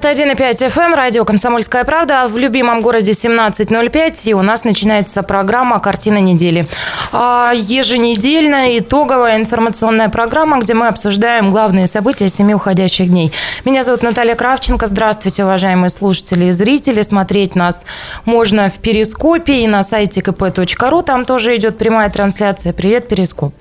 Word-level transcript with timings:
91,5 0.00 0.68
FM, 0.68 0.94
радио 0.94 1.26
«Комсомольская 1.26 1.84
правда». 1.84 2.26
В 2.26 2.38
любимом 2.38 2.80
городе 2.80 3.12
17.05. 3.12 4.30
И 4.30 4.32
у 4.32 4.40
нас 4.40 4.64
начинается 4.64 5.22
программа 5.22 5.78
«Картина 5.78 6.18
недели». 6.22 6.66
А, 7.12 7.52
еженедельная 7.54 8.78
итоговая 8.78 9.36
информационная 9.36 10.08
программа, 10.08 10.58
где 10.58 10.72
мы 10.72 10.88
обсуждаем 10.88 11.50
главные 11.50 11.86
события 11.86 12.28
семи 12.28 12.54
уходящих 12.54 13.08
дней. 13.08 13.30
Меня 13.66 13.82
зовут 13.82 14.02
Наталья 14.02 14.34
Кравченко. 14.36 14.86
Здравствуйте, 14.86 15.44
уважаемые 15.44 15.90
слушатели 15.90 16.46
и 16.46 16.52
зрители. 16.52 17.02
Смотреть 17.02 17.54
нас 17.54 17.84
можно 18.24 18.70
в 18.70 18.76
Перископе 18.76 19.64
и 19.64 19.68
на 19.68 19.82
сайте 19.82 20.22
kp.ru. 20.22 21.02
Там 21.02 21.26
тоже 21.26 21.56
идет 21.56 21.76
прямая 21.76 22.08
трансляция. 22.08 22.72
Привет, 22.72 23.06
Перископ. 23.06 23.52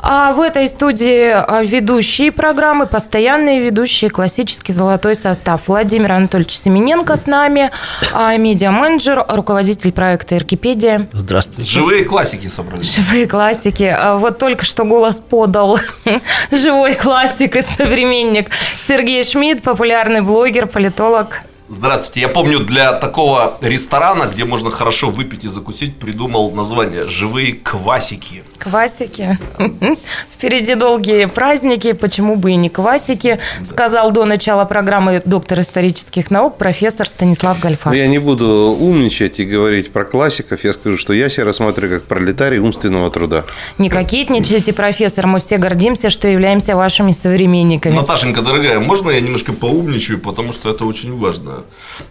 А 0.00 0.34
в 0.34 0.42
этой 0.42 0.68
студии 0.68 1.30
а, 1.30 1.62
ведущие 1.62 2.30
программы, 2.30 2.86
постоянные 2.86 3.60
ведущие, 3.60 4.10
классический 4.10 4.74
золотой 4.74 5.14
состав. 5.14 5.62
Владимир 5.78 6.10
Анатольевич 6.10 6.58
Семененко 6.58 7.14
с 7.14 7.26
нами, 7.26 7.70
а, 8.12 8.36
медиа-менеджер, 8.36 9.24
руководитель 9.28 9.92
проекта 9.92 10.36
«Эркипедия». 10.36 11.06
Здравствуйте. 11.12 11.70
Живые 11.70 12.04
классики 12.04 12.48
собрались. 12.48 12.96
Живые 12.96 13.28
классики. 13.28 13.84
А, 13.84 14.16
вот 14.16 14.40
только 14.40 14.64
что 14.64 14.82
голос 14.82 15.20
подал 15.20 15.78
живой 16.50 16.96
классик 16.96 17.54
и 17.54 17.62
современник 17.62 18.50
Сергей 18.88 19.22
Шмидт, 19.22 19.62
популярный 19.62 20.20
блогер, 20.20 20.66
политолог. 20.66 21.42
Здравствуйте. 21.70 22.20
Я 22.20 22.28
помню, 22.28 22.60
для 22.60 22.94
такого 22.94 23.58
ресторана, 23.60 24.24
где 24.32 24.46
можно 24.46 24.70
хорошо 24.70 25.10
выпить 25.10 25.44
и 25.44 25.48
закусить, 25.48 25.96
придумал 25.96 26.50
название 26.50 27.04
«Живые 27.04 27.52
квасики». 27.52 28.42
Квасики. 28.56 29.38
Впереди 30.34 30.74
долгие 30.74 31.26
праздники, 31.26 31.92
почему 31.92 32.36
бы 32.36 32.52
и 32.52 32.56
не 32.56 32.70
квасики, 32.70 33.38
сказал 33.64 34.10
до 34.12 34.24
начала 34.24 34.64
программы 34.64 35.22
доктор 35.24 35.60
исторических 35.60 36.30
наук 36.30 36.56
профессор 36.56 37.06
Станислав 37.06 37.60
Гальфар. 37.60 37.92
Я 37.92 38.06
не 38.06 38.18
буду 38.18 38.76
умничать 38.80 39.38
и 39.38 39.44
говорить 39.44 39.92
про 39.92 40.04
классиков, 40.04 40.64
я 40.64 40.72
скажу, 40.72 40.96
что 40.96 41.12
я 41.12 41.28
себя 41.28 41.44
рассматриваю 41.44 42.00
как 42.00 42.08
пролетарий 42.08 42.58
умственного 42.58 43.10
труда. 43.10 43.44
Не 43.76 43.90
кокетничайте, 43.90 44.72
профессор, 44.72 45.26
мы 45.26 45.38
все 45.38 45.58
гордимся, 45.58 46.08
что 46.08 46.28
являемся 46.28 46.76
вашими 46.76 47.12
современниками. 47.12 47.94
Наташенька, 47.94 48.40
дорогая, 48.40 48.80
можно 48.80 49.10
я 49.10 49.20
немножко 49.20 49.52
поумничаю, 49.52 50.18
потому 50.18 50.54
что 50.54 50.70
это 50.70 50.86
очень 50.86 51.16
важно. 51.16 51.57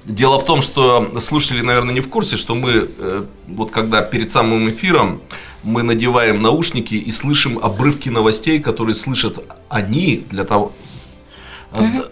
Дело 0.05 0.39
в 0.39 0.45
том, 0.45 0.61
что 0.61 1.19
слушатели, 1.19 1.61
наверное, 1.61 1.93
не 1.93 2.01
в 2.01 2.09
курсе, 2.09 2.37
что 2.37 2.55
мы, 2.55 2.89
э, 2.97 3.25
вот 3.47 3.71
когда 3.71 4.01
перед 4.01 4.31
самым 4.31 4.69
эфиром, 4.69 5.21
мы 5.63 5.83
надеваем 5.83 6.41
наушники 6.41 6.95
и 6.95 7.11
слышим 7.11 7.59
обрывки 7.59 8.09
новостей, 8.09 8.59
которые 8.59 8.95
слышат 8.95 9.39
они 9.69 10.25
для 10.29 10.43
того, 10.43 10.71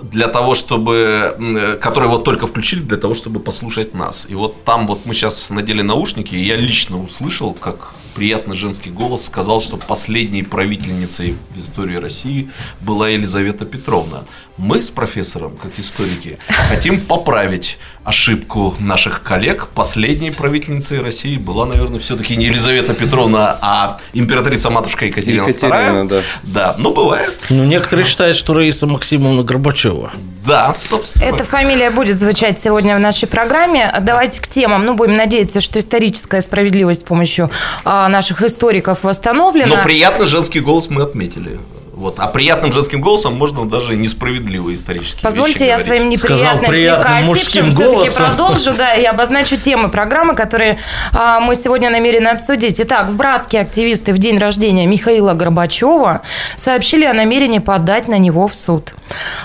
для 0.02 0.28
того, 0.28 0.54
чтобы, 0.54 1.78
которые 1.82 2.10
вот 2.10 2.24
только 2.24 2.48
включили 2.48 2.82
для 2.82 2.98
того, 2.98 3.14
чтобы 3.14 3.40
послушать 3.40 3.94
нас. 3.94 4.28
И 4.30 4.36
вот 4.36 4.64
там 4.64 4.88
вот 4.88 5.06
мы 5.06 5.14
сейчас 5.14 5.50
надели 5.50 5.82
наушники, 5.82 6.36
и 6.36 6.44
я 6.44 6.58
лично 6.58 7.02
услышал, 7.02 7.54
как 7.54 7.94
приятный 8.16 8.56
женский 8.56 8.90
голос 8.90 9.26
сказал, 9.26 9.62
что 9.62 9.78
последней 9.78 10.42
правительницей 10.42 11.36
в 11.54 11.60
истории 11.60 11.98
России 11.98 12.50
была 12.80 13.10
Елизавета 13.10 13.66
Петровна. 13.66 14.24
Мы 14.58 14.82
с 14.82 14.90
профессором, 14.90 15.58
как 15.58 15.78
историки, 15.78 16.38
хотим 16.48 17.02
поправить 17.02 17.78
ошибку 18.06 18.74
наших 18.80 19.22
коллег. 19.22 19.68
Последней 19.76 20.32
правительницей 20.32 21.02
России 21.02 21.36
была, 21.38 21.66
наверное, 21.66 22.00
все-таки 22.00 22.38
не 22.38 22.46
Елизавета 22.46 22.94
Петровна, 22.94 23.58
а 23.62 24.00
императрица 24.14 24.70
матушка 24.70 25.06
Екатерина, 25.06 25.50
Екатерина 25.50 26.04
II. 26.04 26.08
Да. 26.08 26.22
да, 26.44 26.76
но 26.78 26.92
бывает. 26.94 27.38
Ну, 27.50 27.66
некоторые 27.66 28.06
считают, 28.06 28.38
что 28.38 28.54
Раиса 28.54 28.88
Максимовна 28.88 29.44
Горбачева. 29.44 30.14
Да, 30.46 30.74
собственно. 30.74 31.24
Эта 31.24 31.44
фамилия 31.44 31.90
будет 31.90 32.20
звучать 32.20 32.62
сегодня 32.62 32.96
в 32.96 33.00
нашей 33.00 33.28
программе. 33.28 33.94
Давайте 34.02 34.42
к 34.42 34.48
темам. 34.48 34.86
Ну, 34.86 34.96
будем 34.96 35.16
надеяться, 35.16 35.62
что 35.62 35.80
историческая 35.80 36.42
справедливость 36.42 37.02
с 37.02 37.04
помощью 37.04 37.52
а, 37.84 38.08
наших 38.10 38.42
историков 38.42 39.04
восстановлена. 39.04 39.78
Но 39.78 39.84
приятный 39.84 40.26
женский 40.26 40.60
голос 40.60 40.90
мы 40.90 41.04
отметили. 41.04 41.60
Вот. 42.06 42.20
А 42.20 42.28
приятным 42.28 42.72
женским 42.72 43.02
голосом 43.02 43.34
можно 43.34 43.66
даже 43.66 43.96
несправедливые 43.96 44.76
исторические 44.76 45.24
Позвольте 45.24 45.54
вещи 45.54 45.64
я 45.64 45.78
говорить. 45.78 45.98
своим 45.98 46.10
неприятным, 46.12 46.70
приятным 46.70 47.26
мужским 47.26 47.72
все-таки 47.72 48.16
продолжу, 48.16 48.74
да, 48.76 48.94
и 48.94 49.04
обозначу 49.06 49.58
темы 49.58 49.90
программы, 49.90 50.36
которые 50.36 50.78
а, 51.14 51.40
мы 51.40 51.56
сегодня 51.56 51.90
намерены 51.90 52.28
обсудить. 52.28 52.80
Итак, 52.80 53.10
в 53.10 53.16
Братске 53.16 53.60
активисты 53.60 54.14
в 54.14 54.20
день 54.20 54.38
рождения 54.38 54.86
Михаила 54.86 55.34
Горбачева 55.34 56.22
сообщили 56.58 57.06
о 57.06 57.14
намерении 57.14 57.58
подать 57.58 58.08
на 58.08 58.20
него 58.20 58.48
в 58.48 58.54
суд. 58.54 58.94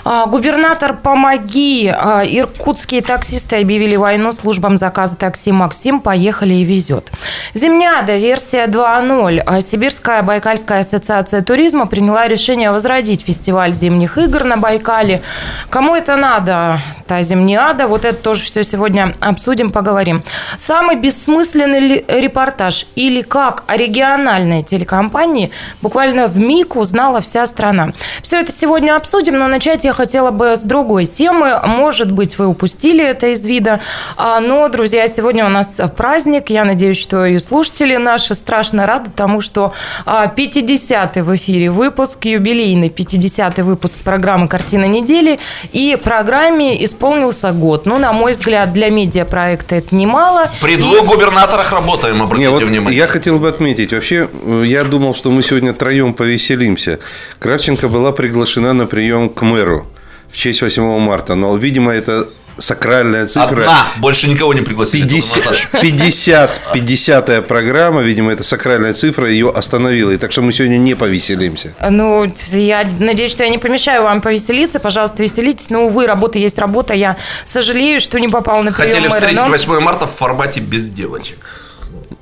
А, 0.03 0.27
губернатор 0.27 0.95
«Помоги!» 0.95 1.91
а, 1.91 2.23
Иркутские 2.23 3.01
таксисты 3.01 3.55
объявили 3.55 3.95
войну 3.95 4.31
службам 4.33 4.77
заказа 4.77 5.15
такси 5.15 5.51
«Максим». 5.51 5.99
Поехали 5.99 6.53
и 6.53 6.63
везет. 6.63 7.11
Земняда, 7.55 8.17
версия 8.17 8.67
2.0. 8.67 9.41
А, 9.43 9.61
Сибирская 9.61 10.21
Байкальская 10.21 10.81
ассоциация 10.81 11.41
туризма 11.41 11.87
приняла 11.87 12.27
решение 12.27 12.50
решение 12.51 12.71
возродить 12.71 13.21
фестиваль 13.21 13.73
зимних 13.73 14.17
игр 14.17 14.43
на 14.43 14.57
Байкале. 14.57 15.21
Кому 15.69 15.95
это 15.95 16.17
надо? 16.17 16.81
Та 17.07 17.21
зимниада. 17.21 17.87
Вот 17.87 18.03
это 18.03 18.21
тоже 18.21 18.43
все 18.43 18.63
сегодня 18.63 19.15
обсудим, 19.21 19.69
поговорим. 19.69 20.21
Самый 20.57 20.97
бессмысленный 20.97 22.03
репортаж 22.07 22.85
или 22.95 23.21
как 23.21 23.63
о 23.67 23.77
региональной 23.77 24.63
телекомпании 24.63 25.51
буквально 25.81 26.27
в 26.27 26.37
миг 26.37 26.75
узнала 26.75 27.21
вся 27.21 27.45
страна. 27.45 27.93
Все 28.21 28.41
это 28.41 28.51
сегодня 28.51 28.97
обсудим, 28.97 29.39
но 29.39 29.47
начать 29.47 29.85
я 29.85 29.93
хотела 29.93 30.31
бы 30.31 30.57
с 30.57 30.61
другой 30.61 31.05
темы. 31.05 31.57
Может 31.65 32.11
быть, 32.11 32.37
вы 32.37 32.47
упустили 32.47 33.03
это 33.03 33.27
из 33.27 33.45
вида, 33.45 33.79
а, 34.17 34.41
но, 34.41 34.67
друзья, 34.67 35.07
сегодня 35.07 35.45
у 35.45 35.49
нас 35.49 35.77
праздник. 35.95 36.49
Я 36.49 36.65
надеюсь, 36.65 36.99
что 36.99 37.25
и 37.25 37.39
слушатели 37.39 37.95
наши 37.95 38.33
страшно 38.33 38.85
рады 38.85 39.09
тому, 39.15 39.39
что 39.39 39.73
50-й 40.05 41.21
а, 41.21 41.23
в 41.23 41.35
эфире 41.35 41.71
выпуск 41.71 42.25
юбилейный 42.31 42.89
50-й 42.89 43.61
выпуск 43.63 43.95
программы 44.03 44.47
«Картина 44.47 44.85
недели», 44.85 45.39
и 45.71 45.97
программе 46.01 46.83
исполнился 46.83 47.51
год. 47.51 47.85
Ну, 47.85 47.97
на 47.97 48.13
мой 48.13 48.33
взгляд, 48.33 48.73
для 48.73 48.89
медиапроекта 48.89 49.75
это 49.75 49.95
немало. 49.95 50.49
При 50.61 50.75
двух 50.75 51.03
и... 51.03 51.05
губернаторах 51.05 51.71
работаем, 51.71 52.21
обратите 52.21 52.49
Не, 52.49 52.53
вот 52.53 52.63
внимание. 52.63 52.97
Я 52.97 53.07
хотел 53.07 53.39
бы 53.39 53.47
отметить, 53.47 53.93
вообще, 53.93 54.29
я 54.65 54.83
думал, 54.83 55.13
что 55.13 55.31
мы 55.31 55.43
сегодня 55.43 55.73
троем 55.73 56.13
повеселимся. 56.13 56.99
Кравченко 57.39 57.87
была 57.87 58.11
приглашена 58.11 58.73
на 58.73 58.85
прием 58.85 59.29
к 59.29 59.41
мэру 59.41 59.87
в 60.31 60.37
честь 60.37 60.61
8 60.61 60.99
марта, 60.99 61.35
но, 61.35 61.55
видимо, 61.57 61.91
это 61.91 62.29
сакральная 62.61 63.27
цифра. 63.27 63.61
Одна, 63.61 63.87
больше 63.97 64.29
никого 64.29 64.53
не 64.53 64.61
пригласили. 64.61 65.07
50, 65.07 65.81
50, 65.81 66.61
50 66.73 67.47
программа, 67.47 68.01
видимо, 68.01 68.31
это 68.31 68.43
сакральная 68.43 68.93
цифра, 68.93 69.29
ее 69.29 69.49
остановила. 69.49 70.11
И 70.11 70.17
так 70.17 70.31
что 70.31 70.41
мы 70.41 70.53
сегодня 70.53 70.77
не 70.77 70.95
повеселимся. 70.95 71.73
Ну, 71.89 72.31
я 72.51 72.87
надеюсь, 72.99 73.31
что 73.31 73.43
я 73.43 73.49
не 73.49 73.57
помешаю 73.57 74.03
вам 74.03 74.21
повеселиться. 74.21 74.79
Пожалуйста, 74.79 75.23
веселитесь. 75.23 75.69
Но, 75.69 75.85
увы, 75.85 76.05
работа 76.07 76.39
есть 76.39 76.57
работа. 76.57 76.93
Я 76.93 77.17
сожалею, 77.45 77.99
что 77.99 78.19
не 78.19 78.27
попал 78.27 78.63
на 78.63 78.71
прием 78.71 78.91
Хотели 78.91 79.07
мэра, 79.07 79.19
встретить 79.19 79.39
но... 79.39 79.47
8 79.47 79.79
марта 79.79 80.07
в 80.07 80.15
формате 80.15 80.59
без 80.59 80.89
девочек. 80.89 81.37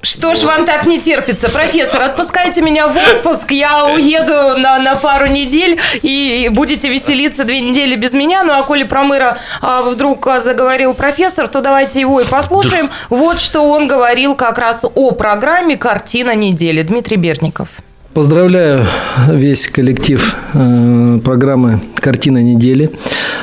Что 0.01 0.33
ж 0.33 0.43
вам 0.43 0.65
так 0.65 0.85
не 0.85 0.99
терпится, 0.99 1.49
профессор? 1.49 2.01
Отпускайте 2.01 2.61
меня 2.61 2.87
в 2.87 2.95
отпуск, 2.95 3.51
я 3.51 3.85
уеду 3.85 4.57
на, 4.57 4.79
на 4.79 4.95
пару 4.95 5.27
недель 5.27 5.79
и 6.01 6.49
будете 6.53 6.89
веселиться 6.89 7.43
две 7.43 7.59
недели 7.59 7.95
без 7.95 8.13
меня. 8.13 8.43
Ну 8.43 8.53
а 8.53 8.63
коли 8.63 8.83
про 8.83 9.03
мэра 9.03 9.37
а, 9.61 9.81
вдруг 9.81 10.27
заговорил 10.39 10.93
профессор, 10.93 11.47
то 11.47 11.61
давайте 11.61 11.99
его 11.99 12.21
и 12.21 12.25
послушаем. 12.25 12.91
Вот 13.09 13.39
что 13.39 13.69
он 13.69 13.87
говорил 13.87 14.35
как 14.35 14.57
раз 14.57 14.85
о 14.95 15.11
программе 15.11 15.75
«Картина 15.75 16.33
недели». 16.33 16.81
Дмитрий 16.81 17.17
Берников. 17.17 17.67
Поздравляю 18.13 18.85
весь 19.27 19.67
коллектив 19.67 20.35
э, 20.53 21.19
программы 21.23 21.81
«Картина 21.95 22.41
недели». 22.41 22.89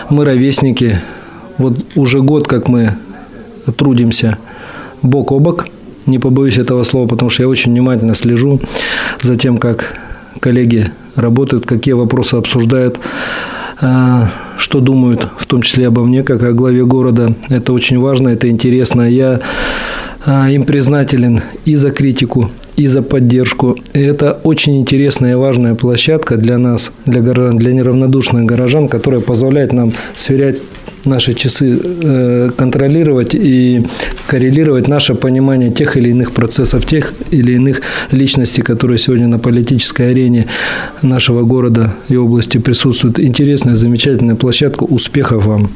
Мы 0.08 0.24
ровесники. 0.24 1.00
Вот 1.58 1.78
уже 1.94 2.20
год, 2.20 2.48
как 2.48 2.68
мы 2.68 2.94
трудимся 3.76 4.38
бок 5.02 5.32
о 5.32 5.38
бок– 5.38 5.66
не 6.06 6.18
побоюсь 6.18 6.58
этого 6.58 6.82
слова, 6.84 7.06
потому 7.06 7.30
что 7.30 7.42
я 7.42 7.48
очень 7.48 7.72
внимательно 7.72 8.14
слежу 8.14 8.60
за 9.20 9.36
тем, 9.36 9.58
как 9.58 9.94
коллеги 10.40 10.90
работают, 11.14 11.66
какие 11.66 11.94
вопросы 11.94 12.34
обсуждают, 12.34 12.98
а, 13.80 14.30
что 14.58 14.80
думают, 14.80 15.26
в 15.38 15.46
том 15.46 15.62
числе 15.62 15.88
обо 15.88 16.04
мне, 16.04 16.22
как 16.22 16.42
о 16.42 16.52
главе 16.52 16.84
города. 16.84 17.34
Это 17.48 17.72
очень 17.72 17.98
важно, 17.98 18.28
это 18.28 18.48
интересно. 18.48 19.02
Я 19.02 19.40
а, 20.24 20.50
им 20.50 20.64
признателен 20.64 21.40
и 21.64 21.74
за 21.76 21.90
критику, 21.90 22.50
и 22.76 22.86
за 22.86 23.02
поддержку. 23.02 23.76
И 23.94 24.00
это 24.00 24.38
очень 24.42 24.78
интересная 24.80 25.32
и 25.32 25.36
важная 25.36 25.74
площадка 25.74 26.36
для 26.36 26.58
нас, 26.58 26.92
для, 27.04 27.20
для 27.20 27.72
неравнодушных 27.72 28.44
горожан, 28.44 28.88
которая 28.88 29.20
позволяет 29.20 29.72
нам 29.72 29.92
сверять 30.14 30.62
наши 31.06 31.32
часы 31.34 31.78
э, 31.82 32.50
контролировать 32.56 33.34
и 33.34 33.86
коррелировать 34.26 34.88
наше 34.88 35.14
понимание 35.14 35.70
тех 35.70 35.96
или 35.96 36.10
иных 36.10 36.32
процессов, 36.32 36.84
тех 36.86 37.12
или 37.30 37.52
иных 37.52 37.82
личностей, 38.10 38.62
которые 38.62 38.98
сегодня 38.98 39.28
на 39.28 39.38
политической 39.38 40.10
арене 40.10 40.46
нашего 41.02 41.42
города 41.42 41.94
и 42.08 42.16
области 42.16 42.58
присутствуют. 42.58 43.18
Интересная, 43.18 43.74
замечательная 43.74 44.34
площадка. 44.34 44.84
Успехов 44.84 45.46
вам! 45.46 45.70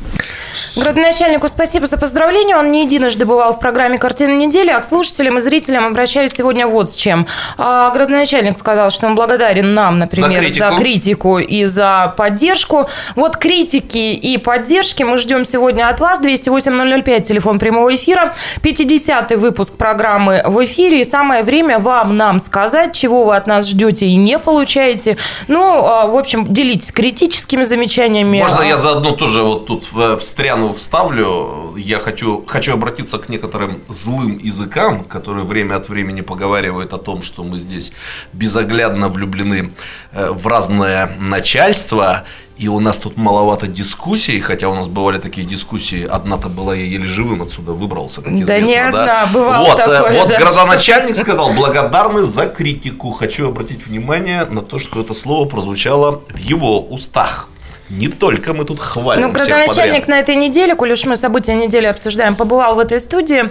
Градоначальнику 0.76 1.48
спасибо 1.48 1.86
за 1.86 1.96
поздравление. 1.96 2.56
Он 2.56 2.70
не 2.70 2.84
единожды 2.84 3.24
бывал 3.24 3.54
в 3.54 3.60
программе 3.60 3.98
«Картина 3.98 4.36
недели», 4.36 4.70
а 4.70 4.80
к 4.80 4.84
слушателям 4.84 5.38
и 5.38 5.40
зрителям 5.40 5.86
обращаюсь 5.86 6.32
сегодня 6.32 6.66
вот 6.66 6.90
с 6.90 6.94
чем. 6.94 7.26
А, 7.56 7.90
градоначальник 7.90 8.58
сказал, 8.58 8.90
что 8.90 9.06
он 9.06 9.14
благодарен 9.14 9.74
нам, 9.74 9.98
например, 9.98 10.42
за 10.42 10.48
критику. 10.48 10.58
за 10.58 10.76
критику 10.76 11.38
и 11.38 11.64
за 11.64 12.14
поддержку. 12.16 12.88
Вот 13.16 13.36
критики 13.36 14.12
и 14.12 14.38
поддержки 14.38 15.02
мы 15.02 15.18
ждем 15.20 15.44
сегодня 15.44 15.88
от 15.88 16.00
вас. 16.00 16.20
208-005, 16.20 17.20
телефон 17.22 17.58
прямого 17.58 17.94
эфира. 17.94 18.34
50-й 18.62 19.36
выпуск 19.36 19.74
программы 19.74 20.42
в 20.46 20.64
эфире. 20.64 21.00
И 21.00 21.04
самое 21.04 21.42
время 21.42 21.78
вам, 21.78 22.16
нам 22.16 22.40
сказать, 22.40 22.94
чего 22.94 23.24
вы 23.24 23.36
от 23.36 23.46
нас 23.46 23.68
ждете 23.68 24.06
и 24.06 24.16
не 24.16 24.38
получаете. 24.38 25.16
Ну, 25.48 25.84
а, 25.84 26.06
в 26.06 26.16
общем, 26.16 26.52
делитесь 26.52 26.92
критическими 26.92 27.62
замечаниями. 27.62 28.40
Можно 28.40 28.62
я 28.62 28.78
заодно 28.78 29.12
тоже 29.12 29.42
вот 29.42 29.66
тут 29.66 29.84
встряну, 30.20 30.72
вставлю? 30.72 31.74
Я 31.76 31.98
хочу, 31.98 32.44
хочу 32.46 32.72
обратиться 32.72 33.18
к 33.18 33.28
некоторым 33.28 33.82
злым 33.88 34.38
языкам, 34.38 35.04
которые 35.04 35.44
время 35.44 35.76
от 35.76 35.88
времени 35.88 36.20
поговаривают 36.20 36.92
о 36.92 36.98
том, 36.98 37.22
что 37.22 37.44
мы 37.44 37.58
здесь 37.58 37.92
безоглядно 38.32 39.08
влюблены 39.08 39.72
э, 40.12 40.30
в 40.30 40.46
разное 40.46 41.16
начальство, 41.18 42.24
и 42.60 42.68
у 42.68 42.78
нас 42.78 42.98
тут 42.98 43.16
маловато 43.16 43.66
дискуссий, 43.66 44.38
хотя 44.40 44.68
у 44.68 44.74
нас 44.74 44.86
бывали 44.86 45.18
такие 45.18 45.46
дискуссии. 45.46 46.06
Одна-то 46.06 46.50
была, 46.50 46.74
я 46.74 46.84
еле 46.84 47.06
живым 47.06 47.40
отсюда 47.40 47.72
выбрался, 47.72 48.20
как 48.20 48.32
известно. 48.34 48.54
Да 48.54 48.60
нет, 48.60 48.92
да, 48.92 49.06
да 49.06 49.26
бывало 49.32 49.66
вот, 49.66 49.80
э, 49.80 49.86
такое. 49.86 50.12
Вот 50.12 50.28
да. 50.28 50.38
градоначальник 50.38 51.16
сказал, 51.16 51.54
благодарны 51.54 52.22
за 52.22 52.46
критику. 52.46 53.12
Хочу 53.12 53.48
обратить 53.48 53.86
внимание 53.86 54.44
на 54.44 54.60
то, 54.60 54.78
что 54.78 55.00
это 55.00 55.14
слово 55.14 55.48
прозвучало 55.48 56.20
в 56.28 56.38
его 56.38 56.80
устах. 56.80 57.48
Не 57.88 58.08
только 58.08 58.52
мы 58.52 58.64
тут 58.64 58.78
хвалим. 58.78 59.22
Ну, 59.22 59.32
градоначальник 59.32 60.06
на 60.06 60.20
этой 60.20 60.36
неделе, 60.36 60.74
коль 60.74 60.92
уж 60.92 61.06
мы 61.06 61.16
события 61.16 61.54
недели 61.54 61.86
обсуждаем, 61.86 62.36
побывал 62.36 62.74
в 62.74 62.78
этой 62.78 63.00
студии. 63.00 63.50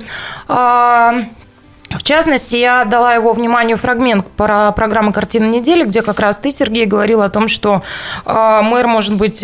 В 1.89 2.03
частности, 2.03 2.55
я 2.55 2.85
дала 2.85 3.13
его 3.13 3.33
вниманию 3.33 3.77
фрагмент 3.77 4.27
про 4.27 4.71
программы 4.71 5.11
«Картина 5.11 5.45
недели», 5.45 5.85
где 5.85 6.01
как 6.01 6.19
раз 6.19 6.37
ты, 6.37 6.51
Сергей, 6.51 6.85
говорил 6.85 7.21
о 7.21 7.29
том, 7.29 7.47
что 7.47 7.81
э, 8.25 8.59
мэр 8.63 8.87
может 8.87 9.15
быть... 9.15 9.43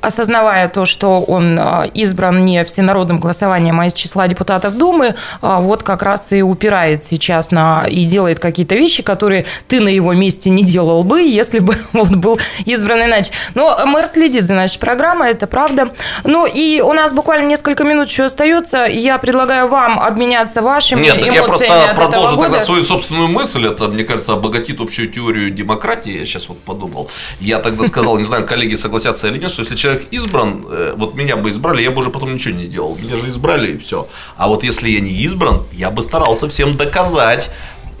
Осознавая 0.00 0.68
то, 0.68 0.84
что 0.84 1.20
он 1.22 1.58
а, 1.58 1.84
избран 1.94 2.44
не 2.44 2.64
всенародным 2.64 3.18
голосованием, 3.18 3.80
а 3.80 3.86
из 3.86 3.94
числа 3.94 4.28
депутатов 4.28 4.76
Думы, 4.76 5.14
а, 5.40 5.60
вот 5.60 5.82
как 5.82 6.02
раз 6.02 6.28
и 6.30 6.42
упирает 6.42 7.04
сейчас 7.04 7.50
на 7.50 7.86
и 7.88 8.04
делает 8.04 8.38
какие-то 8.38 8.74
вещи, 8.74 9.02
которые 9.02 9.46
ты 9.68 9.80
на 9.80 9.88
его 9.88 10.12
месте 10.12 10.50
не 10.50 10.62
делал 10.62 11.02
бы, 11.02 11.22
если 11.22 11.58
бы 11.58 11.78
он 11.92 12.20
был 12.20 12.38
избран 12.64 13.04
иначе. 13.04 13.32
Но 13.54 13.86
мэр 13.86 14.06
следит 14.06 14.46
за 14.46 14.54
нашей 14.54 14.78
программой, 14.78 15.30
это 15.30 15.46
правда. 15.46 15.92
Ну 16.24 16.46
и 16.46 16.80
у 16.80 16.92
нас 16.92 17.12
буквально 17.12 17.46
несколько 17.46 17.84
минут 17.84 18.08
еще 18.08 18.24
остается. 18.24 18.84
Я 18.84 19.18
предлагаю 19.18 19.68
вам 19.68 19.98
обменяться 19.98 20.62
вашими 20.62 21.02
Нет, 21.02 21.14
эмоциями 21.14 21.34
я 21.34 21.42
просто 21.42 21.94
продолжу 21.94 22.42
тогда 22.42 22.60
свою 22.60 22.82
собственную 22.82 23.28
мысль. 23.28 23.66
Это, 23.66 23.88
мне 23.88 24.04
кажется, 24.04 24.32
обогатит 24.32 24.80
общую 24.80 25.08
теорию 25.08 25.50
демократии. 25.50 26.18
Я 26.18 26.26
сейчас 26.26 26.48
вот 26.48 26.60
подумал. 26.60 27.10
Я 27.40 27.58
тогда 27.58 27.86
сказал, 27.86 28.18
не 28.18 28.24
знаю, 28.24 28.46
коллеги 28.46 28.74
согласятся 28.74 29.28
или 29.28 29.38
нет, 29.38 29.50
что 29.50 29.62
если 29.62 29.76
человек 29.86 30.06
избран, 30.10 30.64
э, 30.68 30.94
вот 30.96 31.14
меня 31.14 31.36
бы 31.36 31.48
избрали, 31.50 31.82
я 31.82 31.90
бы 31.90 32.00
уже 32.00 32.10
потом 32.10 32.34
ничего 32.34 32.54
не 32.54 32.66
делал. 32.66 32.96
Меня 32.96 33.16
же 33.16 33.28
избрали 33.28 33.72
и 33.72 33.78
все. 33.78 34.08
А 34.36 34.48
вот 34.48 34.64
если 34.64 34.90
я 34.90 35.00
не 35.00 35.12
избран, 35.24 35.62
я 35.72 35.90
бы 35.90 36.02
старался 36.02 36.48
всем 36.48 36.76
доказать. 36.76 37.50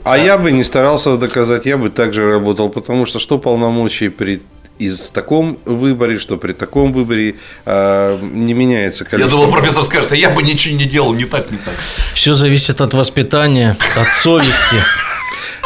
А 0.04 0.18
я 0.18 0.38
бы 0.38 0.52
не 0.52 0.64
старался 0.64 1.16
доказать, 1.16 1.66
я 1.66 1.76
бы 1.76 1.90
также 1.90 2.30
работал, 2.30 2.68
потому 2.68 3.06
что 3.06 3.18
что 3.18 3.38
полномочий 3.38 4.08
при 4.08 4.40
из 4.78 5.10
таком 5.10 5.58
выборе, 5.64 6.18
что 6.18 6.36
при 6.36 6.52
таком 6.52 6.92
выборе 6.92 7.36
э, 7.64 8.18
не 8.20 8.52
меняется 8.52 9.04
количество. 9.04 9.38
Я 9.38 9.44
думал, 9.46 9.58
профессор 9.58 9.84
скажет, 9.84 10.12
а 10.12 10.16
я 10.16 10.28
бы 10.28 10.42
ничего 10.42 10.76
не 10.76 10.84
делал, 10.84 11.14
не 11.14 11.24
так, 11.24 11.50
не 11.50 11.56
так. 11.56 11.74
Все 12.12 12.34
зависит 12.34 12.80
от 12.80 12.92
воспитания, 12.92 13.76
от 13.96 14.08
совести. 14.08 14.76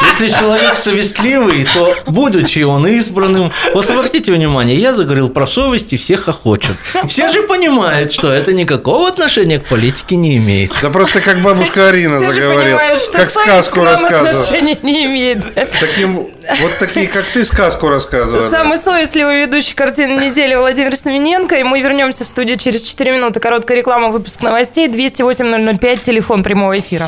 Если 0.03 0.39
человек 0.39 0.77
совестливый, 0.77 1.67
то, 1.73 1.95
будучи 2.07 2.59
он 2.59 2.87
избранным, 2.87 3.51
вот 3.73 3.89
обратите 3.89 4.31
внимание, 4.31 4.75
я 4.75 4.93
заговорил 4.93 5.29
про 5.29 5.47
совесть, 5.47 5.93
и 5.93 5.97
всех 5.97 6.27
охочет. 6.27 6.75
Все 7.07 7.27
же 7.29 7.43
понимают, 7.43 8.11
что 8.11 8.31
это 8.31 8.53
никакого 8.53 9.07
отношения 9.07 9.59
к 9.59 9.65
политике 9.65 10.15
не 10.15 10.37
имеет. 10.37 10.73
Да 10.81 10.89
просто 10.89 11.21
как 11.21 11.41
бабушка 11.41 11.89
Арина 11.89 12.19
заговорила, 12.19 12.79
как 13.11 13.29
сказку 13.29 13.83
рассказывала. 13.83 14.41
отношения 14.41 14.77
не 14.81 15.05
имеет. 15.05 15.53
Таким, 15.79 16.15
вот 16.15 16.71
такие, 16.79 17.07
как 17.07 17.25
ты, 17.33 17.45
сказку 17.45 17.89
рассказывали. 17.89 18.49
Самый 18.49 18.77
совестливый 18.77 19.41
ведущий 19.41 19.73
картины 19.73 20.25
недели 20.25 20.55
Владимир 20.55 20.95
Стамененко. 20.95 21.55
И 21.55 21.63
мы 21.63 21.81
вернемся 21.81 22.25
в 22.25 22.27
студию 22.27 22.57
через 22.57 22.83
4 22.83 23.11
минуты. 23.11 23.39
Короткая 23.39 23.77
реклама, 23.77 24.09
выпуск 24.09 24.41
новостей. 24.41 24.87
208 24.87 25.77
005, 25.77 26.01
телефон 26.01 26.43
прямого 26.43 26.77
эфира. 26.79 27.07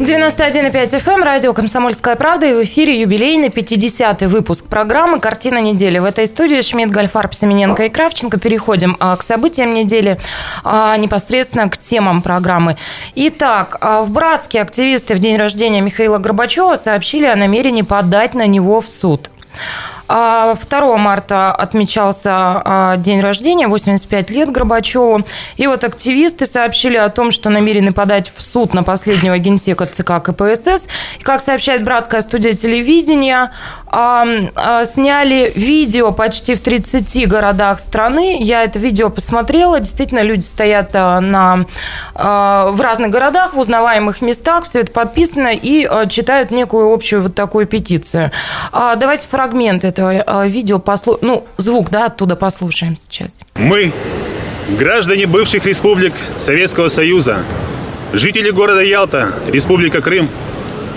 91,5 0.00 0.92
FM, 0.92 1.12
эм, 1.12 1.22
радио 1.22 1.52
«Комсомольская 1.52 2.16
правда» 2.16 2.46
и 2.46 2.54
в 2.54 2.64
эфире 2.64 2.98
юбилейный 2.98 3.48
50-й 3.48 4.28
выпуск 4.28 4.64
программы 4.64 5.20
«Картина 5.20 5.60
недели». 5.60 5.98
В 5.98 6.06
этой 6.06 6.26
студии 6.26 6.62
Шмидт, 6.62 6.90
Гольфарб, 6.90 7.34
Семененко 7.34 7.84
и 7.84 7.90
Кравченко. 7.90 8.40
Переходим 8.40 8.96
а, 8.98 9.14
к 9.16 9.22
событиям 9.22 9.74
недели, 9.74 10.18
а, 10.64 10.96
непосредственно 10.96 11.68
к 11.68 11.76
темам 11.76 12.22
программы. 12.22 12.78
Итак, 13.14 13.76
а, 13.82 14.00
в 14.02 14.08
Братске 14.08 14.62
активисты 14.62 15.14
в 15.14 15.18
день 15.18 15.36
рождения 15.36 15.82
Михаила 15.82 16.16
Горбачева 16.16 16.76
сообщили 16.76 17.26
о 17.26 17.36
намерении 17.36 17.82
подать 17.82 18.32
на 18.32 18.46
него 18.46 18.80
в 18.80 18.88
суд. 18.88 19.30
2 20.10 20.16
а, 20.72 20.96
марта 20.96 21.52
отмечался 21.52 22.32
а, 22.32 22.96
день 22.96 23.20
рождения, 23.20 23.68
85 23.68 24.30
лет 24.30 24.50
Горбачеву. 24.50 25.24
И 25.56 25.66
вот 25.68 25.84
активисты 25.84 26.46
сообщили 26.46 26.96
о 26.96 27.08
том, 27.10 27.30
что 27.30 27.48
намерены 27.48 27.92
подать 27.92 28.32
в 28.34 28.42
суд 28.42 28.74
на 28.74 28.82
последнего 28.82 29.38
генсека 29.38 29.86
ЦК 29.86 30.20
КПСС. 30.20 30.84
И, 31.20 31.22
как 31.22 31.40
сообщает 31.40 31.84
братская 31.84 32.22
студия 32.22 32.54
телевидения, 32.54 33.52
сняли 33.90 35.52
видео 35.54 36.12
почти 36.12 36.54
в 36.54 36.60
30 36.60 37.28
городах 37.28 37.80
страны. 37.80 38.38
Я 38.40 38.62
это 38.62 38.78
видео 38.78 39.10
посмотрела. 39.10 39.80
Действительно, 39.80 40.20
люди 40.20 40.42
стоят 40.42 40.92
на, 40.94 41.66
в 42.14 42.80
разных 42.80 43.10
городах, 43.10 43.54
в 43.54 43.58
узнаваемых 43.58 44.22
местах. 44.22 44.64
Все 44.64 44.80
это 44.80 44.92
подписано 44.92 45.52
и 45.52 45.88
читают 46.08 46.50
некую 46.50 46.92
общую 46.92 47.22
вот 47.22 47.34
такую 47.34 47.66
петицию. 47.66 48.30
Давайте 48.72 49.26
фрагмент 49.26 49.84
этого 49.84 50.46
видео 50.46 50.78
послу... 50.78 51.18
ну, 51.20 51.44
звук, 51.56 51.90
да, 51.90 52.06
оттуда 52.06 52.36
послушаем 52.36 52.96
сейчас. 52.96 53.34
Мы, 53.56 53.92
граждане 54.68 55.26
бывших 55.26 55.66
республик 55.66 56.14
Советского 56.38 56.88
Союза, 56.88 57.38
жители 58.12 58.50
города 58.50 58.82
Ялта, 58.82 59.32
Республика 59.48 60.00
Крым, 60.00 60.28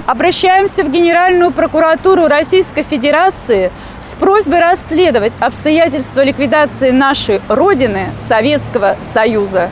обращаемся 0.06 0.84
в 0.84 0.92
Генеральную 0.92 1.52
прокуратуру 1.52 2.28
Российской 2.28 2.84
Федерации 2.84 3.72
с 4.02 4.16
просьбой 4.16 4.60
расследовать 4.60 5.34
обстоятельства 5.40 6.24
ликвидации 6.24 6.92
нашей 6.92 7.42
Родины, 7.48 8.08
Советского 8.20 8.98
Союза. 9.14 9.70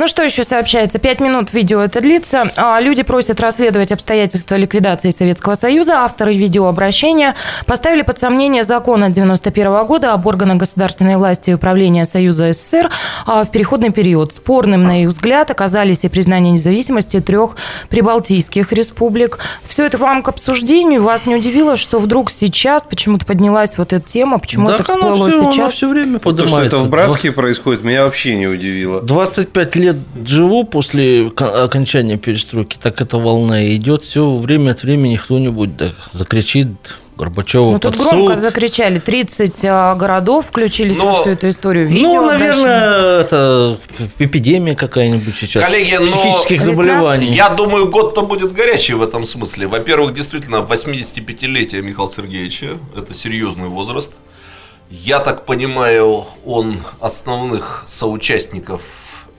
Ну 0.00 0.06
что 0.06 0.22
еще 0.22 0.44
сообщается? 0.44 0.98
Пять 0.98 1.20
минут 1.20 1.52
видео 1.52 1.80
это 1.82 2.00
длится. 2.00 2.50
А, 2.56 2.80
люди 2.80 3.02
просят 3.02 3.38
расследовать 3.38 3.92
обстоятельства 3.92 4.54
ликвидации 4.54 5.10
Советского 5.10 5.56
Союза. 5.56 5.96
Авторы 5.98 6.32
видеообращения 6.32 7.34
поставили 7.66 8.00
под 8.00 8.18
сомнение 8.18 8.62
закон 8.62 9.04
от 9.04 9.12
91 9.12 9.84
года 9.84 10.14
об 10.14 10.26
органах 10.26 10.56
государственной 10.56 11.18
власти 11.18 11.50
и 11.50 11.52
управления 11.52 12.06
Союза 12.06 12.54
СССР 12.54 12.90
а, 13.26 13.44
в 13.44 13.50
переходный 13.50 13.90
период. 13.90 14.32
Спорным, 14.32 14.84
на 14.84 15.02
их 15.02 15.10
взгляд, 15.10 15.50
оказались 15.50 15.98
и 16.02 16.08
признание 16.08 16.54
независимости 16.54 17.20
трех 17.20 17.56
прибалтийских 17.90 18.72
республик. 18.72 19.38
Все 19.66 19.84
это 19.84 19.98
вам 19.98 20.22
к 20.22 20.30
обсуждению. 20.30 21.02
Вас 21.02 21.26
не 21.26 21.36
удивило, 21.36 21.76
что 21.76 21.98
вдруг 21.98 22.30
сейчас 22.30 22.84
почему-то 22.84 23.26
поднялась 23.26 23.76
вот 23.76 23.92
эта 23.92 24.08
тема, 24.08 24.38
почему 24.38 24.68
да, 24.68 24.76
это 24.76 24.84
всплыло 24.84 25.28
все, 25.28 25.40
сейчас? 25.40 25.58
Она 25.58 25.68
все 25.68 25.88
время 25.90 26.18
поднимается. 26.18 26.56
То, 26.56 26.68
что 26.68 26.76
это 26.76 26.86
в 26.86 26.88
Братске 26.88 27.32
происходит, 27.32 27.84
меня 27.84 28.04
вообще 28.06 28.34
не 28.36 28.46
удивило. 28.46 29.02
25 29.02 29.76
лет 29.76 29.89
живу 30.24 30.64
после 30.64 31.28
окончания 31.36 32.16
перестройки, 32.16 32.76
так 32.80 33.00
эта 33.00 33.16
волна 33.18 33.64
идет. 33.74 34.02
Все 34.04 34.28
время 34.36 34.72
от 34.72 34.82
времени 34.82 35.16
кто-нибудь 35.16 35.76
да, 35.76 35.92
закричит 36.12 36.68
Горбачева 37.16 37.72
Ну, 37.72 37.78
тут 37.78 37.98
под 37.98 38.06
громко 38.08 38.32
суд. 38.34 38.38
закричали. 38.40 38.98
30 38.98 39.64
а, 39.66 39.94
городов 39.94 40.46
включились 40.46 40.96
Но- 40.96 41.06
во 41.06 41.20
всю 41.20 41.30
эту 41.30 41.50
историю. 41.50 41.86
Видео 41.86 42.12
Ну, 42.14 42.28
обращение. 42.30 42.64
наверное, 42.64 43.20
это 43.20 43.78
эпидемия 44.18 44.74
какая-нибудь 44.74 45.34
сейчас. 45.36 45.62
Коллеги, 45.62 45.96
но 46.00 46.06
психических 46.06 46.60
Весна? 46.60 46.72
заболеваний. 46.72 47.32
Я 47.34 47.50
думаю, 47.50 47.90
год-то 47.90 48.22
будет 48.22 48.52
горячий 48.54 48.94
в 48.94 49.02
этом 49.02 49.26
смысле. 49.26 49.66
Во-первых, 49.66 50.14
действительно, 50.14 50.56
85-летие 50.62 51.82
Михаила 51.82 52.10
Сергеевича– 52.10 52.78
это 52.96 53.12
серьезный 53.12 53.68
возраст. 53.68 54.12
Я 54.90 55.18
так 55.20 55.44
понимаю, 55.46 56.24
он 56.46 56.78
основных 57.00 57.84
соучастников 57.86 58.80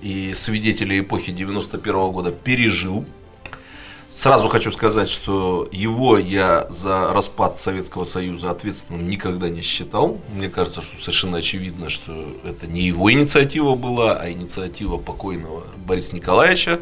и 0.01 0.34
свидетелей 0.34 1.01
эпохи 1.01 1.31
91 1.31 2.12
года 2.12 2.31
пережил. 2.31 3.05
Сразу 4.10 4.50
хочу 4.50 4.74
сказать, 4.74 5.10
что 5.10 5.70
его 5.72 6.17
я 6.17 6.67
за 6.70 7.13
распад 7.13 7.58
Советского 7.58 8.03
Союза 8.03 8.51
ответственным 8.51 9.08
никогда 9.08 9.50
не 9.50 9.62
считал. 9.62 10.20
Мне 10.34 10.50
кажется, 10.50 10.81
что 10.81 10.98
совершенно 10.98 11.38
очевидно, 11.38 11.89
что 11.89 12.12
это 12.43 12.67
не 12.67 12.81
его 12.81 13.10
инициатива 13.10 13.75
была, 13.75 14.17
а 14.17 14.29
инициатива 14.29 14.98
покойного 14.98 15.63
Бориса 15.77 16.13
Николаевича 16.13 16.81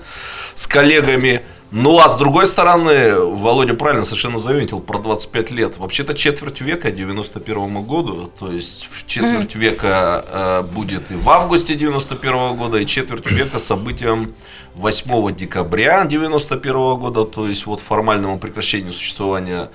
с 0.56 0.66
коллегами. 0.66 1.46
Ну 1.72 2.00
а 2.00 2.10
с 2.10 2.18
другой 2.18 2.48
стороны, 2.48 3.14
Володя 3.14 3.76
правильно 3.76 4.04
совершенно 4.04 4.40
заметил 4.40 4.80
про 4.80 4.98
25 4.98 5.52
лет. 5.52 5.78
Вообще-то 5.78 6.16
четверть 6.16 6.62
века 6.62 6.90
91 6.90 7.84
году, 7.84 8.32
то 8.40 8.52
есть 8.52 8.90
четверть 9.06 9.54
века 9.54 10.26
э, 10.28 10.64
будет 10.64 11.12
и 11.12 11.16
в 11.16 11.30
августе 11.30 11.76
91 11.76 12.56
года, 12.56 12.80
и 12.80 12.88
четверть 12.88 13.30
века 13.30 13.60
событиям 13.60 14.34
8 14.76 15.36
декабря 15.36 16.06
91 16.06 16.74
года, 16.96 17.26
то 17.26 17.48
есть 17.48 17.68
вот 17.68 17.82
формальному 17.82 18.40
прекращению 18.40 18.92
существования 18.92 19.70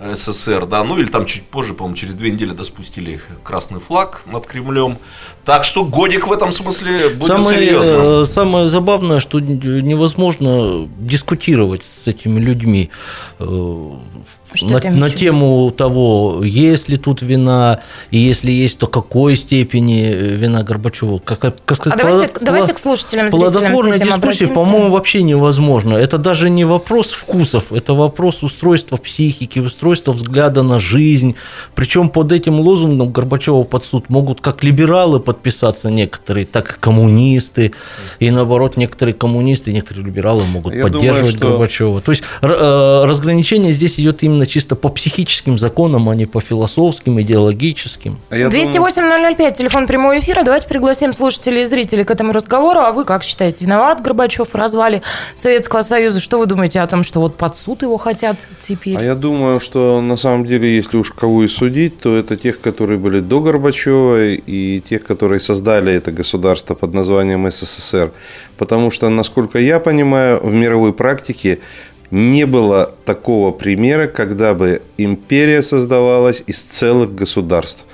СССР, 0.00 0.66
да, 0.66 0.82
ну 0.82 0.98
или 0.98 1.06
там 1.06 1.26
чуть 1.26 1.42
позже, 1.44 1.74
по-моему, 1.74 1.96
через 1.96 2.14
две 2.14 2.30
недели 2.30 2.52
да, 2.52 2.64
спустили 2.64 3.20
красный 3.42 3.80
флаг 3.80 4.22
над 4.26 4.46
Кремлем. 4.46 4.98
Так 5.44 5.64
что 5.64 5.84
годик 5.84 6.26
в 6.26 6.32
этом 6.32 6.52
смысле 6.52 7.10
будет 7.10 7.28
Самое, 7.28 7.58
серьезным. 7.58 8.22
э, 8.22 8.26
самое 8.26 8.68
забавное, 8.70 9.20
что 9.20 9.40
невозможно 9.40 10.88
дискутировать 10.98 11.82
с 11.84 12.06
этими 12.06 12.38
людьми 12.40 12.90
э, 13.38 13.90
Что 14.54 14.66
на, 14.68 14.80
на 14.90 15.10
тему 15.10 15.70
того, 15.70 16.42
есть 16.44 16.88
ли 16.88 16.96
тут 16.96 17.22
вина, 17.22 17.80
и 18.10 18.18
если 18.18 18.50
есть, 18.50 18.78
то 18.78 18.86
какой 18.86 19.36
степени 19.36 20.04
э, 20.04 20.36
вина 20.36 20.62
Горбачева. 20.62 21.18
Как, 21.18 21.40
как 21.40 21.56
А 21.66 21.74
сказать, 21.74 21.98
давайте, 21.98 22.32
плод- 22.32 22.44
давайте 22.44 22.74
к 22.74 22.78
слушателям, 22.78 23.28
дискуссии, 23.98 24.44
обратимся. 24.44 24.54
по-моему, 24.54 24.90
вообще 24.90 25.22
невозможно. 25.22 25.94
Это 25.94 26.18
даже 26.18 26.48
не 26.50 26.64
вопрос 26.64 27.12
вкусов, 27.12 27.72
это 27.72 27.94
вопрос 27.94 28.42
устройства 28.42 28.96
психики, 28.96 29.58
устройства 29.58 29.89
взгляда 30.12 30.62
на 30.62 30.78
жизнь. 30.80 31.34
Причем 31.74 32.08
под 32.08 32.32
этим 32.32 32.60
лозунгом 32.60 33.10
Горбачева 33.12 33.64
под 33.64 33.84
суд 33.84 34.08
могут 34.08 34.40
как 34.40 34.62
либералы 34.64 35.20
подписаться 35.20 35.90
некоторые, 35.90 36.46
так 36.46 36.76
и 36.76 36.80
коммунисты. 36.80 37.72
И 38.18 38.30
наоборот, 38.30 38.76
некоторые 38.76 39.14
коммунисты, 39.14 39.72
некоторые 39.72 40.04
либералы 40.06 40.44
могут 40.44 40.74
Я 40.74 40.84
поддерживать 40.84 41.38
думаю, 41.38 41.46
что- 41.46 41.48
Горбачева. 41.48 42.00
То 42.00 42.12
есть 42.12 42.22
э, 42.42 43.04
разграничение 43.04 43.72
здесь 43.72 43.98
идет 43.98 44.22
именно 44.22 44.46
чисто 44.46 44.76
по 44.76 44.88
психическим 44.88 45.58
законам, 45.58 46.08
а 46.08 46.14
не 46.14 46.26
по 46.26 46.40
философским, 46.40 47.20
идеологическим. 47.20 48.18
А 48.30 48.36
я 48.36 48.48
думаю- 48.48 48.66
208-005, 48.66 49.56
телефон 49.56 49.86
прямого 49.86 50.18
эфира. 50.18 50.42
Давайте 50.42 50.66
пригласим 50.68 51.12
слушателей 51.12 51.62
и 51.62 51.64
зрителей 51.66 52.04
к 52.04 52.10
этому 52.10 52.32
разговору. 52.32 52.80
А 52.80 52.92
вы 52.92 53.04
как 53.04 53.22
считаете, 53.24 53.64
виноват 53.64 54.00
Горбачев 54.02 54.48
в 54.50 54.54
развале 54.54 55.02
Советского 55.34 55.80
Союза? 55.82 56.20
Что 56.20 56.38
вы 56.38 56.46
думаете 56.46 56.80
о 56.80 56.86
том, 56.86 57.02
что 57.02 57.20
вот 57.20 57.36
под 57.36 57.56
суд 57.56 57.82
его 57.82 57.96
хотят 57.98 58.36
теперь? 58.60 58.96
А 58.96 59.02
я 59.02 59.14
думаю, 59.14 59.60
что 59.60 59.79
на 60.00 60.16
самом 60.16 60.46
деле, 60.46 60.76
если 60.76 60.96
уж 60.98 61.10
кого 61.10 61.44
и 61.44 61.48
судить, 61.48 62.00
то 62.00 62.16
это 62.16 62.36
тех, 62.36 62.60
которые 62.60 62.98
были 62.98 63.20
до 63.20 63.40
Горбачева 63.40 64.34
и 64.34 64.80
тех, 64.80 65.04
которые 65.04 65.40
создали 65.40 65.92
это 65.92 66.12
государство 66.12 66.74
под 66.74 66.94
названием 66.94 67.50
СССР. 67.50 68.12
Потому 68.56 68.90
что, 68.90 69.08
насколько 69.08 69.58
я 69.58 69.80
понимаю, 69.80 70.40
в 70.42 70.52
мировой 70.52 70.92
практике 70.92 71.58
не 72.10 72.46
было 72.46 72.94
такого 73.04 73.50
примера, 73.52 74.06
когда 74.06 74.54
бы 74.54 74.82
империя 74.98 75.62
создавалась 75.62 76.42
из 76.46 76.60
целых 76.62 77.14
государств. 77.14 77.86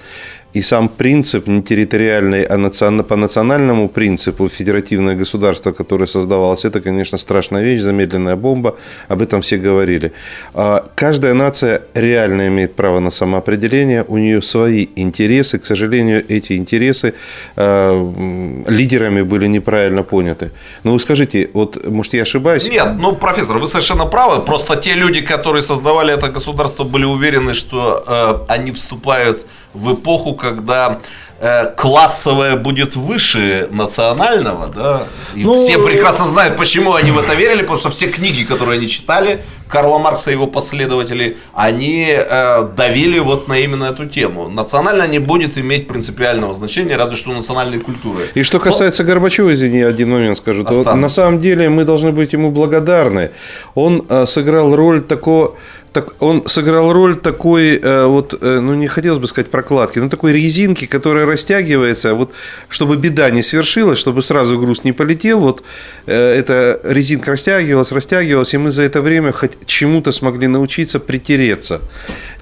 И 0.57 0.63
сам 0.63 0.89
принцип 0.89 1.49
не 1.49 1.63
территориальный, 1.63 2.43
а 2.43 2.57
национ- 2.57 3.03
по 3.03 3.17
национальному 3.17 3.89
принципу 3.89 4.49
федеративное 4.49 5.15
государство, 5.15 5.73
которое 5.73 6.07
создавалось, 6.07 6.65
это, 6.65 6.81
конечно, 6.81 7.19
страшная 7.19 7.63
вещь, 7.63 7.83
замедленная 7.83 8.37
бомба, 8.37 8.75
об 9.09 9.21
этом 9.21 9.41
все 9.43 9.59
говорили. 9.59 10.13
А 10.55 10.83
Каждая 10.95 11.35
нация 11.35 11.83
реально 11.95 12.47
имеет 12.49 12.75
право 12.75 13.01
на 13.01 13.11
самоопределение, 13.11 14.03
у 14.09 14.17
нее 14.17 14.41
свои 14.41 14.87
интересы, 14.97 15.59
к 15.59 15.67
сожалению, 15.67 16.25
эти 16.27 16.55
интересы 16.57 17.13
м, 17.57 18.65
лидерами 18.67 19.23
были 19.23 19.49
неправильно 19.49 20.03
поняты. 20.05 20.51
Но 20.85 20.93
вы 20.93 21.01
скажите, 21.01 21.51
вот, 21.53 21.87
может, 21.87 22.15
я 22.15 22.23
ошибаюсь? 22.23 22.67
Нет, 22.71 22.89
ну, 22.99 23.15
профессор, 23.15 23.59
вы 23.59 23.69
совершенно 23.69 24.07
правы. 24.07 24.43
Просто 24.43 24.77
те 24.77 24.95
люди, 24.95 25.21
которые 25.21 25.61
создавали 25.61 26.15
это 26.15 26.29
государство, 26.29 26.85
были 26.85 27.05
уверены, 27.05 27.53
что 27.53 28.03
э, 28.49 28.53
они 28.55 28.71
вступают 28.73 29.47
эпоху, 29.95 30.35
когда 30.35 31.01
э, 31.41 31.67
классовое 31.77 32.57
будет 32.57 32.97
выше 32.97 33.69
национального, 33.71 34.69
да. 34.69 35.07
И 35.35 35.45
Ну, 35.45 35.63
все 35.63 35.79
прекрасно 35.79 36.25
знают, 36.25 36.57
почему 36.57 36.95
они 36.95 37.11
в 37.11 37.19
это 37.19 37.35
верили, 37.35 37.63
потому 37.63 37.79
что 37.81 37.91
все 37.91 38.07
книги, 38.09 38.45
которые 38.45 38.79
они 38.79 38.89
читали, 38.89 39.41
Карла 39.69 39.99
Маркса 39.99 40.31
и 40.31 40.35
его 40.35 40.47
последователи, 40.47 41.39
они 41.53 42.07
э, 42.17 42.69
давили 42.77 43.19
вот 43.19 43.49
на 43.49 43.59
именно 43.59 43.85
эту 43.85 44.07
тему. 44.07 44.49
Национально 44.49 45.09
не 45.09 45.19
будет 45.19 45.59
иметь 45.59 45.89
принципиального 45.89 46.55
значения, 46.55 46.97
разве 46.97 47.17
что 47.17 47.33
национальной 47.33 47.81
культуры. 47.81 48.25
И 48.35 48.43
что 48.45 48.61
касается 48.61 49.03
Горбачева, 49.03 49.53
извини, 49.53 49.81
один 49.81 50.11
момент 50.11 50.39
скажу. 50.39 50.65
То 50.65 50.75
вот 50.75 50.95
на 50.95 51.09
самом 51.09 51.41
деле 51.41 51.69
мы 51.69 51.85
должны 51.85 52.13
быть 52.13 52.33
ему 52.33 52.51
благодарны. 52.51 53.31
Он 53.75 54.07
э, 54.09 54.27
сыграл 54.27 54.77
роль 54.77 55.01
такого 55.03 55.57
так, 55.97 56.23
он 56.23 56.47
сыграл 56.47 56.93
роль 56.93 57.17
такой, 57.17 57.81
э, 57.83 58.05
вот, 58.05 58.35
э, 58.39 58.61
ну 58.61 58.75
не 58.75 58.87
хотелось 58.87 59.19
бы 59.19 59.27
сказать 59.27 59.51
прокладки, 59.51 59.99
но 59.99 60.11
такой 60.11 60.35
резинки, 60.35 60.85
которая 60.85 61.25
растягивается, 61.25 62.15
вот, 62.15 62.33
чтобы 62.69 62.99
беда 62.99 63.31
не 63.31 63.43
свершилась, 63.43 63.99
чтобы 63.99 64.21
сразу 64.21 64.59
груз 64.59 64.85
не 64.85 64.93
полетел, 64.93 65.41
вот 65.41 65.63
э, 66.07 66.39
эта 66.39 66.79
резинка 66.85 67.31
растягивалась, 67.31 67.93
растягивалась, 67.93 68.53
и 68.53 68.59
мы 68.59 68.71
за 68.71 68.83
это 68.83 69.01
время 69.01 69.33
хоть 69.33 69.53
чему-то 69.65 70.13
смогли 70.13 70.49
научиться 70.49 71.01
притереться. 71.01 71.81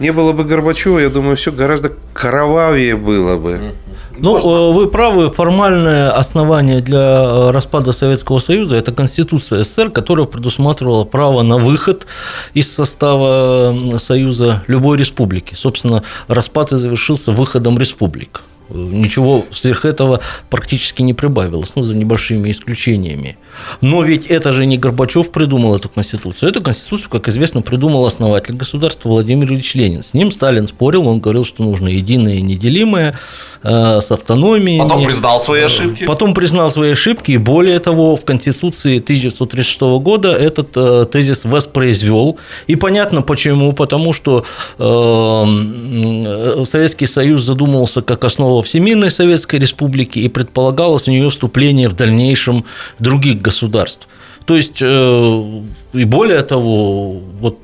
Не 0.01 0.13
было 0.13 0.33
бы 0.33 0.43
Горбачева, 0.43 0.99
я 0.99 1.09
думаю, 1.09 1.37
все 1.37 1.53
гораздо 1.53 1.93
кровавее 2.13 2.97
было 2.97 3.37
бы. 3.37 3.73
Ну, 4.17 4.39
э, 4.39 4.73
вы 4.73 4.89
правы, 4.89 5.29
формальное 5.29 6.11
основание 6.11 6.81
для 6.81 6.99
э, 6.99 7.51
распада 7.51 7.93
Советского 7.93 8.39
Союза– 8.39 8.77
это 8.79 8.93
Конституция 8.93 9.65
СССР, 9.65 9.91
которая 9.91 10.27
предусматривала 10.27 11.05
право 11.05 11.43
на 11.43 11.57
выход 11.57 12.07
из 12.55 12.73
состава 12.73 13.77
Союза 13.99 14.63
любой 14.69 14.99
республики. 14.99 15.55
Собственно, 15.55 16.05
распад 16.29 16.73
и 16.73 16.77
завершился 16.77 17.33
выходом 17.33 17.79
республик. 17.79 18.43
Э, 18.69 18.75
Ничего 18.75 19.45
сверх 19.51 19.85
этого 19.85 20.21
практически 20.49 21.03
не 21.03 21.15
прибавилось, 21.15 21.73
ну, 21.75 21.83
за 21.83 21.97
небольшими 21.97 22.51
исключениями. 22.51 23.37
Но 23.81 24.03
ведь 24.03 24.27
это 24.27 24.53
же 24.53 24.67
не 24.67 24.79
Горбачев 24.79 25.31
придумал 25.31 25.77
эту 25.77 25.89
конституцию. 25.89 26.51
Эту 26.51 26.63
конституцию, 26.63 27.11
как 27.11 27.29
известно, 27.29 27.63
придумал 27.63 28.05
основатель 28.07 28.55
государства 28.55 29.09
Владимир 29.09 29.53
Ильич 29.53 29.75
Ленин. 29.75 30.03
С 30.03 30.15
ним 30.15 30.33
Сталин 30.33 30.67
спорил, 30.67 31.07
он 31.09 31.21
говорил, 31.21 31.45
что 31.45 31.63
нужно 31.63 31.89
единое 31.89 32.37
и 32.37 32.43
неделимое, 32.43 33.19
э, 33.63 34.01
с 34.01 34.11
автономией. 34.11 34.79
Потом 34.79 35.05
признал 35.05 35.41
свои 35.41 35.63
ошибки. 35.63 36.05
Потом 36.05 36.35
признал 36.35 36.71
свои 36.71 36.93
ошибки, 36.93 37.33
и 37.33 37.39
более 37.39 37.79
того, 37.81 38.17
в 38.17 38.25
Конституции 38.25 38.99
1936 38.99 39.81
года 40.01 40.33
этот 40.33 40.71
э, 40.77 41.07
тезис 41.11 41.45
воспроизвел. 41.45 42.39
И 42.67 42.77
понятно 42.77 43.23
почему, 43.23 43.73
потому 43.73 44.13
что 44.13 44.45
э, 44.79 46.65
Советский 46.65 47.07
Союз 47.07 47.43
задумывался 47.43 48.03
как 48.03 48.25
основа 48.25 48.63
Всемирной 48.63 49.11
Советской 49.11 49.57
Республики, 49.61 50.19
и 50.19 50.29
предполагалось 50.29 51.03
в 51.03 51.09
нее 51.09 51.31
вступление 51.31 51.89
в 51.89 51.97
дальнейшем 51.97 52.65
других 52.99 53.41
государств. 53.45 54.09
То 54.47 54.57
есть, 54.57 54.83
э, 54.83 55.63
и 55.95 56.05
более 56.05 56.43
того, 56.43 57.21
вот 57.41 57.59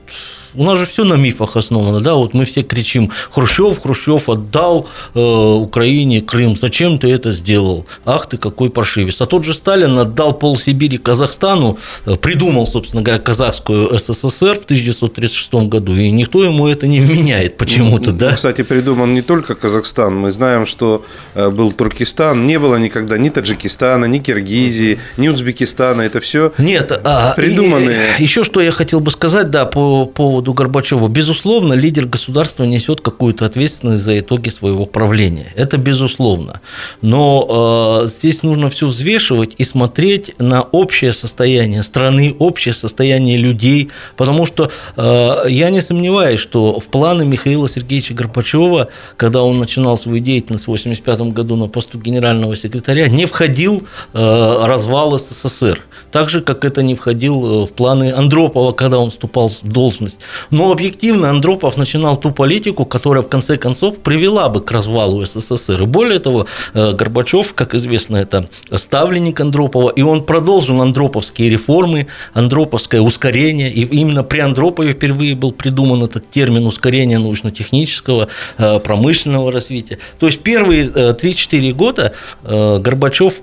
у 0.54 0.64
нас 0.64 0.78
же 0.78 0.86
все 0.86 1.04
на 1.04 1.14
мифах 1.14 1.56
основано, 1.56 2.00
да, 2.00 2.14
вот 2.14 2.34
мы 2.34 2.44
все 2.44 2.62
кричим, 2.62 3.10
Хрущев, 3.30 3.80
Хрущев 3.82 4.28
отдал 4.28 4.88
э, 5.14 5.20
Украине 5.20 6.20
Крым, 6.20 6.56
зачем 6.56 6.98
ты 6.98 7.10
это 7.10 7.32
сделал? 7.32 7.86
Ах 8.04 8.28
ты 8.28 8.36
какой 8.36 8.70
паршивец. 8.70 9.20
А 9.20 9.26
тот 9.26 9.44
же 9.44 9.54
Сталин 9.54 9.98
отдал 9.98 10.32
пол 10.34 10.56
Сибири 10.58 10.98
Казахстану, 10.98 11.78
э, 12.06 12.16
придумал, 12.16 12.66
собственно 12.66 13.02
говоря, 13.02 13.20
казахскую 13.20 13.96
СССР 13.98 14.58
в 14.60 14.64
1936 14.64 15.54
году, 15.68 15.94
и 15.94 16.10
никто 16.10 16.42
ему 16.44 16.66
это 16.68 16.86
не 16.86 17.00
вменяет 17.00 17.56
почему-то, 17.56 18.10
Ну, 18.12 18.18
да. 18.18 18.32
Кстати, 18.34 18.62
придуман 18.62 19.14
не 19.14 19.22
только 19.22 19.54
Казахстан. 19.54 20.16
Мы 20.16 20.32
знаем, 20.32 20.66
что 20.66 21.04
э, 21.34 21.50
был 21.50 21.72
Туркестан. 21.72 22.46
Не 22.46 22.58
было 22.58 22.76
никогда 22.76 23.18
ни 23.18 23.28
Таджикистана, 23.28 24.06
ни 24.06 24.18
Киргизии, 24.18 24.98
ни 25.16 25.28
Узбекистана. 25.28 26.02
Это 26.02 26.20
все 26.20 26.52
Нет, 26.58 26.92
а, 27.04 27.34
Придуманные. 27.36 28.14
и- 28.18 28.22
Еще 28.22 28.44
что 28.44 28.60
я 28.60 28.70
хотел 28.72 29.00
бы 29.00 29.10
сказать, 29.10 29.50
да, 29.50 29.64
по 29.66 30.06
поводу 30.06 30.39
поводу 30.40 30.54
Горбачева. 30.54 31.08
Безусловно, 31.08 31.74
лидер 31.74 32.06
государства 32.06 32.64
несет 32.64 33.02
какую-то 33.02 33.44
ответственность 33.44 34.02
за 34.02 34.18
итоги 34.18 34.48
своего 34.48 34.86
правления. 34.86 35.52
Это 35.54 35.76
безусловно. 35.76 36.60
Но 37.02 38.02
э, 38.04 38.08
здесь 38.08 38.42
нужно 38.42 38.70
все 38.70 38.86
взвешивать 38.86 39.54
и 39.58 39.64
смотреть 39.64 40.32
на 40.38 40.62
общее 40.62 41.12
состояние 41.12 41.82
страны, 41.82 42.34
общее 42.38 42.72
состояние 42.72 43.36
людей. 43.36 43.90
Потому 44.16 44.46
что 44.46 44.70
э, 44.96 45.44
я 45.48 45.70
не 45.70 45.82
сомневаюсь, 45.82 46.40
что 46.40 46.80
в 46.80 46.86
планы 46.86 47.26
Михаила 47.26 47.68
Сергеевича 47.68 48.14
Горбачева, 48.14 48.88
когда 49.18 49.42
он 49.42 49.58
начинал 49.58 49.98
свою 49.98 50.20
деятельность 50.20 50.66
в 50.66 50.70
1985 50.70 51.34
году 51.34 51.56
на 51.56 51.66
посту 51.68 51.98
генерального 51.98 52.56
секретаря, 52.56 53.08
не 53.08 53.26
входил 53.26 53.82
э, 54.14 54.66
развал 54.66 55.18
СССР. 55.18 55.80
Так 56.10 56.28
же, 56.28 56.40
как 56.40 56.64
это 56.64 56.82
не 56.82 56.94
входил 56.94 57.62
э, 57.62 57.66
в 57.66 57.72
планы 57.72 58.12
Андропова, 58.12 58.72
когда 58.72 58.98
он 58.98 59.10
вступал 59.10 59.48
в 59.48 59.62
должность. 59.62 60.18
Но 60.50 60.72
объективно 60.72 61.30
Андропов 61.30 61.76
начинал 61.76 62.16
ту 62.16 62.32
политику, 62.32 62.84
которая 62.84 63.22
в 63.22 63.28
конце 63.28 63.56
концов 63.56 63.98
привела 63.98 64.48
бы 64.48 64.60
к 64.60 64.70
развалу 64.72 65.24
СССР. 65.24 65.82
И 65.82 65.86
более 65.86 66.18
того, 66.18 66.46
э, 66.74 66.92
Горбачев, 66.92 67.54
как 67.54 67.74
известно, 67.74 68.16
это 68.16 68.48
ставленник 68.74 69.40
Андропова, 69.40 69.90
и 69.90 70.02
он 70.02 70.24
продолжил 70.24 70.82
андроповские 70.82 71.48
реформы, 71.48 72.08
андроповское 72.34 73.00
ускорение. 73.00 73.72
И 73.72 73.84
именно 73.84 74.24
при 74.24 74.40
Андропове 74.40 74.92
впервые 74.92 75.34
был 75.34 75.52
придуман 75.52 76.02
этот 76.02 76.28
термин 76.30 76.66
ускорения 76.66 77.18
научно-технического, 77.18 78.28
э, 78.58 78.80
промышленного 78.80 79.52
развития. 79.52 79.98
То 80.18 80.26
есть 80.26 80.40
первые 80.40 80.88
3-4 80.88 81.72
года 81.72 82.12
Горбачев 82.42 83.34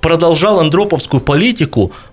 продолжал 0.00 0.60
андроповскую 0.60 1.20
политику, 1.20 1.63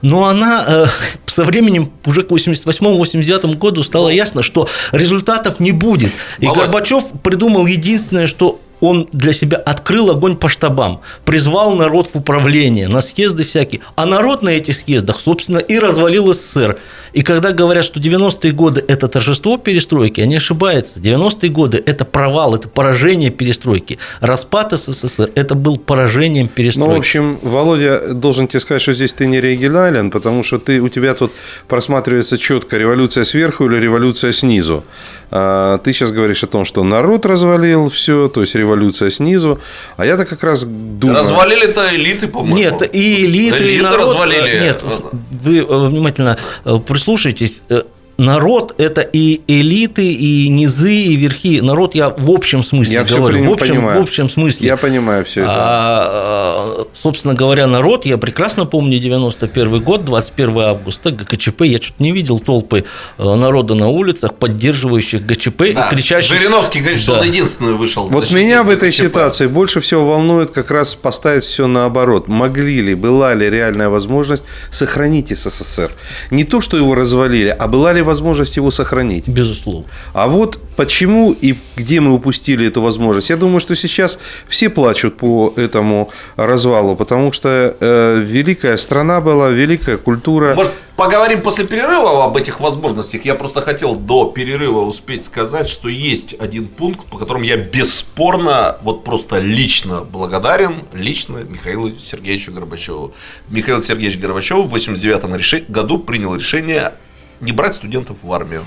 но 0.02 0.28
она 0.28 0.66
э, 0.68 0.86
со 1.26 1.44
временем 1.44 1.92
уже 2.06 2.24
к 2.24 2.32
88-89 2.32 3.56
году 3.58 3.84
стало 3.84 4.10
ясно, 4.10 4.44
что 4.44 4.68
результатов 4.92 5.60
не 5.60 5.72
будет. 5.72 6.12
И 6.40 6.46
Володь. 6.46 6.60
Горбачев 6.60 7.04
придумал 7.24 7.66
единственное, 7.66 8.28
что 8.28 8.60
он 8.82 9.08
для 9.14 9.32
себя 9.32 9.58
открыл 9.58 10.12
огонь 10.12 10.36
по 10.36 10.50
штабам, 10.50 11.02
призвал 11.24 11.76
народ 11.76 12.10
в 12.14 12.18
управление, 12.18 12.88
на 12.88 13.02
съезды 13.02 13.44
всякие. 13.44 13.82
А 13.96 14.06
народ 14.06 14.42
на 14.42 14.50
этих 14.50 14.76
съездах, 14.76 15.20
собственно, 15.20 15.60
и 15.60 15.80
развалил 15.80 16.34
СССР. 16.34 16.78
И 17.14 17.24
когда 17.24 17.52
говорят, 17.52 17.86
что 17.86 18.00
90-е 18.00 18.52
годы– 18.52 18.84
это 18.88 19.08
торжество 19.08 19.58
перестройки, 19.58 20.22
они 20.22 20.38
ошибаются. 20.38 21.00
90-е 21.00 21.50
годы– 21.50 21.82
это 21.86 22.06
провал, 22.06 22.56
это 22.56 22.70
поражение 22.70 23.30
перестройки. 23.30 24.00
Распад 24.22 24.74
СССР– 24.74 25.30
это 25.36 25.56
был 25.56 25.78
поражением 25.78 26.48
перестройки. 26.48 26.90
Ну, 26.90 26.96
в 26.96 27.00
общем, 27.00 27.40
Володя, 27.42 28.14
должен 28.14 28.48
тебе 28.48 28.60
сказать, 28.62 28.82
что 28.82 28.94
здесь 28.94 29.14
ты 29.14 29.28
не 29.28 29.38
оригинален, 29.38 30.10
потому 30.10 30.44
что 30.44 30.58
ты, 30.58 30.80
у 30.80 30.90
тебя 30.90 31.14
тут 31.14 31.32
просматривается 31.68 32.38
четко 32.38 32.78
революция 32.78 33.26
сверху 33.26 33.66
или 33.66 33.76
революция 33.76 34.32
снизу. 34.32 34.84
А 35.32 35.78
ты 35.78 35.94
сейчас 35.94 36.12
говоришь 36.12 36.44
о 36.44 36.48
том, 36.48 36.66
что 36.66 36.84
народ 36.84 37.26
развалил 37.26 37.90
все, 37.90 38.28
то 38.28 38.42
есть 38.42 38.56
революция 38.56 38.71
снизу. 39.12 39.60
А 39.98 40.06
я-то 40.06 40.26
как 40.26 40.44
раз 40.44 40.64
думаю... 40.64 41.20
Развалили-то 41.20 41.96
элиты, 41.96 42.28
по-моему. 42.28 42.58
Нет, 42.58 42.82
и 42.94 43.26
элиты, 43.26 43.58
элиты 43.58 43.76
и 43.76 43.82
народ... 43.82 44.08
развалили. 44.08 44.60
Нет, 44.60 44.84
вы 45.32 45.58
э, 45.58 45.64
внимательно 45.64 46.38
э, 46.66 46.80
прислушайтесь 46.86 47.64
э, 47.70 47.84
народ– 48.22 48.76
это 48.78 49.02
и 49.02 49.42
элиты, 49.48 50.14
и 50.14 50.48
низы, 50.50 50.94
и 50.94 51.16
верхи. 51.16 51.60
Народ 51.62 51.96
я 51.96 52.10
в 52.10 52.30
общем 52.30 52.64
смысле 52.64 52.94
я 52.94 53.04
говорю. 53.04 53.38
Все 53.38 53.50
в, 53.50 53.54
общем, 53.54 53.68
понимаю. 53.68 54.00
в 54.00 54.04
общем 54.04 54.30
смысле. 54.30 54.68
Я 54.68 54.78
понимаю 54.78 55.26
все 55.26 55.42
это. 55.42 55.54
А, 55.54 56.86
собственно 56.94 57.34
говоря, 57.34 57.68
народ, 57.68 58.06
я 58.06 58.18
прекрасно 58.18 58.66
помню 58.66 59.00
91 59.00 59.82
год, 59.82 60.06
21 60.06 60.60
августа, 60.60 61.12
ГКЧП. 61.12 61.64
Я 61.64 61.82
что-то 61.82 62.04
не 62.04 62.12
видел 62.12 62.40
толпы 62.40 62.86
э, 63.18 63.36
народа 63.36 63.74
на 63.74 63.88
улицах, 63.90 64.36
поддерживающих 64.36 65.26
ГЧП 65.26 65.74
да. 65.74 65.88
и 65.88 65.90
кричащих. 65.90 66.38
Жириновский 66.38 66.80
говорит, 66.80 67.00
да. 67.00 67.04
что 67.04 67.14
он 67.20 67.26
единственный 67.26 67.74
вышел. 67.74 68.08
Вот 68.08 68.32
меня 68.32 68.64
в 68.64 68.70
этой 68.70 68.90
ГЧП. 68.90 69.02
ситуации 69.02 69.48
больше 69.48 69.82
всего 69.82 70.06
волнует 70.06 70.52
как 70.52 70.70
раз 70.70 70.94
поставить 70.94 71.44
все 71.44 71.66
наоборот. 71.66 72.28
Могли 72.28 72.82
ли, 72.82 72.94
была 72.94 73.34
ли 73.34 73.50
реальная 73.50 73.90
возможность 73.90 74.46
сохранить 74.70 75.36
СССР? 75.36 75.92
Не 76.30 76.44
то, 76.44 76.62
что 76.62 76.78
его 76.78 76.94
развалили, 76.94 77.50
а 77.50 77.68
была 77.68 77.94
ли 77.94 78.02
возможность 78.12 78.58
его 78.58 78.72
сохранить. 78.72 79.28
Безусловно. 79.28 79.86
А 80.14 80.28
вот 80.28 80.60
почему 80.76 81.32
и 81.32 81.56
где 81.78 82.00
мы 82.02 82.14
упустили 82.14 82.68
эту 82.68 82.82
возможность? 82.82 83.30
Я 83.30 83.38
думаю, 83.38 83.62
что 83.62 83.76
сейчас 83.76 84.20
все 84.50 84.70
плачут 84.70 85.18
по 85.18 85.54
этому 85.56 86.10
развалу, 86.36 86.96
потому 86.96 87.32
что 87.32 87.50
э, 87.80 88.22
великая 88.26 88.78
страна 88.78 89.22
была, 89.22 89.50
великая 89.50 89.98
культура. 89.98 90.56
Может, 90.56 90.74
поговорим 90.96 91.42
после 91.42 91.66
перерыва 91.66 92.26
об 92.26 92.36
этих 92.36 92.60
возможностях? 92.60 93.26
Я 93.26 93.36
просто 93.36 93.62
хотел 93.62 93.96
до 93.96 94.26
перерыва 94.26 94.82
успеть 94.82 95.24
сказать, 95.24 95.70
что 95.70 95.88
есть 95.90 96.36
один 96.40 96.68
пункт, 96.68 97.06
по 97.10 97.18
которому 97.18 97.46
я 97.46 97.58
бесспорно, 97.58 98.78
вот 98.82 99.04
просто 99.04 99.40
лично 99.40 100.02
благодарен, 100.02 100.74
лично 100.94 101.38
Михаилу 101.38 101.92
Сергеевичу 102.00 102.52
Горбачеву. 102.52 103.14
Михаил 103.50 103.82
Сергеевич 103.82 104.20
Горбачев 104.20 104.66
в 104.66 104.70
89 104.70 105.70
году 105.70 105.98
принял 106.00 106.36
решение 106.36 106.94
не 107.42 107.52
брать 107.52 107.76
студентов 107.76 108.18
в 108.22 108.34
армию. 108.34 108.64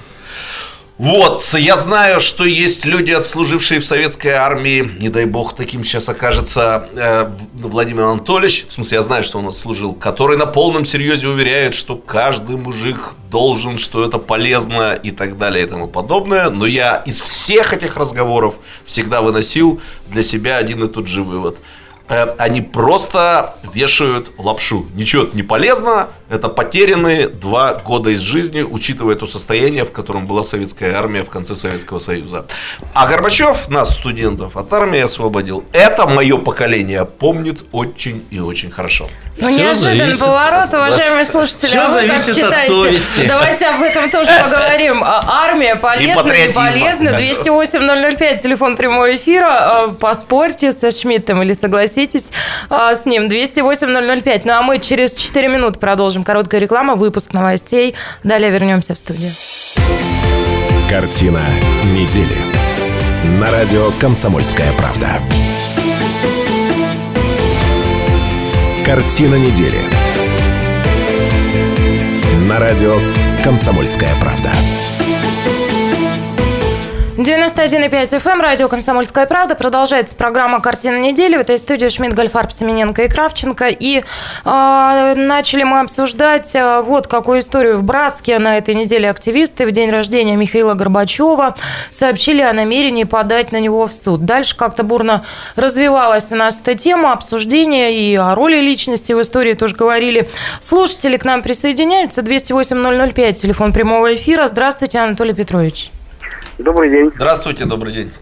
Вот, 0.97 1.43
я 1.55 1.77
знаю, 1.77 2.21
что 2.21 2.45
есть 2.45 2.85
люди, 2.85 3.11
отслужившие 3.11 3.81
в 3.81 3.85
советской 3.85 4.29
армии, 4.29 4.93
не 5.01 5.09
дай 5.09 5.25
бог 5.25 5.57
таким 5.57 5.83
сейчас 5.83 6.09
окажется 6.09 6.89
э, 6.95 7.29
Владимир 7.55 8.05
Анатольевич, 8.05 8.67
в 8.69 8.73
смысле 8.73 8.97
я 8.97 9.03
знаю, 9.03 9.25
что 9.25 9.41
он 9.41 9.49
отслужил, 9.49 9.93
который 9.93 10.37
на 10.37 10.47
полном 10.47 10.85
серьезе 10.85 11.27
уверяет, 11.27 11.75
что 11.75 11.97
каждый 11.97 12.55
мужик 12.55 13.15
должен, 13.29 13.77
что 13.77 14.07
это 14.07 14.19
полезно 14.19 14.95
и 14.95 15.11
так 15.11 15.37
далее 15.37 15.65
и 15.65 15.69
тому 15.69 15.89
подобное, 15.89 16.49
но 16.49 16.65
я 16.65 17.03
из 17.05 17.21
всех 17.21 17.73
этих 17.73 17.97
разговоров 17.97 18.55
всегда 18.87 19.21
выносил 19.21 19.81
для 20.07 20.23
себя 20.23 20.59
один 20.59 20.85
и 20.85 20.89
тот 20.89 21.09
же 21.09 21.25
вывод– 21.25 21.57
они 22.09 22.61
просто 22.61 23.55
вешают 23.73 24.33
лапшу. 24.39 24.87
Ничего 24.95 25.27
не 25.33 25.43
полезно, 25.43 26.09
это 26.29 26.49
потерянные 26.49 27.29
два 27.29 27.75
года 27.75 28.11
из 28.11 28.21
жизни, 28.21 28.63
учитывая 28.63 29.15
то 29.15 29.27
состояние, 29.27 29.85
в 29.85 29.93
котором 29.93 30.27
была 30.27 30.43
советская 30.43 30.95
армия 30.97 31.25
в 31.25 31.31
конце 31.31 31.55
Советского 31.55 31.99
Союза. 31.99 32.47
А 32.93 33.07
Горбачев 33.07 33.69
нас, 33.69 33.95
студентов, 33.95 34.57
от 34.57 34.73
армии 34.73 35.01
освободил. 35.01 35.65
Это 35.73 36.07
мое 36.07 36.37
поколение 36.37 37.05
помнит 37.07 37.65
очень 37.73 38.25
и 38.31 38.39
очень 38.39 38.71
хорошо. 38.71 39.07
Ну, 39.39 39.49
неожиданный 39.49 40.17
поворот, 40.17 40.73
уважаемые 40.75 41.25
слушатели. 41.25 41.69
Все 41.69 41.81
а 41.81 41.89
зависит 41.89 42.45
от 42.45 42.57
совести. 42.67 43.27
Давайте 43.27 43.67
об 43.67 43.83
этом 43.83 44.11
тоже 44.11 44.31
поговорим. 44.45 45.03
А, 45.03 45.23
армия 45.27 45.77
полезна, 45.77 46.23
не 46.23 46.53
полезна. 46.53 47.09
208-005, 47.09 48.41
телефон 48.41 48.77
прямого 48.77 49.17
эфира. 49.17 49.47
А, 49.49 49.89
поспорьте 49.89 50.73
со 50.73 50.91
Шмидтом 50.91 51.43
или 51.43 51.53
согласитесь 51.55 51.94
с 51.97 53.07
ним. 53.07 53.29
208-005. 53.29 54.43
Ну, 54.45 54.53
а 54.53 54.63
мы 54.63 54.79
через 54.79 55.15
4 55.15 55.49
минуты 55.49 55.79
продолжим. 55.79 56.25
Короткая 56.25 56.61
реклама, 56.61 56.95
выпуск 56.95 57.33
новостей. 57.33 57.95
Далее 58.23 58.51
вернемся 58.51 58.95
в 58.95 58.99
студию. 58.99 59.31
Картина 60.89 61.43
недели. 61.93 62.37
На 63.41 63.51
радио 63.51 63.91
«Комсомольская 64.01 64.73
правда». 64.73 65.09
Картина 68.85 69.37
недели. 69.37 69.79
На 72.47 72.59
радио 72.59 72.99
«Комсомольская 73.43 74.11
правда». 74.21 74.51
91,5 77.65 78.19
FM, 78.19 78.33
эм, 78.33 78.41
радио 78.43 78.69
«Комсомольская 78.69 79.25
правда». 79.25 79.55
Продолжается 79.55 80.15
программа 80.15 80.61
«Картина 80.61 80.99
недели». 80.99 81.35
В 81.39 81.41
этой 81.41 81.57
студии 81.57 81.89
Шмидт, 81.89 82.13
Гольфарб, 82.13 82.53
Семененко 82.53 83.05
и 83.05 83.09
Кравченко. 83.09 83.69
И 83.69 84.01
э, 84.01 85.15
начали 85.17 85.63
мы 85.63 85.81
обсуждать 85.81 86.55
э, 86.55 86.83
вот 86.83 87.07
какую 87.07 87.39
историю 87.39 87.79
в 87.79 87.83
Братске. 87.83 88.39
На 88.39 88.59
этой 88.59 88.75
неделе 88.75 89.09
активисты 89.09 89.65
в 89.65 89.73
день 89.73 89.89
рождения 89.89 90.37
Михаила 90.37 90.75
Горбачева 90.75 91.57
сообщили 91.89 92.43
о 92.43 92.53
намерении 92.53 93.05
подать 93.05 93.51
на 93.51 93.61
него 93.61 93.87
в 93.87 93.95
суд. 93.95 94.27
Дальше 94.27 94.55
как-то 94.55 94.83
бурно 94.83 95.25
развивалась 95.57 96.31
у 96.33 96.35
нас 96.35 96.61
эта 96.61 96.75
тема 96.75 97.13
обсуждения 97.13 97.97
и 97.97 98.15
о 98.15 98.35
роли 98.35 98.57
личности 98.57 99.15
в 99.15 99.23
истории 99.23 99.55
тоже 99.55 99.75
говорили. 99.75 100.29
Слушатели 100.61 101.17
к 101.17 101.25
нам 101.25 101.41
присоединяются. 101.41 102.21
208-005, 102.21 103.33
телефон 103.33 103.73
прямого 103.73 104.15
эфира. 104.15 104.49
Здравствуйте, 104.49 104.99
Анатолий 104.99 105.33
Петрович. 105.33 105.94
Добрый 106.59 106.89
день. 106.89 107.11
Здравствуйте, 107.17 107.65
добрый 107.65 107.93
день. 107.93 108.13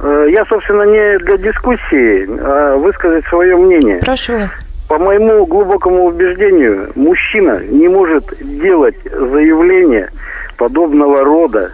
Э, 0.00 0.26
я, 0.30 0.44
собственно, 0.46 0.84
не 0.84 1.18
для 1.18 1.36
дискуссии, 1.36 2.26
а 2.40 2.76
высказать 2.78 3.26
свое 3.26 3.56
мнение. 3.56 3.98
Прошу 3.98 4.38
вас. 4.38 4.50
По 4.88 4.98
моему 4.98 5.44
глубокому 5.44 6.06
убеждению, 6.06 6.90
мужчина 6.94 7.60
не 7.60 7.88
может 7.88 8.24
делать 8.40 8.96
заявление 9.04 10.10
подобного 10.56 11.22
рода. 11.22 11.72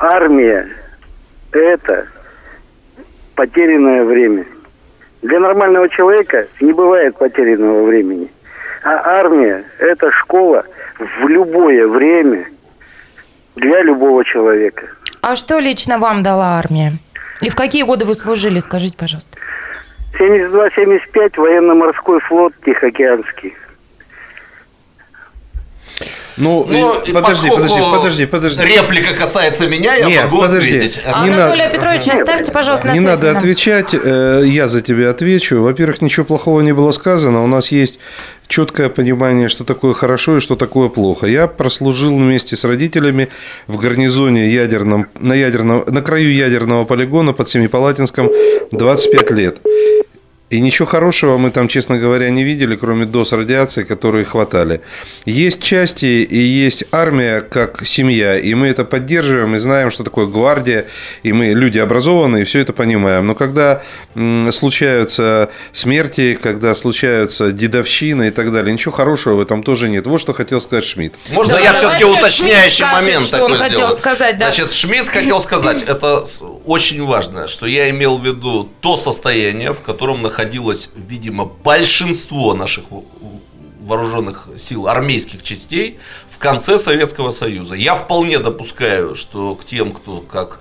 Армия– 0.00 0.68
это 1.52 2.06
потерянное 3.36 4.04
время. 4.04 4.44
Для 5.22 5.38
нормального 5.38 5.88
человека 5.88 6.48
не 6.60 6.72
бывает 6.72 7.16
потерянного 7.16 7.84
времени. 7.84 8.28
А 8.82 9.18
армия– 9.20 9.64
это 9.78 10.10
школа 10.10 10.64
в 10.98 11.28
любое 11.28 11.86
время– 11.86 12.46
для 13.60 13.82
любого 13.82 14.24
человека. 14.24 14.82
А 15.20 15.36
что 15.36 15.58
лично 15.58 15.98
вам 15.98 16.22
дала 16.22 16.58
армия? 16.58 16.94
И 17.40 17.50
в 17.50 17.54
какие 17.56 17.82
годы 17.82 18.04
вы 18.04 18.14
служили, 18.14 18.58
скажите, 18.60 18.96
пожалуйста? 18.96 19.36
72-75 20.18 21.32
военно-морской 21.36 22.20
флот 22.20 22.52
Тихоокеанский. 22.64 23.54
Ну, 26.36 26.64
Но 26.68 27.02
и- 27.04 27.12
подожди, 27.12 27.50
подожди, 27.50 27.80
подожди, 27.92 28.26
подожди. 28.26 28.62
Реплика 28.64 29.12
касается 29.14 29.66
меня, 29.66 29.94
я 29.96 30.06
Нет, 30.06 30.24
могу 30.26 30.42
подожди. 30.42 30.76
ответить. 30.76 31.00
А 31.04 31.26
Не 31.26 31.34
Анатолия 31.34 31.64
надо- 31.64 31.74
Петровича 31.76 32.12
оставьте, 32.12 32.52
пожалуйста, 32.52 32.86
на 32.86 32.92
Не 32.92 33.00
надо 33.00 33.26
нам. 33.28 33.38
отвечать, 33.38 33.92
э, 33.92 34.42
я 34.46 34.68
за 34.68 34.80
тебя 34.80 35.10
отвечу. 35.10 35.60
Во-первых, 35.62 36.00
ничего 36.00 36.24
плохого 36.24 36.60
не 36.60 36.72
было 36.72 36.92
сказано. 36.92 37.42
У 37.42 37.48
нас 37.48 37.72
есть 37.72 37.98
четкое 38.48 38.88
понимание, 38.88 39.48
что 39.48 39.64
такое 39.64 39.94
хорошо 39.94 40.38
и 40.38 40.40
что 40.40 40.56
такое 40.56 40.88
плохо. 40.88 41.26
Я 41.26 41.46
прослужил 41.46 42.16
вместе 42.16 42.56
с 42.56 42.64
родителями 42.64 43.28
в 43.66 43.76
гарнизоне 43.76 44.48
ядерном, 44.48 45.06
на, 45.18 45.34
ядерном, 45.34 45.84
на 45.86 46.02
краю 46.02 46.32
ядерного 46.32 46.84
полигона 46.84 47.32
под 47.32 47.48
Семипалатинском 47.48 48.30
25 48.72 49.30
лет. 49.30 49.60
И 50.50 50.60
ничего 50.60 50.86
хорошего 50.86 51.36
мы 51.36 51.50
там, 51.50 51.68
честно 51.68 51.98
говоря, 51.98 52.30
не 52.30 52.42
видели, 52.42 52.74
кроме 52.74 53.04
доз 53.04 53.32
радиации, 53.32 53.82
которые 53.82 54.24
хватали. 54.24 54.80
Есть 55.26 55.62
части 55.62 56.06
и 56.06 56.38
есть 56.38 56.84
армия 56.90 57.42
как 57.42 57.84
семья, 57.84 58.38
и 58.38 58.54
мы 58.54 58.68
это 58.68 58.86
поддерживаем, 58.86 59.54
и 59.56 59.58
знаем, 59.58 59.90
что 59.90 60.04
такое 60.04 60.26
гвардия, 60.26 60.86
и 61.22 61.34
мы 61.34 61.48
люди 61.48 61.78
образованные, 61.78 62.42
и 62.42 62.44
все 62.46 62.60
это 62.60 62.72
понимаем. 62.72 63.26
Но 63.26 63.34
когда 63.34 63.82
случаются 64.50 65.50
смерти, 65.72 66.38
когда 66.42 66.74
случаются 66.74 67.52
дедовщины 67.52 68.28
и 68.28 68.30
так 68.30 68.50
далее, 68.50 68.72
ничего 68.72 68.92
хорошего 68.92 69.34
в 69.34 69.40
этом 69.40 69.62
тоже 69.62 69.90
нет. 69.90 70.06
Вот 70.06 70.18
что 70.18 70.32
хотел 70.32 70.62
сказать 70.62 70.84
Шмидт. 70.84 71.14
Можно 71.30 71.54
Да, 71.54 71.60
я 71.60 71.74
все-таки 71.74 72.04
уточняющий 72.04 72.84
скажет, 72.84 73.06
момент 73.06 73.26
что 73.26 73.44
он 73.44 73.52
такой 73.52 73.58
хотел 73.58 73.80
сделаю? 73.80 73.96
сказать, 73.98 74.38
да. 74.38 74.46
Значит, 74.46 74.72
Шмидт 74.72 75.08
хотел 75.08 75.40
сказать, 75.40 75.82
это 75.86 76.24
очень 76.64 77.04
важно, 77.04 77.48
что 77.48 77.66
я 77.66 77.90
имел 77.90 78.16
в 78.16 78.24
виду 78.24 78.70
то 78.80 78.96
состояние, 78.96 79.74
в 79.74 79.82
котором 79.82 80.22
находилось, 80.38 80.90
видимо, 80.94 81.44
большинство 81.44 82.54
наших 82.54 82.84
вооруженных 83.80 84.48
сил, 84.56 84.86
армейских 84.86 85.42
частей 85.42 85.98
в 86.30 86.38
конце 86.38 86.78
Советского 86.78 87.32
Союза. 87.32 87.74
Я 87.74 87.94
вполне 87.96 88.38
допускаю, 88.38 89.16
что 89.16 89.54
к 89.56 89.64
тем, 89.64 89.92
кто, 89.92 90.20
как 90.20 90.60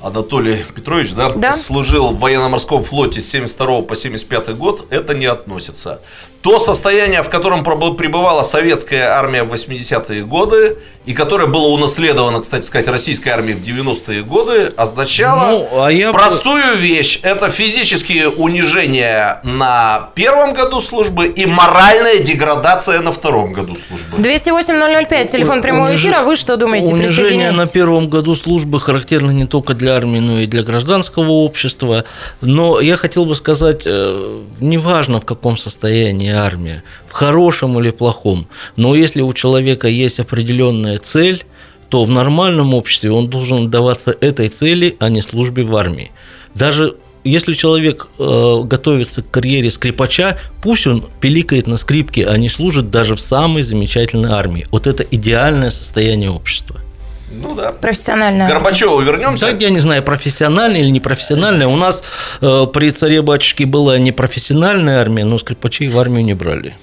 Анатолий 0.00 0.64
Петрович, 0.74 1.12
да, 1.12 1.30
Да. 1.30 1.52
служил 1.52 2.12
в 2.12 2.20
военно-морском 2.20 2.82
флоте 2.82 3.20
с 3.20 3.28
72 3.28 3.82
по 3.82 3.94
75 3.94 4.56
год, 4.56 4.86
это 4.90 5.12
не 5.14 5.26
относится. 5.26 6.00
То 6.40 6.60
состояние, 6.60 7.22
в 7.22 7.28
котором 7.28 7.64
пребывала 7.64 8.42
советская 8.42 9.10
армия 9.10 9.42
в 9.42 9.52
80-е 9.52 10.24
годы, 10.24 10.78
и 11.08 11.14
которое 11.14 11.46
было 11.46 11.68
унаследовано, 11.68 12.42
кстати 12.42 12.66
сказать, 12.66 12.86
российской 12.86 13.30
армией 13.30 13.54
в 13.54 13.62
90-е 13.62 14.22
годы, 14.24 14.74
означало 14.76 15.50
Ну, 15.50 15.82
а 15.82 15.90
я 15.90 16.12
простую 16.12 16.76
вещь. 16.76 17.20
Это 17.22 17.48
физические 17.48 18.28
унижения 18.28 19.40
на 19.42 20.10
первом 20.14 20.52
году 20.52 20.82
службы 20.82 21.28
и 21.28 21.46
моральная 21.46 22.18
деградация 22.18 23.00
на 23.00 23.10
втором 23.12 23.54
году 23.54 23.74
службы. 23.88 24.18
208-005, 24.18 25.32
телефон 25.32 25.62
прямого 25.62 25.88
Унижи- 25.88 26.08
эфира. 26.08 26.24
Вы 26.24 26.36
что 26.36 26.58
думаете? 26.58 26.92
Унижение 26.92 27.52
на 27.52 27.66
первом 27.66 28.10
году 28.10 28.36
службы 28.36 28.78
характерно 28.78 29.30
не 29.30 29.46
только 29.46 29.72
для 29.72 29.96
армии, 29.96 30.20
но 30.20 30.40
и 30.40 30.46
для 30.46 30.62
гражданского 30.62 31.30
общества. 31.30 32.04
Но 32.42 32.80
я 32.80 32.98
хотел 32.98 33.24
бы 33.24 33.34
сказать, 33.34 33.84
э, 33.86 34.42
неважно 34.60 35.22
в 35.22 35.24
каком 35.24 35.56
состоянии 35.56 36.32
армия, 36.32 36.82
в 37.08 37.12
хорошем 37.12 37.80
или 37.80 37.90
плохом, 37.90 38.46
но 38.76 38.94
если 38.94 39.22
у 39.22 39.32
человека 39.32 39.88
есть 39.88 40.20
определенная 40.20 40.97
цель, 40.98 41.44
то 41.88 42.04
в 42.04 42.10
нормальном 42.10 42.74
обществе 42.74 43.10
он 43.10 43.28
должен 43.28 43.66
отдаваться 43.66 44.14
этой 44.20 44.48
цели, 44.48 44.96
а 44.98 45.08
не 45.08 45.22
службе 45.22 45.62
в 45.62 45.74
армии. 45.74 46.10
Даже 46.54 46.96
если 47.24 47.54
человек 47.54 48.08
э, 48.18 48.60
готовится 48.64 49.22
к 49.22 49.30
карьере 49.30 49.70
скрипача, 49.70 50.38
пусть 50.62 50.86
он 50.86 51.04
пиликает 51.20 51.66
на 51.66 51.76
скрипке, 51.76 52.26
а 52.26 52.36
не 52.36 52.48
служит 52.48 52.90
даже 52.90 53.16
в 53.16 53.20
самой 53.20 53.62
замечательной 53.62 54.30
армии. 54.30 54.66
Вот 54.70 54.86
это 54.86 55.02
идеальное 55.02 55.70
состояние 55.70 56.30
общества. 56.30 56.80
Ну 57.30 57.54
да. 57.54 57.72
Профессионально. 57.72 58.46
Горбачеву 58.46 59.00
вернемся. 59.00 59.46
Так, 59.46 59.60
я 59.60 59.70
не 59.70 59.80
знаю, 59.80 60.02
профессиональная 60.02 60.80
или 60.80 60.90
непрофессиональная. 60.90 61.66
У 61.66 61.76
нас 61.76 62.02
э, 62.40 62.66
при 62.72 62.90
царе-батюшке 62.90 63.66
была 63.66 63.98
непрофессиональная 63.98 65.00
армия, 65.00 65.24
но 65.24 65.38
скрипачей 65.38 65.88
в 65.88 65.98
армию 65.98 66.24
не 66.24 66.34
брали. 66.34 66.76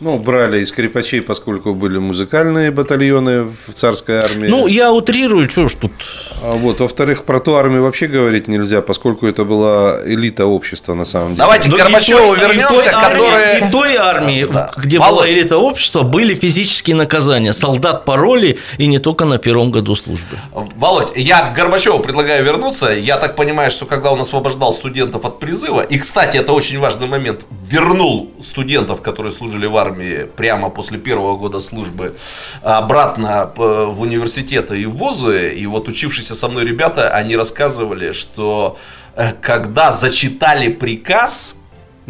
Ну, 0.00 0.18
брали 0.18 0.60
и 0.60 0.66
скрипачей, 0.66 1.20
поскольку 1.20 1.74
были 1.74 1.98
музыкальные 1.98 2.70
батальоны 2.70 3.44
в 3.44 3.74
царской 3.74 4.16
армии. 4.16 4.48
Ну, 4.48 4.66
я 4.66 4.92
утрирую, 4.92 5.48
что 5.50 5.68
ж 5.68 5.74
тут. 5.74 5.92
А 6.42 6.54
вот, 6.54 6.80
во-вторых, 6.80 7.24
про 7.24 7.38
ту 7.40 7.54
армию 7.54 7.82
вообще 7.82 8.06
говорить 8.06 8.48
нельзя, 8.48 8.80
поскольку 8.80 9.26
это 9.26 9.44
была 9.44 10.00
элита 10.04 10.46
общества 10.46 10.94
на 10.94 11.04
самом 11.04 11.28
деле. 11.28 11.38
Давайте 11.38 11.68
к 11.68 11.72
и 11.72 11.74
в 11.74 11.78
Горбачеву 11.78 12.34
вернемся, 12.34 12.90
которая... 12.90 13.58
И 13.58 13.62
в 13.62 13.70
той 13.70 13.96
армии, 13.96 14.48
Да. 14.50 14.70
где 14.76 14.98
Володь. 14.98 15.14
была 15.14 15.30
элита 15.30 15.58
общества, 15.58 16.02
были 16.02 16.34
физические 16.34 16.96
наказания. 16.96 17.52
Солдат 17.52 18.04
пароли 18.04 18.58
и 18.78 18.86
не 18.86 18.98
только 18.98 19.24
на 19.24 19.38
первом 19.38 19.70
году 19.70 19.94
службы. 19.94 20.38
Володь, 20.76 21.12
я 21.16 21.50
к 21.50 21.54
Горбачеву 21.54 21.98
предлагаю 22.00 22.44
вернуться. 22.44 22.90
Я 22.90 23.18
так 23.18 23.36
понимаю, 23.36 23.70
что 23.70 23.86
когда 23.86 24.10
он 24.10 24.20
освобождал 24.20 24.72
студентов 24.72 25.24
от 25.24 25.40
призыва, 25.40 25.82
и, 25.82 25.98
кстати, 25.98 26.38
это 26.38 26.52
очень 26.52 26.78
важный 26.78 27.06
момент, 27.06 27.44
вернул 27.68 28.30
студентов, 28.42 29.02
которые 29.02 29.32
служили 29.32 29.66
в 29.66 29.76
армии 29.76 30.26
прямо 30.36 30.70
после 30.70 30.98
первого 30.98 31.36
года 31.36 31.60
службы, 31.60 32.16
обратно 32.62 33.50
э, 33.56 33.84
в 33.88 34.00
университеты 34.00 34.80
и 34.80 34.86
в 34.86 34.96
вузы. 34.96 35.52
И 35.54 35.66
вот 35.66 35.88
учившиеся 36.30 36.34
со 36.34 36.48
мной 36.48 36.64
ребята, 36.64 37.10
они 37.10 37.36
рассказывали, 37.36 38.12
что 38.12 38.78
э, 39.16 39.32
когда 39.40 39.92
зачитали 39.92 40.68
приказ, 40.68 41.56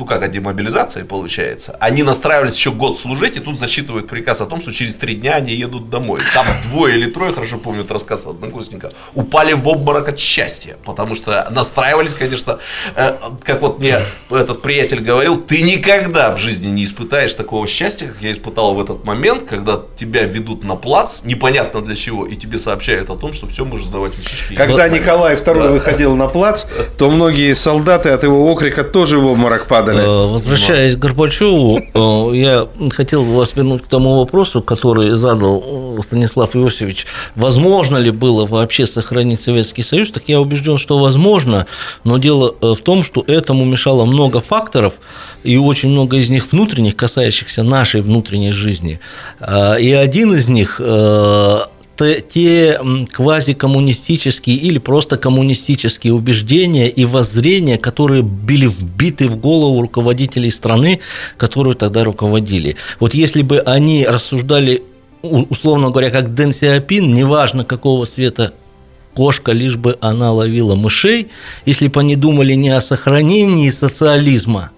ну 0.00 0.06
как 0.06 0.22
о 0.22 0.28
демобилизации 0.28 1.02
получается, 1.02 1.76
они 1.78 2.02
настраивались 2.02 2.54
еще 2.56 2.72
год 2.72 2.98
служить, 2.98 3.36
и 3.36 3.40
тут 3.40 3.58
зачитывают 3.58 4.08
приказ 4.08 4.40
о 4.40 4.46
том, 4.46 4.62
что 4.62 4.72
через 4.72 4.94
три 4.94 5.14
дня 5.14 5.34
они 5.34 5.52
едут 5.52 5.90
домой. 5.90 6.20
Там 6.32 6.46
двое 6.62 6.96
или 6.96 7.10
трое, 7.10 7.34
хорошо 7.34 7.58
помнят 7.58 7.90
рассказ 7.90 8.24
однокурсника, 8.26 8.92
упали 9.14 9.52
в 9.52 9.68
обморок 9.68 10.08
от 10.08 10.18
счастья, 10.18 10.78
потому 10.86 11.14
что 11.14 11.46
настраивались, 11.50 12.14
конечно, 12.14 12.60
э, 12.96 13.12
как 13.44 13.60
вот 13.60 13.78
мне 13.78 14.00
этот 14.30 14.62
приятель 14.62 15.00
говорил, 15.00 15.36
ты 15.36 15.60
никогда 15.60 16.34
в 16.34 16.38
жизни 16.38 16.68
не 16.68 16.84
испытаешь 16.84 17.34
такого 17.34 17.66
счастья, 17.66 18.06
как 18.06 18.22
я 18.22 18.32
испытал 18.32 18.72
в 18.72 18.80
этот 18.80 19.04
момент, 19.04 19.44
когда 19.46 19.82
тебя 19.96 20.22
ведут 20.22 20.64
на 20.64 20.76
плац, 20.76 21.24
непонятно 21.24 21.82
для 21.82 21.94
чего, 21.94 22.24
и 22.24 22.36
тебе 22.36 22.56
сообщают 22.56 23.10
о 23.10 23.16
том, 23.16 23.34
что 23.34 23.48
все, 23.48 23.66
можешь 23.66 23.84
сдавать 23.84 24.16
вещички. 24.16 24.54
Когда. 24.54 24.88
Николай 24.88 25.36
II 25.36 25.44
Да. 25.44 25.68
выходил 25.68 26.16
на 26.16 26.26
плац, 26.26 26.64
то 26.96 27.10
многие 27.10 27.52
солдаты 27.54 28.08
от 28.08 28.22
его 28.22 28.50
окрика 28.50 28.82
тоже 28.82 29.18
в 29.18 29.26
обморок 29.26 29.66
падали. 29.66 29.89
Э, 29.98 30.26
Возвращаясь 30.26 30.96
к 30.96 30.98
Горбачеву, 30.98 31.78
э, 31.78 32.36
я 32.36 32.68
хотел 32.90 33.24
бы 33.24 33.36
вас 33.36 33.54
вернуть 33.56 33.82
к 33.82 33.86
тому 33.86 34.18
вопросу, 34.18 34.62
который 34.62 35.16
задал 35.16 35.96
э, 35.98 36.02
Станислав 36.02 36.54
Иосифович. 36.54 37.06
Возможно 37.34 37.96
ли 37.98 38.10
было 38.10 38.46
вообще 38.46 38.86
сохранить 38.86 39.40
Советский 39.40 39.82
Союз? 39.82 40.10
Так 40.10 40.24
я 40.26 40.40
убежден, 40.40 40.78
что 40.78 40.98
возможно, 40.98 41.66
но 42.04 42.18
дело 42.18 42.54
в 42.60 42.78
том, 42.78 43.04
что 43.04 43.24
этому 43.26 43.64
мешало 43.64 44.04
много 44.04 44.40
факторов, 44.40 44.94
и 45.42 45.56
очень 45.56 45.90
много 45.90 46.16
из 46.16 46.30
них 46.30 46.52
внутренних, 46.52 46.96
касающихся 46.96 47.62
нашей 47.62 48.02
внутренней 48.02 48.52
жизни. 48.52 49.00
И 49.40 49.92
один 49.92 50.34
из 50.34 50.48
них 50.48 50.80
те- 52.00 52.20
те 52.20 52.80
квазикоммунистические 53.12 54.56
или 54.56 54.78
просто 54.78 55.16
коммунистические 55.16 56.12
убеждения 56.12 56.88
и 56.88 57.04
воззрения, 57.04 57.78
которые 57.78 58.22
были 58.22 58.66
вбиты 58.66 59.28
в 59.28 59.36
голову 59.36 59.80
руководителей 59.82 60.50
страны, 60.50 61.00
которую 61.36 61.74
тогда 61.76 62.04
руководили. 62.04 62.76
Вот 63.00 63.14
если 63.14 63.42
бы 63.42 63.58
они 63.60 64.06
рассуждали, 64.06 64.82
условно 65.22 65.90
говоря, 65.90 66.10
как 66.10 66.34
Дэн 66.34 66.52
Сиапин, 66.52 67.12
неважно 67.14 67.64
какого 67.64 68.06
цвета 68.06 68.52
кошка, 69.14 69.52
лишь 69.52 69.76
бы 69.76 69.96
она 70.00 70.32
ловила 70.32 70.74
мышей, 70.76 71.28
если 71.66 71.88
бы 71.88 72.00
они 72.00 72.16
думали 72.16 72.54
не 72.54 72.70
о 72.70 72.80
сохранении 72.80 73.70
социализма, 73.70 74.70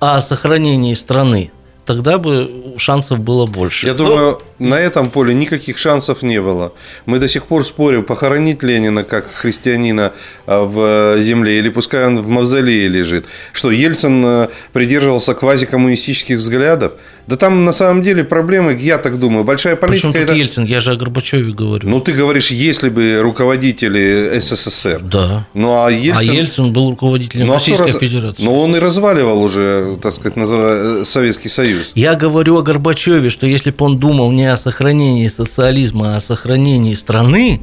а 0.00 0.16
о 0.18 0.20
сохранении 0.20 0.94
страны, 0.94 1.50
тогда 1.86 2.18
бы 2.18 2.50
шансов 2.76 3.20
было 3.20 3.46
больше. 3.46 3.86
Я 3.86 3.94
думаю, 3.94 4.40
на 4.58 4.74
этом 4.80 5.10
поле 5.10 5.34
никаких 5.34 5.78
шансов 5.78 6.22
не 6.22 6.40
было. 6.40 6.72
Мы 7.06 7.18
до 7.18 7.28
сих 7.28 7.46
пор 7.46 7.64
спорим, 7.64 8.02
похоронить 8.04 8.62
Ленина 8.62 9.04
как 9.04 9.32
христианина 9.34 10.12
а, 10.46 10.64
в 10.64 11.20
земле, 11.20 11.58
или 11.58 11.68
пускай 11.68 12.06
он 12.06 12.22
в 12.22 12.28
мавзолее 12.28 12.88
лежит. 12.88 13.26
Что, 13.52 13.70
Ельцин 13.70 14.24
э, 14.24 14.48
придерживался 14.72 15.34
квазикоммунистических 15.34 16.38
взглядов? 16.38 16.92
Да 17.26 17.36
там 17.36 17.64
на 17.64 17.72
самом 17.72 18.02
деле 18.02 18.22
проблемы, 18.24 18.76
я 18.80 18.98
так 18.98 19.18
думаю, 19.18 19.44
большая 19.44 19.76
Причем 19.76 20.12
политика. 20.12 20.12
тут 20.12 20.16
это- 20.22 20.34
Ельцин? 20.34 20.64
Я 20.64 20.80
же 20.80 20.92
о 20.92 20.96
Горбачеве 20.96 21.52
говорю. 21.52 21.88
Ну, 21.88 22.00
ты 22.00 22.12
говоришь, 22.12 22.50
если 22.50 22.88
бы 22.88 23.18
руководители 23.20 24.38
СССР. 24.38 25.00
да. 25.02 25.46
Ну, 25.54 25.82
а 25.84 25.90
Ельцин... 25.90 26.16
А 26.16 26.22
Ельцин 26.22 26.72
был 26.72 26.90
руководителем 26.90 27.46
Ну, 27.48 27.52
а 27.52 27.56
Российской 27.56 27.90
раз- 27.92 27.98
Федерации. 28.00 28.42
Ну, 28.42 28.58
он 28.60 28.76
и 28.76 28.78
разваливал 28.78 29.42
уже, 29.42 29.98
так 30.00 30.12
сказать, 30.12 30.36
называ- 30.36 31.04
Советский 31.04 31.48
Союз. 31.48 31.92
Я 31.94 32.14
говорю 32.14 32.56
о 32.58 32.62
Горбачеве, 32.62 33.28
что 33.30 33.46
если 33.46 33.70
бы 33.70 33.84
он 33.84 33.98
думал 33.98 34.30
не 34.30 34.45
о 34.52 34.56
сохранении 34.56 35.28
социализма, 35.28 36.14
а 36.14 36.16
о 36.16 36.20
сохранении 36.20 36.94
страны, 36.94 37.60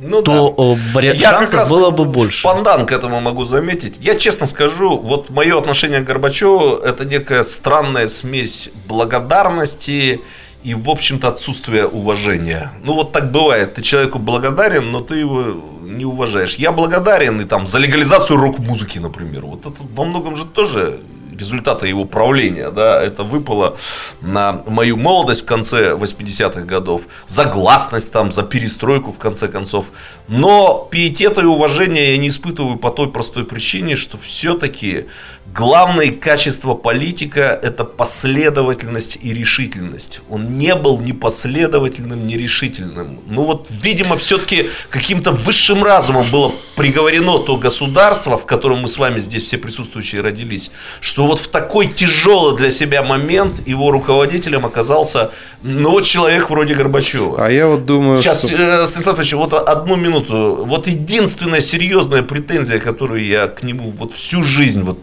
Ну 0.00 0.22
то 0.22 0.54
вари- 0.94 1.16
Я 1.16 1.30
как 1.30 1.40
шансов 1.40 1.54
раз 1.54 1.70
было 1.70 1.90
бы 1.90 2.04
больше. 2.04 2.44
Пандан 2.44 2.86
к 2.86 2.92
этому 2.92 3.20
могу 3.20 3.44
заметить. 3.44 3.96
Я 4.00 4.14
честно 4.14 4.46
скажу, 4.46 4.96
вот 4.96 5.30
мое 5.30 5.58
отношение 5.58 6.00
к 6.00 6.04
Горбачеву 6.04 6.76
это 6.76 7.04
некая 7.04 7.42
странная 7.42 8.06
смесь 8.08 8.70
благодарности 8.86 10.20
и, 10.62 10.74
в 10.74 10.88
общем-то, 10.90 11.28
отсутствие 11.28 11.86
уважения. 11.86 12.70
Ну, 12.84 12.94
вот 12.94 13.12
так 13.12 13.30
бывает. 13.32 13.74
Ты 13.74 13.82
человеку 13.82 14.18
благодарен, 14.18 14.90
но 14.92 15.00
ты 15.00 15.16
его 15.16 15.44
не 15.82 16.04
уважаешь. 16.04 16.56
Я 16.56 16.72
благодарен 16.72 17.40
и 17.40 17.44
там 17.44 17.66
за 17.66 17.78
легализацию 17.78 18.36
рок-музыки, 18.38 18.98
например. 18.98 19.46
Вот 19.46 19.60
это 19.66 19.76
во 19.94 20.04
многом 20.04 20.36
же 20.36 20.44
тоже 20.44 21.00
результаты 21.38 21.88
его 21.88 22.04
правления, 22.04 22.70
да, 22.70 23.02
это 23.02 23.22
выпало 23.22 23.76
на 24.20 24.62
мою 24.66 24.96
молодость 24.96 25.42
в 25.42 25.44
конце 25.46 25.94
80-х 25.94 26.62
годов, 26.62 27.02
за 27.26 27.44
гласность 27.44 28.12
там, 28.12 28.32
за 28.32 28.42
перестройку 28.42 29.12
в 29.12 29.18
конце 29.18 29.48
концов. 29.48 29.86
Но 30.28 30.86
пиетета 30.90 31.40
и 31.40 31.44
уважения 31.44 32.12
я 32.12 32.18
не 32.18 32.28
испытываю 32.28 32.76
по 32.76 32.90
той 32.90 33.10
простой 33.10 33.44
причине, 33.44 33.96
что 33.96 34.18
все-таки 34.18 35.06
главное 35.54 36.10
качество 36.10 36.74
политика– 36.74 37.58
это 37.62 37.84
последовательность 37.84 39.18
и 39.22 39.32
решительность. 39.32 40.20
Он 40.28 40.58
не 40.58 40.74
был 40.74 41.00
ни 41.00 41.12
последовательным, 41.12 42.26
ни 42.26 42.34
решительным. 42.34 43.20
Ну 43.26 43.44
вот, 43.44 43.68
видимо, 43.70 44.18
все-таки 44.18 44.68
каким-то 44.90 45.30
высшим 45.30 45.82
разумом 45.82 46.30
было 46.30 46.52
приговорено 46.76 47.38
то 47.38 47.56
государство, 47.56 48.36
в 48.36 48.44
котором 48.44 48.80
мы 48.80 48.88
с 48.88 48.98
вами 48.98 49.18
здесь 49.20 49.44
все 49.44 49.56
присутствующие 49.56 50.20
родились, 50.20 50.70
что 51.00 51.26
вот 51.26 51.38
в 51.38 51.48
такой 51.48 51.88
тяжелый 51.88 52.56
для 52.56 52.70
себя 52.70 53.02
момент 53.02 53.66
его 53.66 53.90
руководителем 53.90 54.66
оказался, 54.66 55.30
ну 55.62 55.90
вот 55.90 56.04
человек 56.04 56.50
вроде 56.50 56.74
Горбачева. 56.74 57.44
А 57.44 57.50
я 57.50 57.66
вот 57.66 57.86
думаю, 57.86 58.20
Сейчас, 58.20 58.44
что... 58.44 58.54
э, 58.54 58.86
Станислав 58.86 59.18
Ильич, 59.18 59.32
вот 59.32 59.54
одну 59.54 59.96
минуту. 59.96 60.17
Вот 60.20 60.86
единственная 60.86 61.60
серьезная 61.60 62.22
претензия, 62.22 62.78
которую 62.78 63.24
я 63.24 63.48
к 63.48 63.62
нему 63.62 63.90
вот 63.90 64.16
всю 64.16 64.42
жизнь 64.42 64.82
вот 64.82 64.98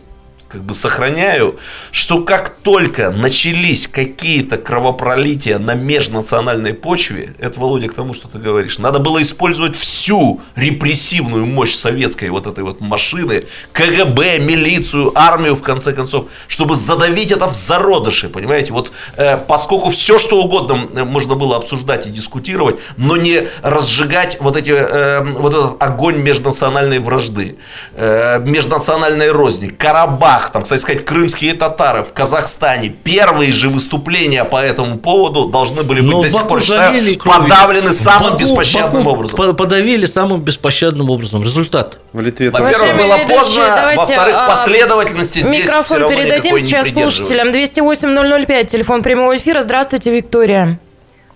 как 0.55 0.63
бы 0.63 0.73
сохраняю, 0.73 1.59
что 1.91 2.23
как 2.23 2.49
только 2.63 3.11
начались 3.11 3.89
какие-то 3.89 4.55
кровопролития 4.55 5.59
на 5.59 5.75
межнациональной 5.75 6.73
почве, 6.73 7.33
это, 7.39 7.59
Володя, 7.59 7.89
к 7.89 7.93
тому, 7.93 8.13
что 8.13 8.29
ты 8.29 8.37
говоришь, 8.37 8.79
надо 8.79 8.99
было 8.99 9.21
использовать 9.21 9.75
всю 9.75 10.39
репрессивную 10.55 11.45
мощь 11.45 11.75
советской 11.75 12.29
вот 12.29 12.47
этой 12.47 12.63
вот 12.63 12.79
машины, 12.79 13.43
КГБ, 13.73 14.39
милицию, 14.39 15.11
армию, 15.13 15.55
в 15.55 15.61
конце 15.61 15.91
концов, 15.91 16.27
чтобы 16.47 16.75
задавить 16.75 17.33
это 17.33 17.47
в 17.47 17.53
зародыши, 17.53 18.29
понимаете? 18.29 18.71
Вот 18.71 18.93
э, 19.17 19.35
поскольку 19.35 19.89
все, 19.89 20.19
что 20.19 20.41
угодно 20.41 20.87
э, 20.95 21.03
можно 21.03 21.35
было 21.35 21.57
обсуждать 21.57 22.07
и 22.07 22.09
дискутировать, 22.09 22.79
но 22.95 23.17
не 23.17 23.49
разжигать 23.61 24.37
вот, 24.39 24.55
эти, 24.55 24.69
э, 24.69 25.21
вот 25.21 25.53
этот 25.53 25.83
огонь 25.83 26.15
межнациональной 26.15 26.99
вражды, 26.99 27.57
э, 27.95 28.39
межнациональной 28.39 29.31
розни, 29.31 29.67
Карабах, 29.67 30.44
там, 30.51 30.63
кстати 30.63 30.81
сказать, 30.81 31.05
крымские 31.05 31.53
татары 31.53 32.03
в 32.03 32.13
Казахстане, 32.13 32.89
первые 32.89 33.51
же 33.51 33.69
выступления 33.69 34.43
по 34.43 34.57
этому 34.57 34.97
поводу 34.97 35.45
должны 35.45 35.83
были 35.83 36.01
быть 36.01 36.11
Но 36.11 36.21
до 36.23 36.29
сих 36.29 36.47
пор, 36.47 36.61
считаю, 36.61 37.17
подавлены 37.19 37.93
самым 37.93 38.31
Баку- 38.33 38.41
беспощадным 38.41 39.03
Баку 39.03 39.15
образом. 39.17 39.37
по- 39.37 39.53
Подавили 39.53 40.05
самым 40.05 40.41
беспощадным 40.41 41.09
образом. 41.09 41.41
Результат. 41.43 41.97
В 42.13 42.19
Литве 42.21 42.49
Во-первых, 42.49 42.95
было 42.97 43.17
поздно, 43.27 43.93
во-вторых, 43.95 44.35
а, 44.37 44.47
последовательности 44.47 45.41
здесь 45.41 45.65
Микрофон 45.65 45.97
все 46.05 46.07
передадим 46.07 46.57
сейчас 46.59 46.89
слушателям. 46.91 47.51
208-005, 47.51 48.69
телефон 48.69 49.03
прямого 49.03 49.35
эфира. 49.37 49.61
Здравствуйте, 49.61 50.11
Виктория. 50.11 50.79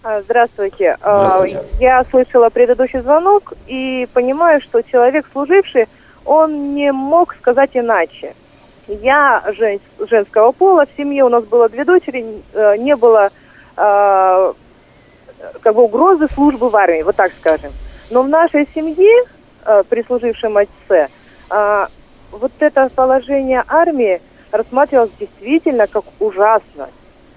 А, 0.04 0.22
Здравствуйте. 0.22 0.96
А, 1.02 1.46
Я 1.80 2.04
слышала 2.10 2.50
предыдущий 2.50 3.02
звонок 3.02 3.54
и 3.68 4.08
понимаю, 4.14 4.62
что 4.62 4.82
человек, 4.82 5.26
служивший, 5.32 5.88
он 6.26 6.74
не 6.76 6.92
мог 6.94 7.36
сказать 7.40 7.72
иначе. 7.74 8.34
Я 8.90 9.44
жен- 9.56 9.80
женского 10.00 10.52
пола, 10.52 10.86
в 10.88 10.98
семье 10.98 11.24
у 11.24 11.30
нас 11.30 11.44
было 11.44 11.70
две 11.70 11.86
дочери, 11.86 12.26
э, 12.54 12.78
не 12.78 12.96
было 12.96 13.30
э, 13.78 14.54
как 15.62 15.76
бы 15.76 15.84
угрозы 15.84 16.28
службы 16.34 16.70
в 16.70 16.76
армии, 16.76 17.04
вот 17.04 17.16
так 17.16 17.32
скажем. 17.40 17.72
Но 18.10 18.24
в 18.24 18.30
нашей 18.30 18.68
семье, 18.74 19.26
э, 19.66 19.84
при 19.88 20.02
служившем 20.02 20.58
отце, 20.58 21.08
э, 21.52 21.88
вот 22.32 22.52
это 22.60 22.90
положение 22.96 23.64
армии 23.68 24.22
рассматривалось 24.52 25.12
действительно 25.20 25.86
как 25.86 26.06
ужасно. 26.20 26.90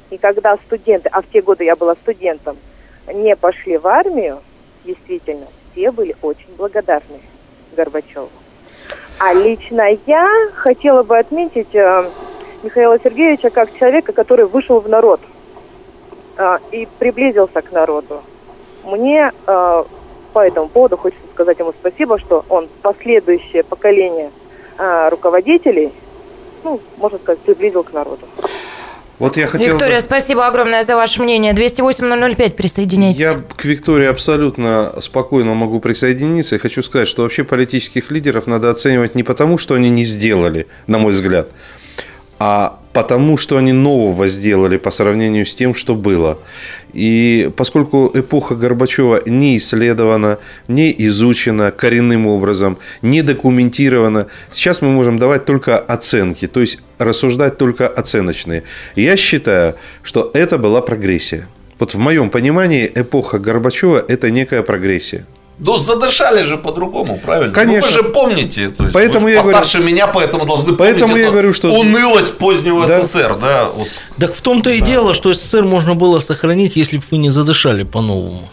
И 0.08 0.16
когда 0.16 0.56
студенты, 0.56 1.10
а 1.12 1.20
в 1.20 1.26
те 1.26 1.42
годы 1.42 1.64
я 1.64 1.76
была 1.76 1.94
студентом, 1.96 2.56
не 3.12 3.36
пошли 3.36 3.76
в 3.76 3.86
армию, 3.86 4.40
действительно, 4.84 5.46
все 5.72 5.90
были 5.90 6.16
очень 6.22 6.54
благодарны 6.56 7.20
Горбачеву. 7.76 8.30
А 9.24 9.35
лично 9.35 9.96
я 10.06 10.48
хотела 10.52 11.04
бы 11.04 11.16
отметить 11.16 11.72
э, 11.76 12.11
Михаила 12.64 12.98
Сергеевича 12.98 13.50
как 13.50 13.72
человека, 13.78 14.12
который 14.12 14.46
вышел 14.46 14.80
в 14.80 14.88
народ 14.88 15.20
э, 16.37 16.58
и 16.72 16.88
приблизился 16.98 17.62
к 17.62 17.70
народу. 17.70 18.20
Мне 18.82 19.30
э, 19.46 19.85
по 20.32 20.38
этому 20.40 20.68
поводу 20.68 20.96
хочется 20.96 21.24
сказать 21.32 21.56
ему 21.61 21.72
спасибо, 21.72 22.18
что 22.18 22.44
он 22.48 22.68
последующее 22.82 23.62
поколение 23.62 24.32
руководителей, 24.76 25.92
ну, 26.64 26.80
можно 26.96 27.18
сказать, 27.18 27.38
приблизил 27.40 27.85
к 27.85 27.92
народу. 27.92 28.26
Вот 29.22 29.37
я 29.37 29.46
хотел... 29.46 29.68
бы- 29.68 29.72
Виктория, 29.74 30.00
спасибо 30.00 30.48
огромное 30.48 30.82
за 30.82 30.96
ваше 30.96 31.22
мнение. 31.22 31.52
208-005, 31.52 32.54
присоединяйтесь. 32.54 33.20
Я 33.20 33.40
к 33.56 33.64
Виктории 33.64 34.08
абсолютно 34.08 34.94
спокойно 35.00 35.54
могу 35.54 35.78
присоединиться 35.78 36.56
и 36.56 36.58
хочу 36.58 36.82
сказать, 36.82 37.06
что 37.06 37.22
вообще 37.22 37.44
политических 37.44 38.11
лидеров 38.11 38.48
надо 38.48 38.68
оценивать 38.68 39.14
не 39.14 39.22
потому, 39.22 39.58
что 39.58 39.74
они 39.74 39.90
не 39.90 40.02
сделали, 40.02 40.66
на 40.88 40.98
мой 40.98 41.12
взгляд, 41.12 41.50
а 42.40 42.80
потому, 42.92 43.37
что 43.37 43.57
они 43.57 43.72
нового 43.72 44.28
сделали 44.28 44.76
по 44.76 44.90
сравнению 44.90 45.46
с 45.46 45.55
тем, 45.55 45.74
что 45.74 45.94
было. 45.94 46.38
И 46.92 47.50
поскольку 47.57 48.11
эпоха 48.14 48.55
Горбачева 48.55 49.22
не 49.26 49.57
исследована, 49.57 50.38
не 50.68 50.94
изучена 51.07 51.70
коренным 51.70 52.26
образом, 52.26 52.78
не 53.00 53.22
документирована, 53.22 54.26
сейчас 54.50 54.83
мы 54.83 54.90
можем 54.90 55.18
давать 55.18 55.44
только 55.44 55.78
оценки, 55.78 56.46
то 56.46 56.61
есть 56.61 56.78
рассуждать 56.98 57.57
только 57.57 57.88
оценочные. 57.88 58.64
Я 58.94 59.16
считаю, 59.16 59.74
что 60.02 60.31
это 60.35 60.59
была 60.59 60.83
прогрессия. 60.83 61.48
Вот 61.78 61.94
в 61.94 61.98
моем 61.98 62.31
понимании 62.31 62.90
эпоха 62.94 63.38
Горбачева– 63.38 64.05
это 64.09 64.31
некая 64.31 64.62
прогрессия. 64.62 65.26
Ну, 65.64 65.77
задышали 65.79 66.42
же 66.42 66.57
по-другому, 66.57 67.18
правильно? 67.25 67.55
Конечно. 67.55 67.88
Ну, 67.88 67.96
вы 67.96 68.03
же 68.03 68.03
помните. 68.11 68.68
То 68.70 68.83
есть, 68.85 68.92
Поэтому 68.94 69.25
вы 69.27 69.31
же 69.31 69.37
я 69.37 69.42
говорю- 69.42 69.59
постарше 69.59 69.85
меня, 69.85 70.07
поэтому 70.09 70.44
должны 70.44 70.72
Поэтому 70.75 71.09
помнить 71.09 71.25
я 71.25 71.31
говорю, 71.31 71.53
что- 71.53 71.68
унылость 71.70 72.37
позднего 72.38 72.87
Да. 72.87 73.03
СССР. 73.03 73.37
Да, 73.40 73.66
вот. 73.75 73.87
Так 74.18 74.35
в 74.35 74.40
том-то 74.42 74.70
и 74.70 74.81
дело, 74.81 75.14
что 75.14 75.33
СССР 75.33 75.62
можно 75.64 75.94
было 75.94 76.18
сохранить, 76.18 76.75
если 76.77 76.96
бы 76.96 77.05
вы 77.12 77.18
не 77.18 77.31
задышали 77.31 77.85
по-новому. 77.85 78.48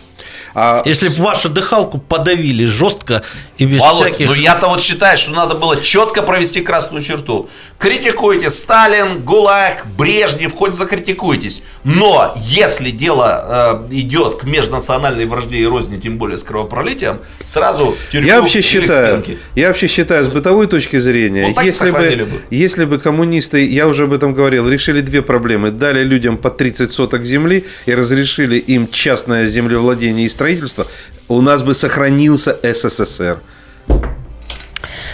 А 0.53 0.81
Если 0.85 1.09
бы 1.09 1.15
вашу 1.23 1.49
дыхалку 1.49 1.97
подавили 1.97 2.65
жестко 2.65 3.23
и 3.57 3.65
без 3.65 3.79
Володь, 3.79 4.09
всяких... 4.09 4.27
ну 4.27 4.33
я-то 4.33 4.67
вот 4.67 4.81
считаю, 4.81 5.17
что 5.17 5.31
надо 5.31 5.55
было 5.55 5.81
четко 5.81 6.21
провести 6.21 6.62
красную 6.62 7.03
черту. 7.03 7.49
Критикуйте 7.77 8.49
Сталин, 8.49 9.19
ГУЛАГ, 9.19 9.85
Брежнев, 9.97 10.53
хоть 10.53 10.75
закритикуйтесь. 10.75 11.62
Но 11.83 12.33
если 12.38 12.89
дело 12.89 13.88
э, 13.89 13.93
идет 13.95 14.35
к 14.35 14.43
межнациональной 14.43 15.25
вражде 15.25 15.57
и 15.57 15.65
розни, 15.65 15.99
тем 15.99 16.17
более 16.17 16.38
с 16.38 16.43
кровопролитием, 16.43 17.19
сразу 17.43 17.95
тюрьму 18.12 18.27
Я 18.27 18.41
вообще 18.41 18.62
считаю, 18.62 19.23
я 19.55 19.67
вообще 19.67 19.88
считаю, 19.88 20.25
с 20.25 20.27
бытовой 20.27 20.67
точки 20.67 20.97
зрения, 20.97 21.53
Вот 21.53 21.63
если 21.63 21.91
бы, 21.91 21.99
бы. 21.99 22.41
если 22.49 22.85
бы 22.85 22.99
коммунисты, 22.99 23.65
я 23.65 23.88
уже 23.88 24.03
об 24.03 24.13
этом 24.13 24.33
говорил, 24.33 24.67
решили 24.67 25.01
две 25.01 25.21
проблемы. 25.21 25.71
Дали 25.71 26.03
людям 26.03 26.38
по 26.38 26.49
30 26.49 26.91
соток 26.91 27.23
земли 27.23 27.65
и 27.85 27.95
разрешили 27.95 28.57
им 28.57 28.89
частное 28.89 29.45
землевладение 29.45 30.25
и 30.25 30.29
строительство, 30.39 30.88
у 31.28 31.41
нас 31.41 31.62
бы 31.63 31.73
сохранился 31.73 32.58
СССР. 32.63 33.39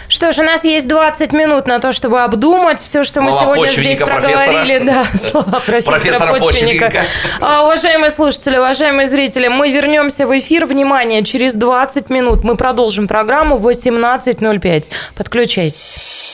Что 0.07 0.31
ж, 0.31 0.37
у 0.37 0.43
нас 0.43 0.63
есть 0.63 0.87
20 0.87 1.33
минут 1.33 1.65
на 1.65 1.79
то, 1.79 1.91
чтобы 1.91 2.21
обдумать 2.21 2.79
все, 2.79 3.03
что 3.03 3.21
мы 3.21 3.31
Слова 3.31 3.55
сегодня 3.55 3.71
здесь 3.71 3.97
проговорили. 3.97 4.77
Да, 4.85 5.07
слова 5.31 5.59
профессора, 5.65 5.99
Профессора 5.99 6.33
Почвенника. 6.33 6.85
Почвенника. 6.85 7.05
А, 7.41 7.63
уважаемые 7.63 8.11
слушатели, 8.11 8.57
уважаемые 8.57 9.07
зрители, 9.07 9.47
мы 9.47 9.71
вернемся 9.71 10.27
в 10.27 10.37
эфир. 10.37 10.67
Внимание, 10.67 11.23
через 11.23 11.55
20 11.55 12.11
минут 12.11 12.43
мы 12.43 12.55
продолжим 12.55 13.07
программу 13.07 13.57
в 13.57 13.67
18.05. 13.67 14.85
Подключайтесь. 15.15 16.33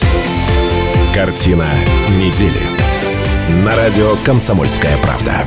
Картина 1.14 1.66
недели. 2.10 2.60
На 3.64 3.74
радио 3.74 4.16
«Комсомольская 4.26 4.98
правда». 4.98 5.46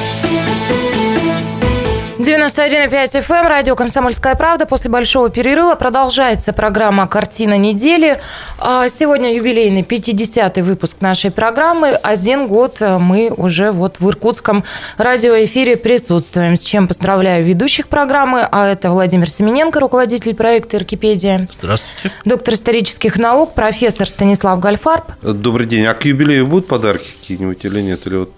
91,5 2.21 3.19
FM, 3.19 3.33
эм, 3.33 3.47
радио 3.47 3.75
«Комсомольская 3.75 4.35
правда». 4.35 4.67
После 4.67 4.91
большого 4.91 5.29
перерыва 5.29 5.73
продолжается 5.73 6.53
программа 6.53 7.07
«Картина 7.07 7.57
недели». 7.57 8.21
А, 8.59 8.87
сегодня 8.89 9.33
юбилейный 9.33 9.81
50-й 9.81 10.61
выпуск 10.61 11.01
нашей 11.01 11.31
программы. 11.31 11.89
Один 11.89 12.45
год 12.47 12.77
э, 12.79 12.99
мы 12.99 13.33
уже 13.35 13.71
вот 13.71 13.99
в 13.99 14.07
иркутском 14.07 14.63
радиоэфире 14.97 15.77
присутствуем, 15.77 16.57
с 16.57 16.63
чем 16.63 16.87
поздравляю 16.87 17.43
ведущих 17.43 17.87
программы. 17.87 18.47
А 18.51 18.67
это 18.67 18.91
Владимир 18.91 19.27
Семененко, 19.27 19.79
руководитель 19.79 20.35
проекта 20.35 20.77
«Иркипедия». 20.77 21.47
Здравствуйте. 21.51 22.15
Доктор 22.23 22.53
исторических 22.53 23.17
наук, 23.17 23.55
профессор 23.55 24.07
Станислав 24.07 24.59
Гальфарб. 24.59 25.05
Добрый 25.23 25.65
день. 25.65 25.85
А 25.85 25.95
к 25.95 26.05
юбилею 26.05 26.45
будут 26.45 26.67
подарки 26.67 27.07
какие-нибудь 27.19 27.65
или 27.65 27.81
нет? 27.81 28.05
Или 28.05 28.17
вот 28.17 28.31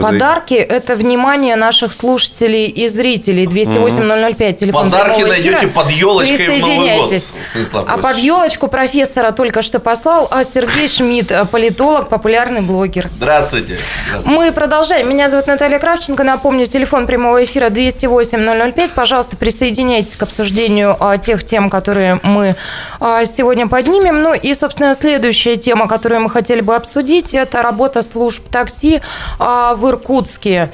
Подарки– 0.00 0.54
это 0.54 0.94
внимание 0.94 1.56
наших 1.56 1.94
слушателей 1.94 2.66
и 2.66 2.88
зрителей. 2.88 3.46
208-005, 3.46 4.52
телефон 4.52 4.90
Подарки 4.90 5.22
найдете 5.22 5.66
под 5.68 5.90
елочкой 5.90 6.60
в 6.60 6.60
Новый 6.60 6.96
год, 6.96 7.12
Станислав 7.48 7.84
А 7.88 7.98
под 7.98 8.16
елочку 8.18 8.68
профессора 8.68 9.32
только 9.32 9.62
что 9.62 9.78
послал 9.78 10.28
а 10.30 10.44
Сергей 10.44 10.88
Шмидт, 10.88 11.32
политолог, 11.50 12.08
популярный 12.08 12.60
блогер. 12.60 13.10
Здравствуйте. 13.16 13.78
Здравствуйте. 14.06 14.38
Мы 14.38 14.52
продолжаем. 14.52 15.08
Меня 15.08 15.28
зовут 15.28 15.46
Наталья 15.46 15.78
Кравченко. 15.78 16.24
Напомню, 16.24 16.66
телефон 16.66 17.06
прямого 17.06 17.44
эфира 17.44 17.66
208-005. 17.68 18.90
Пожалуйста, 18.94 19.36
присоединяйтесь 19.36 20.16
к 20.16 20.22
обсуждению 20.22 20.96
а, 21.00 21.18
тех 21.18 21.44
тем, 21.44 21.70
которые 21.70 22.20
мы 22.22 22.56
а, 23.00 23.24
сегодня 23.24 23.66
поднимем. 23.68 24.22
Ну 24.22 24.34
и, 24.34 24.54
собственно, 24.54 24.94
следующая 24.94 25.56
тема, 25.56 25.88
которую 25.88 26.22
мы 26.22 26.30
хотели 26.30 26.60
бы 26.60 26.74
обсудить, 26.74 27.34
это 27.34 27.62
работа 27.62 28.02
служб 28.02 28.42
такси 28.50 29.00
в 29.38 29.81
в 29.82 29.88
Иркутске. 29.88 30.70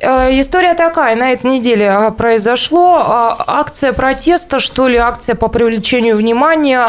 Э, 0.00 0.38
история 0.38 0.74
такая, 0.74 1.14
на 1.16 1.32
этой 1.32 1.50
неделе 1.50 1.86
э, 1.86 2.10
произошло 2.10 2.98
э, 2.98 3.42
акция 3.46 3.92
протеста, 3.92 4.58
что 4.58 4.88
ли, 4.88 4.96
акция 4.96 5.34
по 5.34 5.48
привлечению 5.48 6.16
внимания 6.16 6.80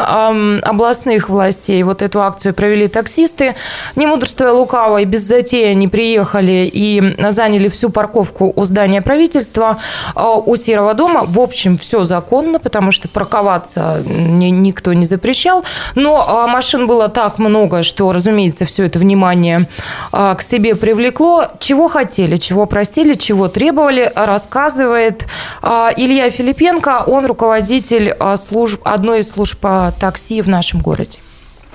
областных 0.62 1.28
властей. 1.28 1.82
Вот 1.82 2.02
эту 2.02 2.22
акцию 2.22 2.54
провели 2.54 2.88
таксисты. 2.88 3.54
Не 3.94 4.06
мудрствуя 4.06 4.52
лукаво 4.52 4.98
и 4.98 5.04
без 5.04 5.22
затеи 5.22 5.66
они 5.66 5.88
приехали 5.88 6.70
и 6.72 7.16
заняли 7.30 7.68
всю 7.68 7.90
парковку 7.90 8.52
у 8.54 8.64
здания 8.64 9.02
правительства, 9.02 9.78
у 10.14 10.56
Серого 10.56 10.94
дома. 10.94 11.24
В 11.24 11.38
общем, 11.40 11.78
все 11.78 12.04
законно, 12.04 12.58
потому 12.58 12.92
что 12.92 13.08
парковаться 13.08 14.02
никто 14.04 14.92
не 14.92 15.04
запрещал. 15.04 15.64
Но 15.94 16.46
машин 16.48 16.86
было 16.86 17.08
так 17.08 17.38
много, 17.38 17.82
что, 17.82 18.12
разумеется, 18.12 18.64
все 18.64 18.84
это 18.84 18.98
внимание 18.98 19.68
к 20.12 20.38
себе 20.40 20.74
привлекло. 20.74 21.46
Чего 21.58 21.88
хотели, 21.88 22.36
чего 22.36 22.66
просили, 22.66 22.95
просили, 22.96 23.14
чего 23.14 23.48
требовали, 23.48 24.10
рассказывает 24.14 25.26
а, 25.60 25.90
Илья 25.96 26.30
Филипенко. 26.30 27.04
Он 27.06 27.26
руководитель 27.26 28.14
а, 28.18 28.36
служб, 28.36 28.80
одной 28.84 29.20
из 29.20 29.28
служб 29.28 29.60
такси 30.00 30.40
в 30.40 30.48
нашем 30.48 30.80
городе. 30.80 31.18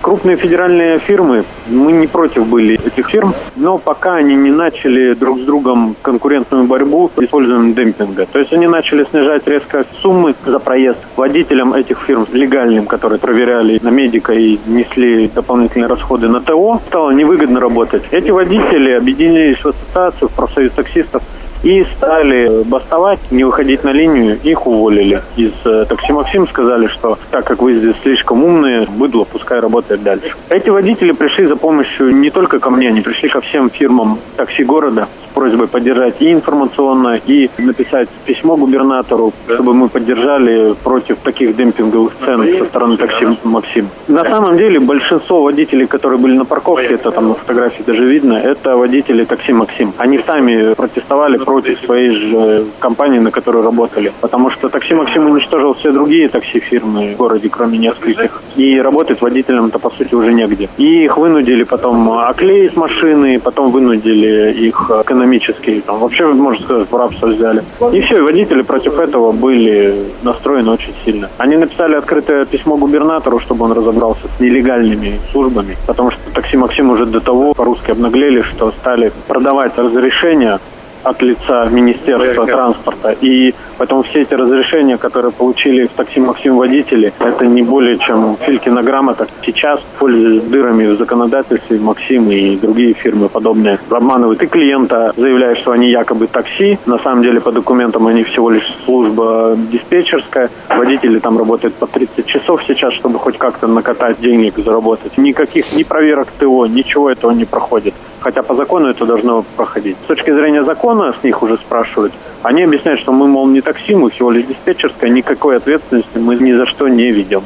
Крупные 0.02 0.34
федеральные 0.34 0.98
фирмы, 0.98 1.44
мы 1.68 1.92
не 1.92 2.08
против 2.08 2.48
были 2.48 2.74
этих 2.74 3.08
фирм, 3.08 3.32
но 3.54 3.78
пока 3.78 4.16
они 4.16 4.34
не 4.34 4.50
начали 4.50 5.14
друг 5.14 5.38
с 5.38 5.42
другом 5.42 5.94
конкурентную 6.02 6.64
борьбу 6.64 7.08
с 7.16 7.22
использованием 7.22 7.72
демпинга. 7.72 8.26
То 8.26 8.40
есть 8.40 8.52
они 8.52 8.66
начали 8.66 9.04
снижать 9.04 9.46
резко 9.46 9.86
суммы 10.00 10.34
за 10.44 10.58
проезд 10.58 10.98
водителям 11.14 11.72
этих 11.72 12.00
фирм 12.00 12.26
легальным, 12.32 12.86
которые 12.86 13.20
проверяли 13.20 13.78
на 13.80 13.90
медика 13.90 14.32
и 14.32 14.58
несли 14.66 15.30
дополнительные 15.32 15.86
расходы 15.86 16.26
на 16.26 16.40
ТО, 16.40 16.80
стало 16.88 17.12
невыгодно 17.12 17.60
работать. 17.60 18.02
Эти 18.10 18.32
водители 18.32 18.90
объединились 18.90 19.58
в 19.58 19.68
ассоциацию, 19.68 20.28
в 20.28 20.32
профсоюз 20.32 20.72
таксистов, 20.72 21.22
и 21.62 21.84
стали 21.96 22.62
бастовать, 22.64 23.20
не 23.30 23.44
выходить 23.44 23.84
на 23.84 23.90
линию, 23.90 24.38
их 24.42 24.66
уволили. 24.66 25.22
Из 25.36 25.52
э, 25.64 25.84
такси 25.88 26.12
Максим 26.12 26.48
сказали, 26.48 26.86
что 26.88 27.18
так 27.30 27.44
как 27.44 27.62
вы 27.62 27.74
здесь 27.74 27.94
слишком 28.02 28.42
умные, 28.42 28.86
быдло 28.88 29.24
пускай 29.24 29.60
работает 29.60 30.02
дальше. 30.02 30.34
Эти 30.50 30.70
водители 30.70 31.12
пришли 31.12 31.46
за 31.46 31.56
помощью 31.56 32.14
не 32.14 32.30
только 32.30 32.58
ко 32.58 32.70
мне, 32.70 32.88
они 32.88 33.00
пришли 33.00 33.28
ко 33.28 33.40
всем 33.40 33.70
фирмам 33.70 34.18
такси 34.36 34.64
города 34.64 35.08
с 35.30 35.34
просьбой 35.34 35.68
поддержать 35.68 36.16
и 36.20 36.32
информационно, 36.32 37.20
и 37.26 37.48
написать 37.58 38.08
письмо 38.26 38.56
губернатору, 38.56 39.32
чтобы 39.46 39.74
мы 39.74 39.88
поддержали 39.88 40.74
против 40.82 41.18
таких 41.18 41.56
демпинговых 41.56 42.12
цен 42.24 42.58
со 42.58 42.64
стороны 42.64 42.96
такси 42.96 43.26
Максим. 43.44 43.88
На 44.08 44.24
самом 44.24 44.56
деле 44.56 44.80
большинство 44.80 45.42
водителей, 45.42 45.86
которые 45.86 46.18
были 46.18 46.36
на 46.36 46.44
парковке, 46.44 46.94
это 46.94 47.10
там 47.10 47.28
на 47.28 47.34
фотографии 47.34 47.82
даже 47.86 48.04
видно, 48.04 48.34
это 48.34 48.76
водители 48.76 49.24
такси 49.24 49.52
Максим. 49.52 49.92
Они 49.98 50.18
сами 50.18 50.74
протестовали 50.74 51.38
против 51.38 51.51
своей 51.60 52.10
же 52.10 52.64
компании, 52.78 53.18
на 53.18 53.30
которой 53.30 53.62
работали. 53.62 54.12
Потому 54.20 54.50
что 54.50 54.68
такси 54.68 54.94
Максим 54.94 55.26
уничтожил 55.26 55.74
все 55.74 55.92
другие 55.92 56.28
такси-фирмы 56.28 57.14
в 57.14 57.16
городе, 57.16 57.48
кроме 57.48 57.78
нескольких. 57.78 58.42
И 58.56 58.80
работать 58.80 59.20
водителям-то, 59.20 59.78
по 59.78 59.90
сути, 59.90 60.14
уже 60.14 60.32
негде. 60.32 60.68
И 60.78 61.04
их 61.04 61.18
вынудили 61.18 61.64
потом 61.64 62.10
оклеить 62.12 62.76
машины, 62.76 63.40
потом 63.40 63.70
вынудили 63.70 64.52
их 64.52 64.90
экономически. 64.90 65.82
Там, 65.86 65.98
вообще, 65.98 66.26
можно 66.26 66.64
сказать, 66.64 66.90
в 66.90 66.96
рабство 66.96 67.26
взяли. 67.28 67.62
И 67.92 68.00
все, 68.00 68.22
водители 68.22 68.62
против 68.62 68.98
этого 68.98 69.32
были 69.32 69.94
настроены 70.22 70.70
очень 70.70 70.94
сильно. 71.04 71.28
Они 71.38 71.56
написали 71.56 71.96
открытое 71.96 72.44
письмо 72.44 72.76
губернатору, 72.76 73.38
чтобы 73.40 73.64
он 73.64 73.72
разобрался 73.72 74.22
с 74.36 74.40
нелегальными 74.40 75.20
службами. 75.32 75.76
Потому 75.86 76.10
что 76.10 76.20
такси 76.34 76.56
Максим 76.56 76.90
уже 76.90 77.06
до 77.06 77.20
того 77.20 77.54
по-русски 77.54 77.90
обнаглели, 77.90 78.42
что 78.42 78.70
стали 78.72 79.12
продавать 79.28 79.76
разрешения 79.76 80.60
от 81.02 81.22
лица 81.22 81.66
Министерства 81.70 82.46
транспорта. 82.46 83.14
И 83.20 83.54
поэтому 83.78 84.02
все 84.02 84.22
эти 84.22 84.34
разрешения, 84.34 84.96
которые 84.96 85.32
получили 85.32 85.86
в 85.86 85.90
такси 85.90 86.20
Максим 86.20 86.56
водители, 86.56 87.12
это 87.18 87.46
не 87.46 87.62
более 87.62 87.98
чем 87.98 88.36
Филькина 88.40 88.82
грамота. 88.82 89.26
Сейчас, 89.44 89.80
пользуясь 89.98 90.42
дырами 90.42 90.86
в 90.86 90.96
законодательстве, 90.96 91.78
Максим 91.78 92.30
и 92.30 92.56
другие 92.56 92.92
фирмы 92.92 93.28
подобные 93.28 93.78
обманывают 93.90 94.42
и 94.42 94.46
клиента, 94.46 95.12
заявляя, 95.16 95.54
что 95.54 95.72
они 95.72 95.90
якобы 95.90 96.26
такси. 96.26 96.78
На 96.86 96.98
самом 96.98 97.22
деле 97.22 97.40
по 97.40 97.52
документам 97.52 98.06
они 98.06 98.22
всего 98.22 98.50
лишь 98.50 98.74
служба 98.84 99.56
диспетчерская. 99.70 100.50
Водители 100.68 101.18
там 101.18 101.38
работают 101.38 101.74
по 101.74 101.86
30 101.86 102.26
часов 102.26 102.62
сейчас, 102.66 102.92
чтобы 102.94 103.18
хоть 103.18 103.38
как-то 103.38 103.66
накатать 103.66 104.20
денег, 104.20 104.54
заработать. 104.56 105.18
Никаких 105.18 105.72
ни 105.74 105.82
проверок 105.82 106.28
ТО, 106.38 106.66
ничего 106.66 107.10
этого 107.10 107.32
не 107.32 107.44
проходит. 107.44 107.94
Хотя 108.20 108.42
по 108.42 108.54
закону 108.54 108.88
это 108.88 109.04
должно 109.04 109.44
проходить. 109.56 109.96
С 110.04 110.06
точки 110.06 110.32
зрения 110.32 110.62
закона, 110.62 110.91
с 111.12 111.24
них 111.24 111.42
уже 111.42 111.56
спрашивают, 111.56 112.12
они 112.42 112.62
объясняют, 112.62 113.00
что 113.00 113.12
мы, 113.12 113.26
мол, 113.26 113.48
не 113.48 113.60
такси, 113.60 113.94
мы 113.94 114.10
всего 114.10 114.30
лишь 114.30 114.46
диспетчерская, 114.46 115.10
никакой 115.10 115.56
ответственности 115.56 116.18
мы 116.18 116.36
ни 116.36 116.52
за 116.52 116.66
что 116.66 116.88
не 116.88 117.10
видим. 117.10 117.42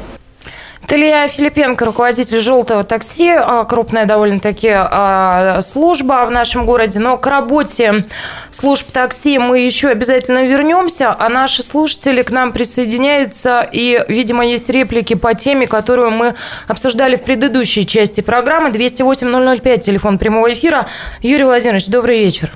Илья 0.89 1.27
Филипенко, 1.27 1.85
руководитель 1.85 2.41
«Желтого 2.41 2.85
такси», 2.85 3.31
а, 3.31 3.65
крупная 3.65 4.07
довольно-таки 4.07 4.71
а, 4.73 5.61
служба 5.61 6.25
в 6.27 6.31
нашем 6.31 6.65
городе. 6.65 7.01
Но 7.01 7.19
к 7.19 7.27
работе 7.27 8.05
служб 8.51 8.91
такси 8.93 9.39
мы 9.39 9.59
еще 9.59 9.89
обязательно 9.89 10.47
вернемся, 10.47 11.15
а 11.19 11.29
наши 11.29 11.63
слушатели 11.65 12.23
к 12.23 12.31
нам 12.31 12.53
присоединяются. 12.53 13.69
И, 13.73 14.05
видимо, 14.09 14.47
есть 14.47 14.69
реплики 14.69 15.15
по 15.15 15.35
теме, 15.35 15.67
которую 15.67 16.13
мы 16.13 16.35
обсуждали 16.69 17.17
в 17.17 17.25
предыдущей 17.25 17.85
части 17.85 18.21
программы. 18.21 18.71
208-005, 18.71 19.81
телефон 19.81 20.19
прямого 20.19 20.53
эфира. 20.53 20.87
Юрий 21.21 21.45
Владимирович, 21.45 21.89
добрый 21.89 22.21
вечер. 22.21 22.53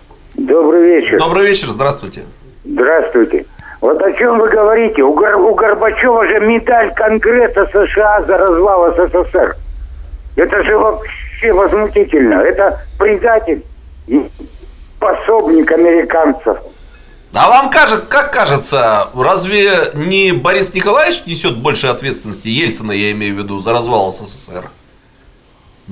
Добрый 0.50 0.82
вечер. 0.82 1.18
Добрый 1.20 1.46
вечер, 1.46 1.68
здравствуйте. 1.68 2.24
Здравствуйте. 2.64 3.46
Вот 3.80 4.02
о 4.02 4.12
чем 4.14 4.40
вы 4.40 4.48
говорите? 4.48 5.00
У, 5.02 5.14
Гор- 5.14 5.36
у 5.36 5.54
Горбачева 5.54 6.26
же 6.26 6.40
медаль 6.40 6.92
Конгресса 6.94 7.66
США 7.72 8.22
за 8.22 8.36
развал 8.36 8.92
СССР. 8.92 9.56
Это 10.34 10.64
же 10.64 10.76
вообще 10.76 11.52
возмутительно. 11.52 12.40
Это 12.40 12.80
предатель 12.98 13.62
и 14.08 14.28
пособник 14.98 15.70
американцев. 15.70 16.58
А 17.32 17.48
вам 17.48 17.70
кажется, 17.70 18.04
как 18.08 18.32
кажется, 18.32 19.06
разве 19.14 19.92
не 19.94 20.32
Борис 20.32 20.74
Николаевич 20.74 21.22
несет 21.26 21.58
больше 21.58 21.86
ответственности, 21.86 22.48
Ельцина 22.48 22.90
я 22.90 23.12
имею 23.12 23.36
в 23.36 23.38
виду, 23.38 23.60
за 23.60 23.72
развал 23.72 24.10
СССР? 24.10 24.68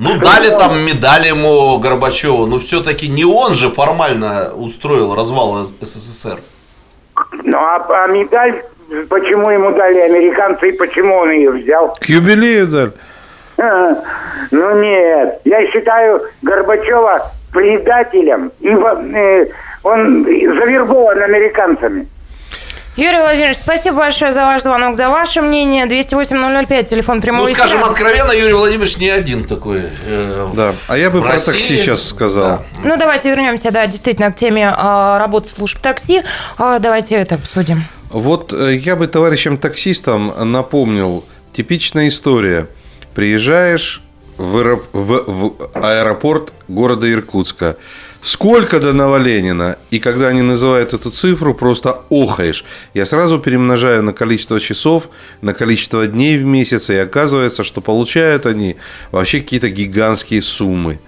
Ну, 0.00 0.16
дали 0.18 0.50
там 0.50 0.78
медаль 0.86 1.26
ему 1.26 1.76
Горбачеву, 1.80 2.46
но 2.46 2.60
все-таки 2.60 3.08
не 3.08 3.24
он 3.24 3.54
же 3.54 3.70
формально 3.70 4.52
устроил 4.54 5.16
развал 5.16 5.64
СССР. 5.64 6.38
Ну 7.42 7.58
а, 7.58 7.84
а 8.04 8.06
медаль, 8.06 8.62
почему 9.08 9.50
ему 9.50 9.72
дали 9.72 9.98
американцы 9.98 10.68
и 10.68 10.72
почему 10.72 11.16
он 11.16 11.32
ее 11.32 11.50
взял? 11.50 11.96
К 12.00 12.04
юбилею 12.04 12.68
дали. 12.68 12.92
А, 13.58 13.96
ну 14.52 14.80
нет, 14.80 15.40
я 15.44 15.66
считаю 15.72 16.22
Горбачева 16.42 17.32
предателем, 17.52 18.52
и 18.60 18.68
э, 18.68 19.46
он 19.82 20.24
завербован 20.24 21.20
американцами. 21.24 22.06
Юрий 22.98 23.18
Владимирович, 23.20 23.58
спасибо 23.58 23.98
большое 23.98 24.32
за 24.32 24.40
ваш 24.44 24.62
звонок, 24.62 24.96
за 24.96 25.08
ваше 25.08 25.40
мнение. 25.40 25.86
208-005, 25.86 26.82
телефон 26.82 27.20
прямого 27.20 27.44
Ну, 27.46 27.52
эфира. 27.52 27.66
скажем 27.68 27.84
откровенно, 27.84 28.32
Юрий 28.32 28.54
Владимирович 28.54 28.96
не 28.96 29.08
один 29.08 29.44
такой. 29.44 29.84
э, 30.04 30.48
Да. 30.56 30.72
А 30.88 30.98
я 30.98 31.08
бы 31.08 31.20
про 31.22 31.34
России. 31.34 31.52
такси 31.52 31.76
сейчас 31.76 32.08
сказал. 32.08 32.64
Ну, 32.82 32.96
давайте 32.96 33.30
вернемся, 33.30 33.70
да, 33.70 33.86
действительно, 33.86 34.32
к 34.32 34.36
теме 34.36 34.74
а, 34.76 35.16
работы 35.20 35.48
служб 35.48 35.78
такси. 35.78 36.22
А, 36.56 36.80
давайте 36.80 37.14
это 37.14 37.36
обсудим. 37.36 37.84
Вот 38.10 38.52
э, 38.52 38.74
я 38.74 38.96
бы 38.96 39.06
товарищам-таксистам 39.06 40.32
напомнил 40.50 41.24
типичная 41.52 42.08
история. 42.08 42.66
Приезжаешь 43.14 44.02
в, 44.38 44.56
аэро- 44.56 44.82
в- 44.92 45.24
в 45.52 45.52
аэропорт 45.74 46.52
города 46.66 47.08
Иркутска. 47.08 47.76
Сколько 48.22 48.80
до 48.80 48.92
Новоленина? 48.92 49.78
И 49.90 50.00
когда 50.00 50.28
они 50.28 50.42
называют 50.42 50.92
эту 50.92 51.10
цифру, 51.10 51.54
просто 51.54 52.02
охаешь. 52.10 52.64
Я 52.92 53.06
сразу 53.06 53.38
перемножаю 53.38 54.02
на 54.02 54.12
количество 54.12 54.60
часов, 54.60 55.08
на 55.40 55.54
количество 55.54 56.06
дней 56.06 56.36
в 56.36 56.44
месяц, 56.44 56.90
и 56.90 56.96
оказывается, 56.96 57.62
что 57.62 57.80
получают 57.80 58.44
они 58.46 58.76
вообще 59.12 59.40
какие-то 59.40 59.70
гигантские 59.70 60.42
суммы. 60.42 60.98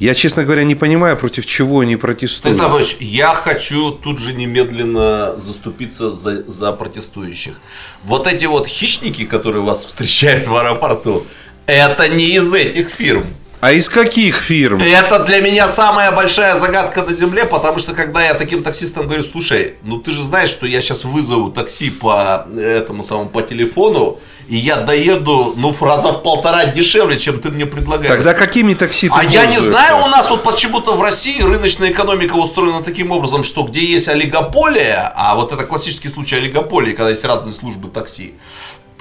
Я, 0.00 0.14
честно 0.16 0.42
говоря, 0.42 0.64
не 0.64 0.74
понимаю, 0.74 1.16
против 1.16 1.46
чего 1.46 1.80
они 1.80 1.94
протестуют. 1.94 2.58
Иванович, 2.58 2.96
я 2.98 3.34
хочу 3.34 3.92
тут 3.92 4.18
же 4.18 4.32
немедленно 4.32 5.36
заступиться 5.36 6.10
за, 6.10 6.42
за 6.50 6.72
протестующих. 6.72 7.54
Вот 8.02 8.26
эти 8.26 8.46
вот 8.46 8.66
хищники, 8.66 9.24
которые 9.24 9.62
вас 9.62 9.84
встречают 9.84 10.48
в 10.48 10.56
аэропорту, 10.56 11.24
это 11.66 12.08
не 12.08 12.34
из 12.34 12.52
этих 12.52 12.88
фирм. 12.88 13.26
А 13.62 13.70
из 13.70 13.88
каких 13.88 14.38
фирм? 14.38 14.82
Это 14.82 15.20
для 15.20 15.40
меня 15.40 15.68
самая 15.68 16.10
большая 16.10 16.56
загадка 16.56 17.04
на 17.04 17.14
земле, 17.14 17.44
потому 17.44 17.78
что 17.78 17.94
когда 17.94 18.20
я 18.20 18.34
таким 18.34 18.64
таксистам 18.64 19.06
говорю, 19.06 19.22
слушай, 19.22 19.76
ну 19.84 20.00
ты 20.00 20.10
же 20.10 20.24
знаешь, 20.24 20.48
что 20.48 20.66
я 20.66 20.82
сейчас 20.82 21.04
вызову 21.04 21.48
такси 21.48 21.90
по 21.90 22.44
этому 22.58 23.04
самому 23.04 23.28
по 23.28 23.40
телефону, 23.40 24.18
и 24.48 24.56
я 24.56 24.78
доеду, 24.78 25.54
ну, 25.56 25.72
раза 25.80 26.10
в 26.10 26.24
полтора 26.24 26.66
дешевле, 26.66 27.16
чем 27.18 27.38
ты 27.38 27.50
мне 27.50 27.64
предлагаешь. 27.64 28.12
Тогда 28.12 28.34
какими 28.34 28.74
такси 28.74 29.08
ты 29.08 29.14
А 29.16 29.22
я 29.22 29.46
не 29.46 29.58
знаю, 29.58 30.04
у 30.04 30.08
нас 30.08 30.28
вот 30.28 30.42
почему-то 30.42 30.94
в 30.94 31.00
России 31.00 31.40
рыночная 31.40 31.92
экономика 31.92 32.34
устроена 32.34 32.82
таким 32.82 33.12
образом, 33.12 33.44
что 33.44 33.62
где 33.62 33.84
есть 33.84 34.08
олигополия, 34.08 35.12
а 35.14 35.36
вот 35.36 35.52
это 35.52 35.62
классический 35.62 36.08
случай 36.08 36.34
олигополии, 36.34 36.94
когда 36.94 37.10
есть 37.10 37.24
разные 37.24 37.54
службы 37.54 37.86
такси, 37.88 38.34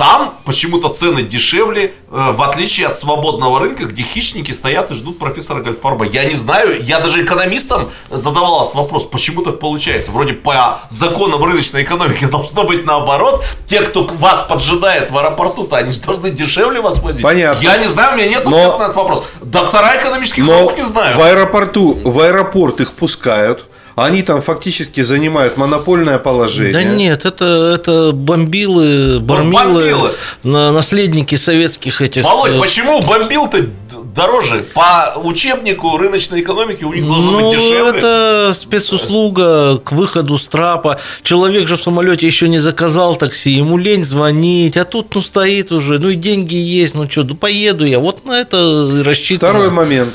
там 0.02 0.34
почему-то 0.45 0.89
цены 0.89 1.22
дешевле, 1.22 1.93
э, 2.10 2.32
в 2.32 2.41
отличие 2.41 2.88
от 2.88 2.97
свободного 2.97 3.60
рынка, 3.60 3.86
где 3.86 4.02
хищники 4.02 4.52
стоят 4.52 4.89
и 4.89 4.95
ждут 4.95 5.20
профессора 5.20 5.62
Гольдфарба. 5.62 6.06
Я 6.06 6.26
не 6.26 6.34
знаю, 6.34 6.84
я 6.84 6.99
даже 6.99 7.24
экономистам 7.24 7.91
задавал 8.10 8.64
этот 8.64 8.74
вопрос, 8.76 9.06
почему 9.06 9.43
так 9.43 9.60
получается. 9.60 10.10
Вроде 10.10 10.34
по 10.34 10.80
законам 10.89 11.43
рыночной 11.43 11.84
экономики 11.84 12.26
должно 12.32 12.64
быть 12.64 12.84
наоборот. 12.84 13.45
Те, 13.68 13.82
кто 13.82 14.06
вас 14.06 14.43
поджидает 14.49 15.12
в 15.12 15.18
аэропорту-то, 15.20 15.76
они 15.76 15.91
же 15.91 16.02
должны 16.02 16.32
дешевле 16.32 16.82
вас 16.82 16.97
возить. 16.99 17.22
Понятно. 17.22 17.62
Я 17.62 17.78
не 17.78 17.86
знаю, 17.86 18.16
у 18.16 18.18
меня 18.18 18.28
нет 18.28 18.45
Но- 18.45 18.58
ответа 18.58 18.78
на 18.80 18.84
этот 18.86 18.95
вопрос. 18.95 19.24
Доктора 19.43 19.97
экономических 19.97 20.43
Но 20.43 20.54
наук 20.54 20.78
не 20.78 20.84
знаю. 20.84 21.16
в 21.16 21.22
аэропорту, 21.22 21.99
в 22.04 22.20
аэропорт 22.20 22.82
их 22.82 22.93
пускают, 22.93 23.66
они 24.06 24.24
там 24.24 24.41
фактически 24.41 25.02
занимают 25.02 25.58
монопольное 25.58 26.18
положение. 26.18 26.74
Да 26.74 26.84
нет, 26.84 27.26
это, 27.26 27.74
это 27.76 28.12
бомбилы, 28.12 29.20
бормилы, 29.20 29.54
бомбилы. 29.54 30.12
на- 30.43 30.72
наследники 30.72 31.36
советских 31.36 32.02
этих. 32.02 32.24
Володь, 32.24 32.52
э, 32.52 32.60
почему 32.60 33.02
бомбил-то 33.02 33.68
дороже? 34.16 34.66
По 34.74 35.14
учебнику 35.18 35.97
рыночной 35.97 36.41
экономики 36.41 36.84
у 36.84 36.93
них 36.93 37.06
должно 37.06 37.32
ну, 37.32 37.52
быть 37.52 37.60
дешевле. 37.60 37.99
это 37.99 38.54
спецуслуга 38.60 39.78
к 39.78 39.91
выходу 39.91 40.38
с 40.38 40.47
трапа. 40.47 40.99
Человек 41.24 41.68
же 41.68 41.78
в 41.78 41.82
самолете 41.82 42.26
еще 42.26 42.49
не 42.49 42.60
заказал 42.60 43.16
такси, 43.16 43.52
ему 43.52 43.78
лень 43.78 44.06
звонить, 44.06 44.78
а 44.78 44.86
тут 44.86 45.14
ну 45.16 45.22
стоит 45.22 45.72
уже, 45.72 45.99
ну 45.99 46.10
и 46.10 46.16
деньги 46.16 46.56
есть, 46.56 46.93
ну 46.93 47.10
что, 47.10 47.24
ну 47.24 47.36
поеду 47.36 47.86
я. 47.86 47.99
Вот 47.99 48.26
на 48.26 48.39
это 48.39 49.04
рассчитано. 49.04 49.54
Второй 49.54 49.70
момент. 49.72 50.14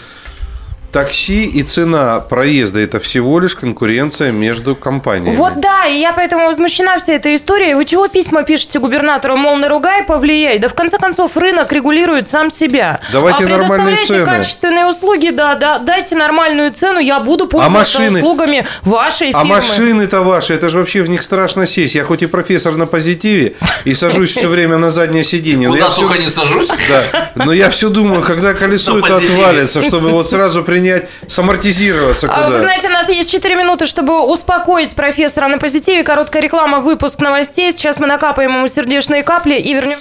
Такси 0.96 1.44
и 1.44 1.62
цена 1.62 2.20
проезда– 2.20 2.80
это 2.80 3.00
всего 3.00 3.38
лишь 3.38 3.54
конкуренция 3.54 4.32
между 4.32 4.74
компаниями. 4.74 5.36
Вот 5.36 5.60
да, 5.60 5.84
и 5.84 6.00
я 6.00 6.14
поэтому 6.14 6.46
возмущена 6.46 6.96
всей 6.96 7.16
этой 7.16 7.34
историей. 7.34 7.74
Вы 7.74 7.84
чего 7.84 8.08
письма 8.08 8.44
пишете 8.44 8.78
губернатору, 8.78 9.36
мол, 9.36 9.56
наругай, 9.56 10.04
повлияй? 10.04 10.58
Да 10.58 10.70
в 10.70 10.74
конце 10.74 10.96
концов 10.96 11.36
рынок 11.36 11.70
регулирует 11.70 12.30
сам 12.30 12.50
себя. 12.50 13.00
Давайте 13.12 13.44
а 13.44 13.48
нормальные 13.58 13.98
цены. 13.98 14.24
качественные 14.24 14.86
услуги, 14.86 15.28
да, 15.28 15.54
да, 15.56 15.78
дайте 15.78 16.16
нормальную 16.16 16.70
цену, 16.70 16.98
я 16.98 17.20
буду 17.20 17.46
пользоваться 17.46 17.98
машины? 17.98 18.20
услугами 18.20 18.66
вашей 18.80 19.32
А 19.32 19.40
фирмы. 19.40 19.56
машины-то 19.56 20.22
ваши, 20.22 20.54
это 20.54 20.70
же 20.70 20.78
вообще 20.78 21.02
в 21.02 21.10
них 21.10 21.22
страшно 21.22 21.66
сесть. 21.66 21.94
Я 21.94 22.04
хоть 22.04 22.22
и 22.22 22.26
профессор 22.26 22.74
на 22.76 22.86
позитиве 22.86 23.56
и 23.84 23.92
сажусь 23.92 24.30
все 24.30 24.48
время 24.48 24.78
на 24.78 24.88
заднее 24.88 25.24
сиденье. 25.24 25.68
Куда 25.68 25.90
только 25.90 26.16
не 26.16 26.30
сажусь. 26.30 26.68
Да, 26.88 27.32
но 27.34 27.52
я 27.52 27.68
все 27.68 27.90
думаю, 27.90 28.22
когда 28.22 28.54
колесо 28.54 28.98
это 28.98 29.18
отвалится, 29.18 29.82
чтобы 29.82 30.08
вот 30.08 30.26
сразу 30.26 30.64
принять, 30.64 30.85
самортизироваться 31.28 32.28
А, 32.30 32.40
Вы 32.40 32.46
куда. 32.46 32.58
знаете, 32.60 32.88
у 32.88 32.92
нас 32.92 33.08
есть 33.08 33.30
4 33.30 33.54
минуты, 33.56 33.86
чтобы 33.86 34.20
успокоить 34.26 34.94
профессора 34.94 35.48
на 35.48 35.58
позитиве. 35.58 36.02
Короткая 36.02 36.42
реклама, 36.42 36.80
выпуск 36.80 37.20
новостей. 37.20 37.72
Сейчас 37.72 37.98
мы 37.98 38.06
накапаем 38.06 38.52
ему 38.54 38.66
сердечные 38.68 39.22
капли 39.22 39.54
и 39.56 39.74
вернем. 39.74 39.98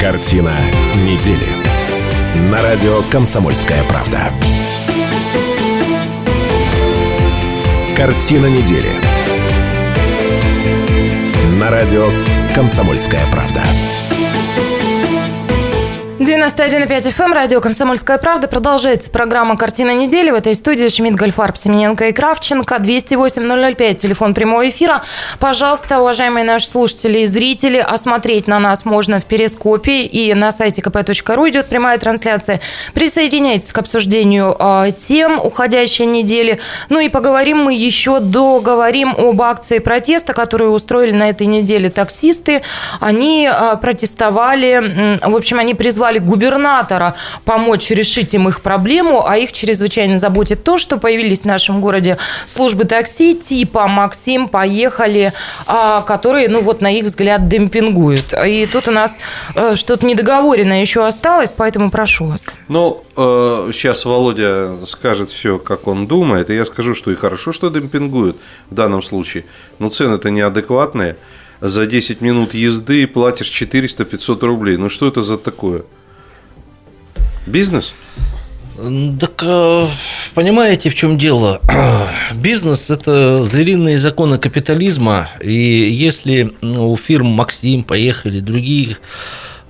Картина 0.00 0.52
недели. 1.06 1.46
На 2.50 2.62
радио 2.62 3.02
«Комсомольская 3.12 3.82
правда». 3.84 4.32
Картина 7.96 8.46
недели. 8.46 8.88
На 11.58 11.70
радио 11.70 12.08
«Комсомольская 12.54 13.20
правда». 13.30 13.62
91,5 16.40 17.14
FM, 17.14 17.34
радио 17.34 17.60
«Комсомольская 17.60 18.16
правда». 18.16 18.48
Продолжается 18.48 19.10
программа 19.10 19.58
«Картина 19.58 19.90
недели». 19.90 20.30
В 20.30 20.34
этой 20.34 20.54
студии 20.54 20.88
Шмидт, 20.88 21.14
Гольфарб, 21.14 21.54
Семененко 21.54 22.08
и 22.08 22.12
Кравченко. 22.12 22.76
208-005, 22.76 23.94
телефон 23.94 24.32
прямого 24.32 24.66
эфира. 24.66 25.02
Пожалуйста, 25.38 26.00
уважаемые 26.00 26.44
наши 26.46 26.66
слушатели 26.66 27.18
и 27.18 27.26
зрители, 27.26 27.76
осмотреть 27.76 28.46
на 28.46 28.58
нас 28.58 28.86
можно 28.86 29.20
в 29.20 29.26
Перископе 29.26 30.04
и 30.04 30.32
на 30.32 30.50
сайте 30.50 30.80
kp.ru 30.80 31.50
идет 31.50 31.66
прямая 31.66 31.98
трансляция. 31.98 32.62
Присоединяйтесь 32.94 33.70
к 33.70 33.76
обсуждению 33.76 34.56
э, 34.58 34.92
тем 34.98 35.38
уходящей 35.38 36.06
недели. 36.06 36.58
Ну 36.88 37.00
и 37.00 37.10
поговорим 37.10 37.58
мы 37.58 37.74
еще, 37.74 38.18
договорим 38.18 39.14
об 39.18 39.42
акции 39.42 39.78
протеста, 39.78 40.32
которую 40.32 40.70
устроили 40.70 41.12
на 41.12 41.28
этой 41.28 41.46
неделе 41.46 41.90
таксисты. 41.90 42.62
Они 42.98 43.46
э, 43.46 43.76
протестовали, 43.76 45.18
м, 45.22 45.32
в 45.32 45.36
общем, 45.36 45.58
они 45.58 45.74
призвали 45.74 46.29
губернатора 46.30 47.16
помочь 47.44 47.90
решить 47.90 48.34
им 48.34 48.48
их 48.48 48.60
проблему, 48.60 49.26
а 49.26 49.36
их 49.36 49.52
чрезвычайно 49.52 50.16
заботит 50.16 50.62
то, 50.64 50.78
что 50.78 50.96
появились 50.96 51.42
в 51.42 51.44
нашем 51.44 51.80
городе 51.80 52.18
службы 52.46 52.84
такси 52.84 53.34
типа 53.34 53.88
«Максим, 53.88 54.48
поехали», 54.48 55.32
а, 55.66 56.02
которые, 56.02 56.48
ну 56.48 56.62
вот, 56.62 56.80
на 56.80 56.90
их 56.90 57.04
взгляд, 57.04 57.48
демпингуют. 57.48 58.32
И 58.46 58.66
тут 58.66 58.88
у 58.88 58.92
нас 58.92 59.10
э, 59.54 59.74
что-то 59.74 60.06
недоговоренное 60.06 60.80
еще 60.80 61.04
осталось, 61.06 61.52
поэтому 61.56 61.90
прошу 61.90 62.26
вас. 62.26 62.44
Ну, 62.68 63.02
э, 63.16 63.70
сейчас 63.72 64.04
Володя 64.04 64.86
скажет 64.86 65.30
все, 65.30 65.58
как 65.58 65.88
он 65.88 66.06
думает, 66.06 66.50
и 66.50 66.54
я 66.54 66.64
скажу, 66.64 66.94
что 66.94 67.10
и 67.10 67.16
хорошо, 67.16 67.52
что 67.52 67.70
демпингуют 67.70 68.36
в 68.70 68.74
данном 68.74 69.02
случае. 69.02 69.44
Но 69.78 69.88
цены-то 69.88 70.30
неадекватные. 70.30 71.16
За 71.60 71.86
10 71.86 72.22
минут 72.22 72.54
езды 72.54 73.06
платишь 73.06 73.50
400-500 73.50 74.46
рублей. 74.46 74.76
Ну, 74.76 74.88
что 74.88 75.08
это 75.08 75.22
за 75.22 75.36
такое? 75.36 75.82
Бизнес? 77.46 77.94
Так 78.76 79.42
э, 79.42 79.86
понимаете, 80.34 80.90
в 80.90 80.94
чем 80.94 81.18
дело? 81.18 81.60
Бизнес– 82.34 82.88
это 82.90 83.44
звериные 83.44 83.98
законы 83.98 84.38
капитализма, 84.38 85.28
и 85.42 85.52
если 85.52 86.54
у 86.62 86.96
фирм 86.96 87.26
«Максим», 87.26 87.82
«Поехали», 87.82 88.40
других 88.40 89.00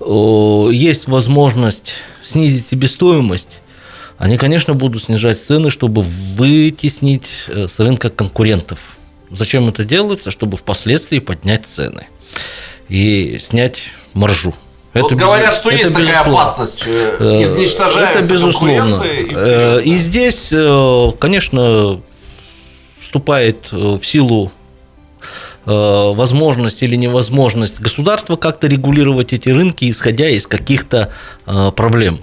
есть 0.01 1.09
возможность 1.09 1.97
снизить 2.23 2.69
себестоимость, 2.69 3.61
они, 4.21 4.37
конечно, 4.37 4.75
будут 4.75 5.05
снижать 5.05 5.41
цены, 5.41 5.71
чтобы 5.71 6.03
вытеснить 6.03 7.47
э, 7.49 7.69
с 7.69 7.81
рынка 7.81 8.11
конкурентов. 8.11 8.79
Зачем 9.31 9.69
это 9.71 9.83
делается? 9.87 10.31
Чтобы 10.31 10.59
впоследствии 10.59 11.21
поднять 11.21 11.65
цены 11.65 12.07
и 12.91 13.39
снять 13.41 13.85
маржу. 14.13 14.55
Вот 14.95 15.13
безу- 15.13 15.21
говорят, 15.21 15.55
что 15.55 15.71
есть 15.71 15.89
такая 15.91 16.07
безусловно. 16.07 16.33
опасность, 16.43 16.83
э, 16.87 17.17
Э, 17.21 17.43
изничтожаются 17.45 18.19
Это 18.21 18.29
безусловно. 18.33 19.03
и 19.05 19.29
Э, 19.33 19.81
И 19.85 19.97
здесь, 19.97 20.53
конечно, 21.21 22.01
вступает 23.01 23.71
в 23.73 24.03
силу 24.05 24.51
возможность 25.67 26.83
или 26.83 26.97
невозможность 26.97 27.79
государства 27.81 28.37
как-то 28.37 28.67
регулировать 28.67 29.33
эти 29.33 29.51
рынки, 29.51 29.89
исходя 29.91 30.29
из 30.29 30.47
каких-то 30.47 31.11
проблем. 31.77 32.21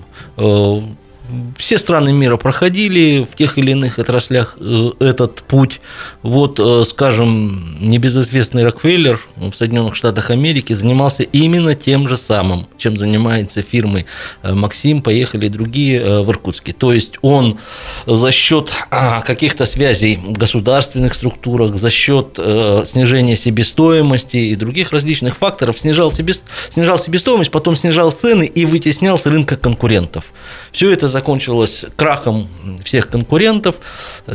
Все 1.57 1.77
страны 1.77 2.13
мира 2.13 2.37
проходили 2.37 3.27
в 3.29 3.35
тех 3.35 3.57
или 3.57 3.71
иных 3.71 3.99
отраслях 3.99 4.55
э, 4.59 4.91
этот 4.99 5.43
путь. 5.43 5.81
Вот, 6.21 6.57
э, 6.59 6.83
скажем, 6.85 7.77
небезызвестный 7.81 8.63
Рокфеллер 8.63 9.19
в 9.35 9.53
Соединенных 9.53 9.95
Штатах 9.95 10.29
Америки 10.29 10.71
занимался 10.71 11.23
именно 11.23 11.75
тем 11.75 12.07
же 12.07 12.15
самым, 12.15 12.67
чем 12.77 12.97
занимается 12.97 13.61
фирмы 13.61 14.05
э, 14.41 14.53
Максим, 14.53 15.01
поехали 15.01 15.49
другие 15.49 16.21
в 16.21 16.29
Иркутске. 16.31 16.71
То 16.71 16.93
есть 16.93 17.15
он 17.21 17.59
за 18.05 18.31
счет 18.31 18.71
а, 18.89 19.21
каких-то 19.21 19.65
связей 19.65 20.17
в 20.17 20.37
государственных 20.37 21.13
структурах, 21.13 21.75
за 21.75 21.89
счет 21.89 22.39
снижения 22.85 23.35
себестоимости 23.35 24.37
и 24.37 24.55
других 24.55 24.91
различных 24.91 25.35
факторов 25.35 25.79
снижал, 25.79 26.11
снижал 26.11 26.97
себестоимость, 26.97 27.51
потом 27.51 27.75
снижал 27.75 28.11
цены 28.11 28.45
и 28.45 28.65
вытеснял 28.65 29.17
с 29.17 29.25
рынка 29.25 29.57
конкурентов. 29.57 30.25
Все 30.71 30.91
это 30.91 31.09
закончилось 31.17 31.85
крахом 31.95 32.47
всех 32.83 33.09
конкурентов, 33.09 33.75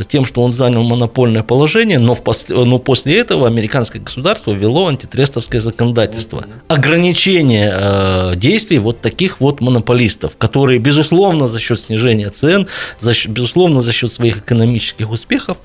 тем, 0.09 0.25
что 0.25 0.41
он 0.43 0.51
занял 0.51 0.83
монопольное 0.83 1.41
положение, 1.43 1.97
но, 1.97 2.13
в 2.13 2.21
пос... 2.21 2.45
но 2.49 2.77
после 2.77 3.17
этого 3.19 3.47
американское 3.47 4.01
государство 4.01 4.51
ввело 4.51 4.87
антитрестовское 4.87 5.61
законодательство. 5.61 6.45
Ограничение 6.67 7.71
э, 7.73 8.33
действий 8.35 8.79
вот 8.79 8.99
таких 8.99 9.39
вот 9.39 9.61
монополистов, 9.61 10.35
которые, 10.37 10.79
безусловно, 10.79 11.47
за 11.47 11.59
счет 11.59 11.79
снижения 11.79 12.29
цен, 12.29 12.67
за 12.99 13.13
счет, 13.13 13.31
безусловно, 13.31 13.81
за 13.81 13.93
счет 13.93 14.11
своих 14.11 14.39
экономических 14.39 15.09
успехов, 15.09 15.57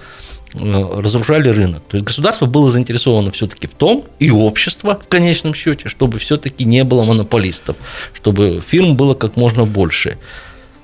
э, 0.54 1.00
разрушали 1.00 1.48
рынок. 1.48 1.82
То 1.88 1.96
есть 1.96 2.06
государство 2.06 2.46
было 2.46 2.70
заинтересовано 2.70 3.32
все-таки 3.32 3.66
в 3.66 3.74
том, 3.74 4.04
и 4.20 4.30
общество 4.30 5.00
в 5.04 5.08
конечном 5.08 5.54
счете, 5.54 5.88
чтобы 5.88 6.20
все-таки 6.20 6.64
не 6.64 6.84
было 6.84 7.02
монополистов, 7.02 7.76
чтобы 8.12 8.62
фирм 8.64 8.94
было 8.94 9.14
как 9.14 9.36
можно 9.36 9.64
больше. 9.66 10.16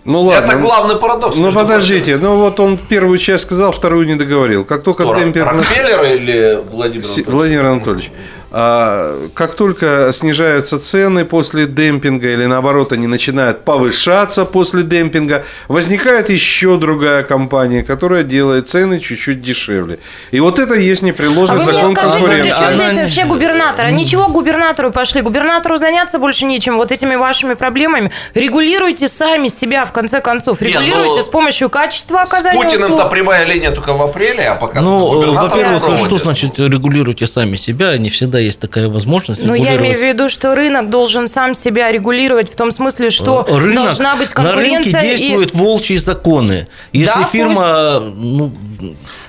Ну 0.04 0.20
ладно. 0.20 0.46
Это 0.46 0.58
главный 0.58 0.96
парадокс. 0.96 1.36
Ну 1.36 1.50
подождите, 1.50 2.18
ну 2.18 2.36
вот 2.36 2.60
он 2.60 2.76
первую 2.76 3.18
часть 3.18 3.44
сказал, 3.44 3.72
вторую 3.72 4.06
не 4.06 4.16
договорил. 4.16 4.64
Как 4.64 4.82
только 4.82 5.04
Кто, 5.04 5.14
демпинг... 5.14 5.50
Рокфеллер 5.50 6.04
или 6.04 6.62
Владимир 6.70 7.04
Анатольевич? 7.04 7.26
Владимир 7.26 7.66
Анатольевич. 7.66 8.12
А, 8.56 9.30
как 9.34 9.54
только 9.54 10.10
снижаются 10.12 10.78
цены 10.78 11.24
после 11.24 11.66
демпинга 11.66 12.28
или 12.28 12.46
наоборот 12.46 12.92
они 12.92 13.08
начинают 13.08 13.64
повышаться 13.64 14.44
после 14.44 14.84
демпинга, 14.84 15.44
возникает 15.66 16.30
еще 16.30 16.76
другая 16.76 17.24
компания, 17.24 17.82
которая 17.82 18.22
делает 18.22 18.68
цены 18.68 19.00
чуть-чуть 19.00 19.42
дешевле. 19.42 19.98
И 20.30 20.38
вот 20.38 20.60
это 20.60 20.74
есть 20.74 21.02
непреложный 21.02 21.62
а 21.62 21.64
закон 21.64 21.94
конкуренции. 21.96 22.42
При 22.42 22.50
чем 22.50 22.74
здесь 22.74 22.96
вообще 22.96 23.24
губернатора? 23.24 23.88
Ничего 23.88 24.28
губернатору 24.28 24.92
пошли. 24.92 25.20
Губернатору 25.20 25.76
заняться 25.76 26.20
больше 26.20 26.44
нечем. 26.44 26.76
Вот 26.76 26.92
этими 26.92 27.16
вашими 27.16 27.54
проблемами 27.54 28.12
регулируйте 28.34 29.08
сами 29.08 29.48
себя 29.48 29.84
в 29.84 29.90
конце 29.90 30.20
концов. 30.20 30.62
Регулируйте 30.62 31.08
Не, 31.08 31.16
ну, 31.16 31.22
с 31.22 31.24
помощью 31.24 31.70
качества 31.70 32.22
оказания 32.22 32.60
С 32.60 32.64
Путиным-то 32.64 33.06
прямая 33.06 33.46
линия 33.46 33.72
только 33.72 33.94
в 33.94 34.02
апреле, 34.02 34.46
а 34.46 34.54
пока 34.54 34.80
Ну, 34.80 35.34
во-первых, 35.34 35.82
что 35.98 36.18
значит 36.18 36.56
регулируйте 36.60 37.26
сами 37.26 37.56
себя? 37.56 37.98
Не 37.98 38.10
всегда 38.10 38.43
есть 38.44 38.60
такая 38.60 38.88
возможность 38.88 39.44
Но 39.44 39.54
я 39.54 39.76
имею 39.76 39.98
в 39.98 40.02
виду, 40.02 40.28
что 40.28 40.54
рынок 40.54 40.90
должен 40.90 41.28
сам 41.28 41.54
себя 41.54 41.90
регулировать 41.90 42.52
в 42.52 42.56
том 42.56 42.70
смысле, 42.70 43.10
что 43.10 43.46
э, 43.48 43.58
рынок, 43.58 43.84
должна 43.84 44.16
быть 44.16 44.32
конкуренция. 44.32 44.92
На 44.92 44.98
рынке 45.00 45.16
действуют 45.16 45.54
и... 45.54 45.56
волчьи 45.56 45.96
законы. 45.96 46.68
Если 46.92 47.14
да, 47.14 47.24
фирма... 47.24 48.00
Пусть... 48.00 48.16
Ну, 48.16 48.52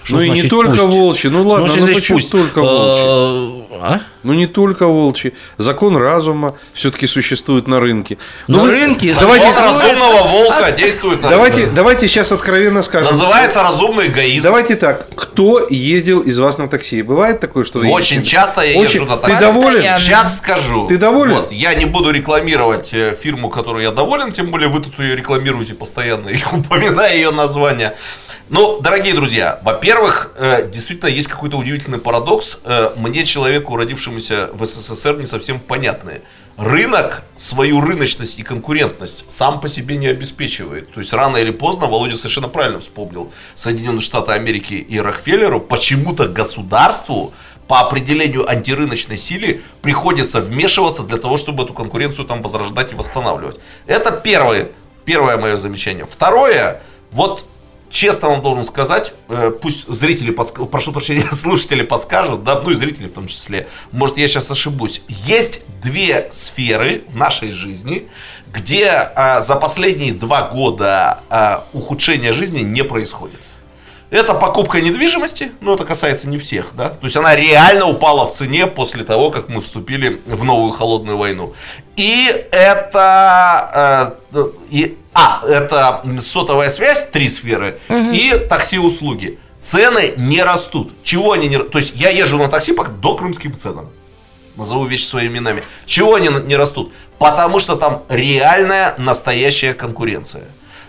ну 0.09 0.21
и 0.21 0.29
не 0.29 0.43
только 0.43 0.71
пусть? 0.71 0.93
волчьи. 0.93 1.29
Ну 1.29 1.47
ладно, 1.47 1.73
ну 1.77 1.87
почему 1.87 2.17
пусть? 2.17 2.31
только 2.31 2.61
волчьи? 2.61 3.65
А? 3.81 4.01
Ну 4.25 4.33
не 4.33 4.47
только 4.47 4.87
волчьи. 4.87 5.33
Закон 5.59 5.97
разума 5.97 6.55
все-таки 6.73 7.05
существует 7.05 7.67
на 7.67 7.79
рынке. 7.79 8.17
На 8.47 8.57
ну, 8.57 8.65
рынке 8.65 9.13
давайте, 9.13 9.45
Закон 9.45 9.63
разумного 9.63 10.27
волка 10.27 10.71
действует 10.71 11.21
на 11.21 11.29
давайте, 11.29 11.57
рынке. 11.57 11.75
Давайте 11.75 12.07
сейчас 12.07 12.31
откровенно 12.31 12.81
скажем. 12.81 13.11
Называется 13.11 13.61
разумный 13.61 14.07
эгоизм. 14.07 14.43
Давайте 14.43 14.77
так. 14.77 15.07
Кто 15.15 15.67
ездил 15.69 16.21
из 16.21 16.39
вас 16.39 16.57
на 16.57 16.67
такси? 16.67 17.03
Бывает 17.03 17.39
такое, 17.39 17.65
что 17.65 17.77
вы 17.79 17.87
Очень 17.91 18.17
ездите? 18.17 18.35
часто 18.35 18.61
я 18.61 18.79
Очень... 18.79 19.01
езжу 19.01 19.05
на 19.05 19.17
такси. 19.17 19.35
Ты 19.35 19.41
доволен? 19.41 19.97
Сейчас 19.97 20.37
скажу. 20.37 20.87
Ты 20.87 20.97
доволен? 20.97 21.35
Вот, 21.35 21.51
я 21.51 21.75
не 21.75 21.85
буду 21.85 22.09
рекламировать 22.09 22.95
э, 22.95 23.15
фирму, 23.21 23.49
которую 23.49 23.83
я 23.83 23.91
доволен, 23.91 24.31
тем 24.31 24.47
более 24.47 24.69
вы 24.69 24.79
тут 24.79 24.97
ее 24.97 25.15
рекламируете 25.15 25.75
постоянно 25.75 26.29
и 26.29 26.39
упоминая 26.51 27.13
ее 27.13 27.29
название. 27.29 27.95
Ну, 28.47 28.79
дорогие 28.79 29.15
друзья, 29.15 29.59
во-первых, 29.63 30.33
э, 30.35 30.69
действительно 30.69 31.09
есть 31.09 31.27
какой-то 31.27 31.57
удивительный 31.57 31.97
парадокс. 31.97 32.59
Э, 32.63 32.91
мне, 32.95 33.25
человеку, 33.25 33.75
родившемуся 33.75 34.51
в 34.53 34.63
СССР, 34.63 35.17
не 35.17 35.25
совсем 35.25 35.59
понятный. 35.59 36.21
Рынок 36.55 37.23
свою 37.35 37.81
рыночность 37.81 38.37
и 38.37 38.43
конкурентность 38.43 39.25
сам 39.29 39.59
по 39.59 39.67
себе 39.67 39.97
не 39.97 40.05
обеспечивает. 40.05 40.93
То 40.93 40.99
есть 40.99 41.11
рано 41.11 41.37
или 41.37 41.49
поздно, 41.49 41.87
Володя 41.87 42.17
совершенно 42.17 42.47
правильно 42.47 42.81
вспомнил, 42.81 43.31
Соединенные 43.55 44.01
Штаты 44.01 44.33
Америки 44.33 44.75
и 44.75 44.99
Рокфеллеру, 44.99 45.59
почему-то 45.59 46.27
государству 46.27 47.33
по 47.67 47.79
определению 47.79 48.47
антирыночной 48.47 49.17
силы 49.17 49.61
приходится 49.81 50.39
вмешиваться 50.39 51.01
для 51.01 51.17
того, 51.17 51.37
чтобы 51.37 51.63
эту 51.63 51.73
конкуренцию 51.73 52.27
там 52.27 52.43
возрождать 52.43 52.91
и 52.91 52.95
восстанавливать. 52.95 53.59
Это 53.87 54.11
первое, 54.11 54.69
первое 55.03 55.37
мое 55.37 55.57
замечание. 55.57 56.05
Второе, 56.05 56.83
вот 57.11 57.43
честно 57.95 58.27
вам 58.29 58.41
должен 58.41 58.65
сказать, 58.65 59.13
э, 59.29 59.51
пусть 59.61 59.87
зрители, 59.87 60.31
прошу 60.31 60.91
прощения, 60.91 61.21
слушатели 61.31 61.81
подскажут, 61.81 62.43
да, 62.43 62.59
ну 62.59 62.71
и 62.71 62.75
зрители 62.75 63.07
в 63.07 63.13
том 63.13 63.27
числе, 63.27 63.67
может 63.91 64.17
я 64.17 64.27
сейчас 64.27 64.51
ошибусь. 64.51 65.01
Есть 65.07 65.61
две 65.81 66.27
сферы 66.29 67.03
в 67.07 67.15
нашей 67.15 67.51
жизни, 67.51 68.07
где 68.53 68.89
а, 68.89 69.39
за 69.39 69.55
последние 69.55 70.13
два 70.13 70.49
года 70.49 71.21
а, 71.29 71.65
ухудшение 71.73 72.33
жизни 72.33 72.59
не 72.59 72.83
происходит. 72.83 73.39
Это 74.11 74.33
покупка 74.35 74.81
недвижимости, 74.81 75.51
но 75.61 75.73
это 75.73 75.83
касается 75.83 76.27
не 76.29 76.37
всех, 76.37 76.75
да. 76.75 76.89
То 76.89 77.05
есть 77.05 77.17
она 77.17 77.35
реально 77.35 77.87
упала 77.87 78.27
в 78.27 78.33
цене 78.33 78.67
после 78.67 79.03
того, 79.03 79.31
как 79.31 79.49
мы 79.49 79.61
вступили 79.61 80.21
в 80.25 80.43
новую 80.43 80.71
холодную 80.71 81.17
войну. 81.17 81.53
И 81.95 82.27
это 82.51 84.13
э, 84.33 84.45
и 84.69 84.97
а, 85.13 85.41
это 85.47 86.03
сотовая 86.21 86.69
связь, 86.69 87.07
три 87.09 87.29
сферы, 87.29 87.79
угу. 87.89 88.11
и 88.11 88.37
такси-услуги. 88.37 89.39
Цены 89.59 90.13
не 90.17 90.43
растут. 90.43 90.93
Чего 91.03 91.31
они 91.31 91.47
не 91.47 91.57
То 91.57 91.79
есть 91.79 91.93
я 91.95 92.09
езжу 92.09 92.37
на 92.37 92.49
такси 92.49 92.73
по 92.73 92.85
до 92.85 93.15
крымским 93.15 93.55
ценам. 93.55 93.89
Назову 94.55 94.85
вещи 94.85 95.05
своими 95.05 95.37
именами. 95.37 95.63
Чего 95.85 96.15
они 96.15 96.27
не 96.27 96.55
растут? 96.55 96.93
Потому 97.17 97.59
что 97.59 97.75
там 97.75 98.03
реальная 98.09 98.93
настоящая 98.97 99.73
конкуренция. 99.73 100.43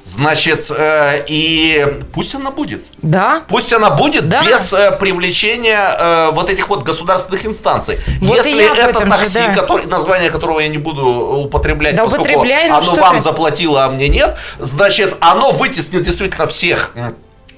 Значит, 0.06 0.70
э, 0.70 1.24
и 1.26 1.84
пусть 2.14 2.32
она 2.36 2.52
будет. 2.52 2.84
Да. 3.02 3.42
Пусть 3.48 3.72
она 3.72 3.90
будет 3.90 4.28
да. 4.28 4.44
без 4.44 4.72
э, 4.72 4.92
привлечения 4.92 5.90
э, 5.98 6.30
вот 6.32 6.48
этих 6.48 6.68
вот 6.68 6.84
государственных 6.84 7.44
инстанций. 7.44 7.98
Вот 8.20 8.36
Если 8.36 8.64
это 8.64 9.00
такси, 9.00 9.32
же, 9.32 9.48
да. 9.48 9.54
который, 9.54 9.86
название 9.86 10.30
которого 10.30 10.60
я 10.60 10.68
не 10.68 10.78
буду 10.78 11.04
употреблять, 11.04 11.96
да 11.96 12.04
поскольку 12.04 12.40
оно 12.40 12.94
вам 12.94 13.18
заплатило, 13.18 13.84
а 13.84 13.88
мне 13.90 14.08
нет, 14.08 14.36
значит, 14.60 15.16
оно 15.18 15.50
вытеснит 15.50 16.04
действительно 16.04 16.46
всех 16.46 16.92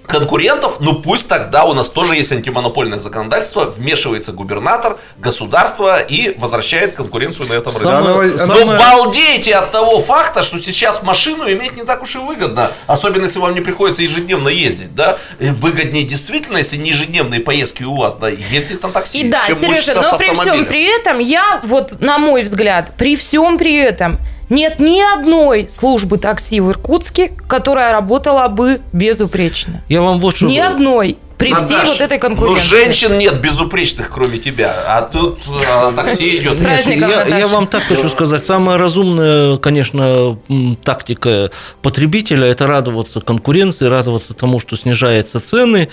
конкурентов, 0.09 0.81
ну 0.81 0.95
пусть 0.95 1.29
тогда 1.29 1.65
у 1.65 1.75
нас 1.75 1.89
тоже 1.89 2.17
есть 2.17 2.33
антимонопольное 2.33 2.99
законодательство, 2.99 3.65
вмешивается 3.65 4.33
губернатор, 4.33 4.99
государство 5.19 6.01
и 6.01 6.37
возвращает 6.39 6.95
конкуренцию 6.95 7.49
на 7.49 7.53
этом 7.53 7.73
рынке. 7.73 7.89
Самое, 7.89 8.31
Но 8.33 8.37
самое... 8.37 8.81
балдейте 8.81 9.55
от 9.55 9.71
того 9.71 10.01
факта, 10.01 10.43
что 10.43 10.59
сейчас 10.59 11.03
машину 11.03 11.49
иметь 11.51 11.77
не 11.77 11.85
так 11.85 12.03
уж 12.03 12.17
и 12.17 12.19
выгодно, 12.19 12.73
особенно 12.87 13.25
если 13.25 13.39
вам 13.39 13.55
не 13.55 13.61
приходится 13.61 14.03
ежедневно 14.03 14.49
ездить, 14.49 14.95
да, 14.95 15.19
выгоднее 15.39 16.05
действительно, 16.05 16.57
если 16.57 16.77
не 16.77 16.91
ежедневные 16.91 17.41
поездки 17.41 17.83
у 17.83 17.97
вас, 17.97 18.17
да, 18.17 18.29
ездить 18.29 18.83
на 18.83 18.89
такси. 18.89 19.21
И 19.21 19.29
да, 19.29 19.43
Сережа, 19.43 20.01
но 20.01 20.17
при 20.17 20.33
всем 20.33 20.65
при 20.65 20.85
этом 20.85 21.19
я, 21.19 21.61
вот 21.65 22.01
на 22.01 22.19
мой 22.19 22.43
взгляд, 22.43 22.93
при 22.97 23.15
всем 23.15 23.59
при 23.59 23.77
этом 23.77 24.19
нет 24.49 24.81
ни 24.81 25.01
одной 25.01 25.69
службы 25.71 26.19
такси 26.19 26.61
в 26.61 26.71
Иркутске, 26.71 27.33
которая 27.47 27.93
работала 27.93 28.49
бы 28.49 28.81
безупречно. 28.93 29.83
Я 29.89 30.03
вам 30.03 30.21
вот 30.21 30.37
что... 30.37 30.47
Ни 30.47 30.59
одной. 30.59 31.19
При 31.39 31.53
Наташ, 31.53 31.67
всей 31.67 31.93
вот 31.93 32.01
этой 32.01 32.19
конкуренции. 32.19 32.63
Ну, 32.63 32.69
женщин 32.69 33.17
нет 33.17 33.41
безупречных, 33.41 34.11
кроме 34.11 34.39
тебя. 34.39 34.75
А 34.89 35.03
тут 35.03 35.39
а, 35.69 35.93
такси 35.93 36.39
идет. 36.39 36.59
я, 36.61 37.39
я 37.39 37.47
вам 37.47 37.69
так 37.69 37.85
хочу 37.85 38.09
сказать. 38.09 38.45
Самая 38.45 38.77
разумная, 38.77 39.57
конечно, 39.59 40.37
тактика 40.83 41.53
потребителя– 41.81 42.47
это 42.49 42.67
радоваться 42.67 43.21
конкуренции, 43.21 43.87
радоваться 43.87 44.35
тому, 44.35 44.59
что 44.59 44.77
снижаются 44.77 45.39
цены. 45.39 45.91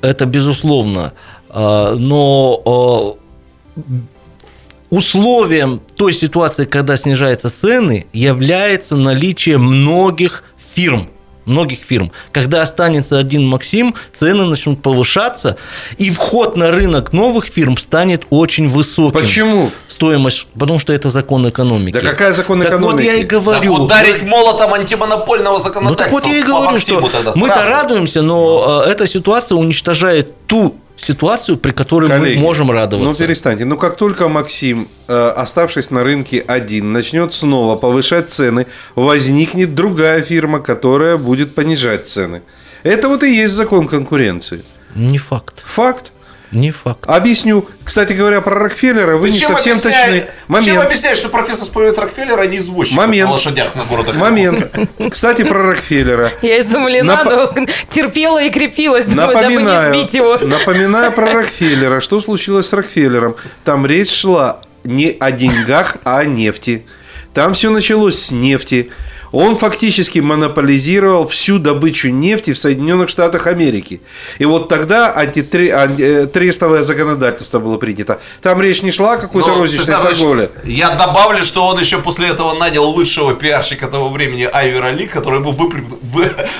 Это 0.00 0.24
безусловно. 0.24 1.12
А, 1.50 1.94
но 1.94 3.18
а, 3.76 3.82
условием 4.90 5.80
той 5.96 6.12
ситуации, 6.12 6.64
когда 6.64 6.96
снижаются 6.96 7.50
цены, 7.50 8.06
является 8.12 8.96
наличие 8.96 9.58
многих 9.58 10.44
фирм, 10.74 11.08
многих 11.44 11.78
фирм. 11.80 12.12
Когда 12.32 12.62
останется 12.62 13.18
один 13.18 13.46
Максим, 13.46 13.94
цены 14.14 14.44
начнут 14.44 14.82
повышаться, 14.82 15.56
и 15.96 16.10
вход 16.10 16.56
на 16.56 16.70
рынок 16.70 17.12
новых 17.12 17.46
фирм 17.46 17.76
станет 17.76 18.24
очень 18.30 18.68
высоким. 18.68 19.18
Почему? 19.20 19.70
Стоимость, 19.88 20.46
потому 20.52 20.78
что 20.78 20.92
это 20.92 21.10
закон 21.10 21.48
экономики. 21.48 21.94
Да 21.94 22.00
какая 22.00 22.32
закон 22.32 22.60
так 22.60 22.68
экономики? 22.72 22.92
вот 22.92 23.00
я 23.02 23.14
и 23.14 23.24
говорю. 23.24 23.74
Так 23.74 23.82
ударить 23.84 24.22
молотом 24.24 24.74
антимонопольного 24.74 25.54
Ну 25.58 25.62
законодательства. 25.62 26.04
так 26.04 26.12
вот 26.12 26.26
я 26.26 26.38
и 26.38 26.42
говорю, 26.42 26.78
что 26.78 27.00
мы-то 27.34 27.64
радуемся, 27.68 28.22
но 28.22 28.82
э, 28.86 28.90
эта 28.90 29.06
ситуация 29.06 29.56
уничтожает 29.56 30.46
ту 30.46 30.76
ситуацию, 30.98 31.56
при 31.56 31.70
которой 31.72 32.08
Коллеги, 32.08 32.36
мы 32.36 32.42
можем 32.42 32.66
Ну 32.66 32.72
радоваться. 32.74 33.24
перестаньте. 33.24 33.64
Ну 33.64 33.76
как 33.78 33.96
только 33.96 34.28
Максим, 34.28 34.88
э, 35.06 35.28
оставшись 35.36 35.90
на 35.90 36.04
рынке 36.04 36.40
один, 36.40 36.92
начнет 36.92 37.32
снова 37.32 37.76
повышать 37.76 38.30
цены, 38.30 38.66
возникнет 38.94 39.74
другая 39.74 40.22
фирма, 40.22 40.60
которая 40.60 41.16
будет 41.16 41.54
понижать 41.54 42.06
цены. 42.08 42.42
Это 42.82 43.08
вот 43.08 43.22
и 43.22 43.32
есть 43.34 43.54
закон 43.54 43.88
конкуренции. 43.88 44.64
Не 44.94 45.18
факт. 45.18 45.62
Факт. 45.64 46.12
Не 46.52 46.70
факт. 46.70 47.00
Объясню. 47.06 47.66
Кстати 47.84 48.12
говоря, 48.14 48.40
про 48.40 48.54
Рокфеллера 48.58 49.16
вы 49.16 49.26
Ты 49.28 49.32
не 49.34 49.38
чем 49.38 49.50
совсем 49.52 49.76
объясняешь- 49.78 50.06
точны. 50.06 50.20
Чем 50.20 50.30
Момент. 50.48 50.84
объясняешь, 50.84 51.18
что 51.18 51.28
профессор 51.28 51.64
вспоминает 51.64 51.98
Рокфеллера, 51.98 52.40
а 52.40 52.46
не 52.46 52.58
извозчика 52.58 52.96
Момент. 52.96 53.28
на 53.28 53.32
лошадях 53.34 53.74
на 53.74 53.84
города 53.84 54.12
Момент. 54.14 54.70
Кстати, 55.10 55.42
про 55.42 55.62
Рокфеллера. 55.62 56.30
Я 56.42 56.60
изумлена, 56.60 57.12
Напо- 57.24 57.52
но 57.56 57.66
терпела 57.90 58.42
и 58.42 58.50
крепилась, 58.50 59.04
думаю, 59.04 59.34
дабы 59.34 59.54
не 59.56 59.88
сбить 59.88 60.14
его. 60.14 60.38
напоминаю 60.38 61.12
про 61.12 61.32
Рокфеллера. 61.32 62.00
Что 62.00 62.20
случилось 62.20 62.66
с 62.68 62.72
Рокфеллером? 62.72 63.36
Там 63.64 63.84
речь 63.86 64.10
шла 64.10 64.60
не 64.84 65.14
о 65.20 65.30
деньгах, 65.32 65.96
а 66.04 66.18
о 66.20 66.24
нефти. 66.24 66.86
Там 67.34 67.52
все 67.52 67.70
началось 67.70 68.18
с 68.18 68.30
нефти. 68.30 68.90
Он 69.32 69.54
фактически 69.56 70.20
монополизировал 70.20 71.26
всю 71.26 71.58
добычу 71.58 72.08
нефти 72.08 72.52
в 72.52 72.58
Соединенных 72.58 73.08
Штатах 73.08 73.46
Америки. 73.46 74.00
И 74.38 74.44
вот 74.44 74.68
тогда 74.68 75.12
антитре- 75.14 75.70
ан- 75.72 75.96
э, 75.98 76.26
законодательство 76.82 77.58
было 77.58 77.76
принято. 77.76 78.20
Там 78.42 78.60
речь 78.62 78.82
не 78.82 78.90
шла 78.90 79.14
о 79.14 79.18
какой-то 79.18 79.48
Ну, 79.48 79.58
розничной 79.58 79.94
торговле. 79.94 80.50
Я 80.64 80.90
добавлю, 80.96 81.42
что 81.44 81.66
он 81.66 81.78
еще 81.78 81.98
после 81.98 82.28
этого 82.28 82.54
нанял 82.54 82.84
лучшего 82.84 83.34
пиарщика 83.34 83.86
того 83.88 84.08
времени 84.08 84.48
Айвера 84.50 84.90
Ли, 84.90 85.06
который 85.06 85.40
ему 85.40 85.52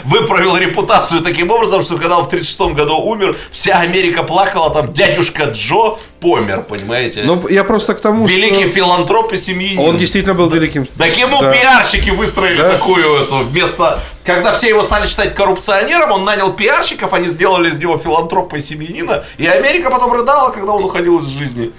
выправил 0.04 0.56
репутацию 0.56 1.20
таким 1.20 1.50
образом, 1.50 1.82
что 1.82 1.96
когда 1.96 2.18
он 2.18 2.24
в 2.24 2.28
1936 2.28 2.74
году 2.74 2.96
умер, 2.98 3.36
вся 3.50 3.78
Америка 3.80 4.22
плакала, 4.22 4.70
там 4.70 4.92
дядюшка 4.92 5.44
Джо 5.44 5.98
помер, 6.20 6.62
понимаете? 6.62 7.22
Ну, 7.24 7.46
я 7.48 7.64
просто 7.64 7.94
к 7.94 8.00
тому, 8.00 8.26
Великий 8.26 8.64
что... 8.64 8.74
филантроп 8.74 9.32
и 9.32 9.36
семьянин. 9.36 9.78
Он 9.78 9.96
действительно 9.98 10.34
был 10.34 10.48
великим. 10.48 10.86
Так 10.98 11.16
ему 11.16 11.40
Да. 11.40 11.50
пиарщики 11.50 12.10
выстроили 12.10 12.58
Да. 12.58 12.72
такую 12.72 13.22
эту 13.22 13.38
вместо... 13.38 14.00
Когда 14.24 14.52
все 14.52 14.68
его 14.68 14.82
стали 14.82 15.06
считать 15.06 15.34
коррупционером, 15.34 16.12
он 16.12 16.24
нанял 16.24 16.52
пиарщиков, 16.52 17.14
они 17.14 17.28
сделали 17.28 17.70
из 17.70 17.78
него 17.78 17.96
филантропа 17.96 18.56
и 18.56 18.60
семьянина, 18.60 19.24
и 19.38 19.46
Америка 19.46 19.88
потом 19.90 20.12
рыдала, 20.12 20.50
когда 20.50 20.72
он 20.72 20.84
уходил 20.84 21.18
из 21.18 21.24
жизни. 21.24 21.72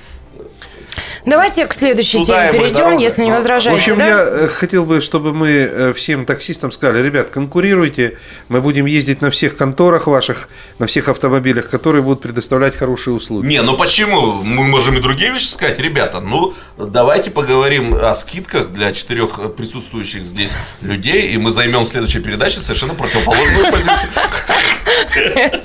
Давайте 1.29 1.67
к 1.67 1.73
следующей 1.73 2.19
Туда 2.19 2.47
теме 2.47 2.59
перейдем, 2.59 2.97
если 2.97 3.23
не 3.23 3.31
В 3.31 3.35
возражаете. 3.35 3.79
общем, 3.79 3.99
да? 3.99 4.07
я 4.07 4.17
э, 4.17 4.47
хотел 4.47 4.85
бы, 4.85 4.99
чтобы 4.99 5.31
мы 5.31 5.49
э, 5.49 5.93
всем 5.93 6.25
таксистам 6.25 6.71
сказали, 6.71 7.05
ребят, 7.05 7.29
конкурируйте, 7.29 8.17
мы 8.47 8.61
будем 8.61 8.85
ездить 8.85 9.21
на 9.21 9.29
всех 9.29 9.55
конторах 9.55 10.07
ваших, 10.07 10.49
на 10.79 10.87
всех 10.87 11.07
автомобилях, 11.07 11.69
которые 11.69 12.01
будут 12.01 12.21
предоставлять 12.21 12.75
хорошие 12.75 13.13
услуги. 13.13 13.45
Не, 13.45 13.61
ну 13.61 13.77
почему? 13.77 14.33
Мы 14.43 14.63
можем 14.63 14.97
и 14.97 15.01
другие 15.01 15.31
вещи 15.31 15.45
сказать. 15.45 15.77
Ребята, 15.79 16.19
ну 16.19 16.55
давайте 16.77 17.29
поговорим 17.29 17.93
о 17.93 18.13
скидках 18.15 18.69
для 18.69 18.91
четырех 18.91 19.55
присутствующих 19.55 20.25
здесь 20.25 20.53
людей, 20.81 21.27
и 21.27 21.37
мы 21.37 21.51
займем 21.51 21.83
в 21.83 21.89
следующей 21.89 22.19
передаче 22.19 22.59
совершенно 22.59 22.95
противоположную 22.95 23.71
позицию. 23.71 24.09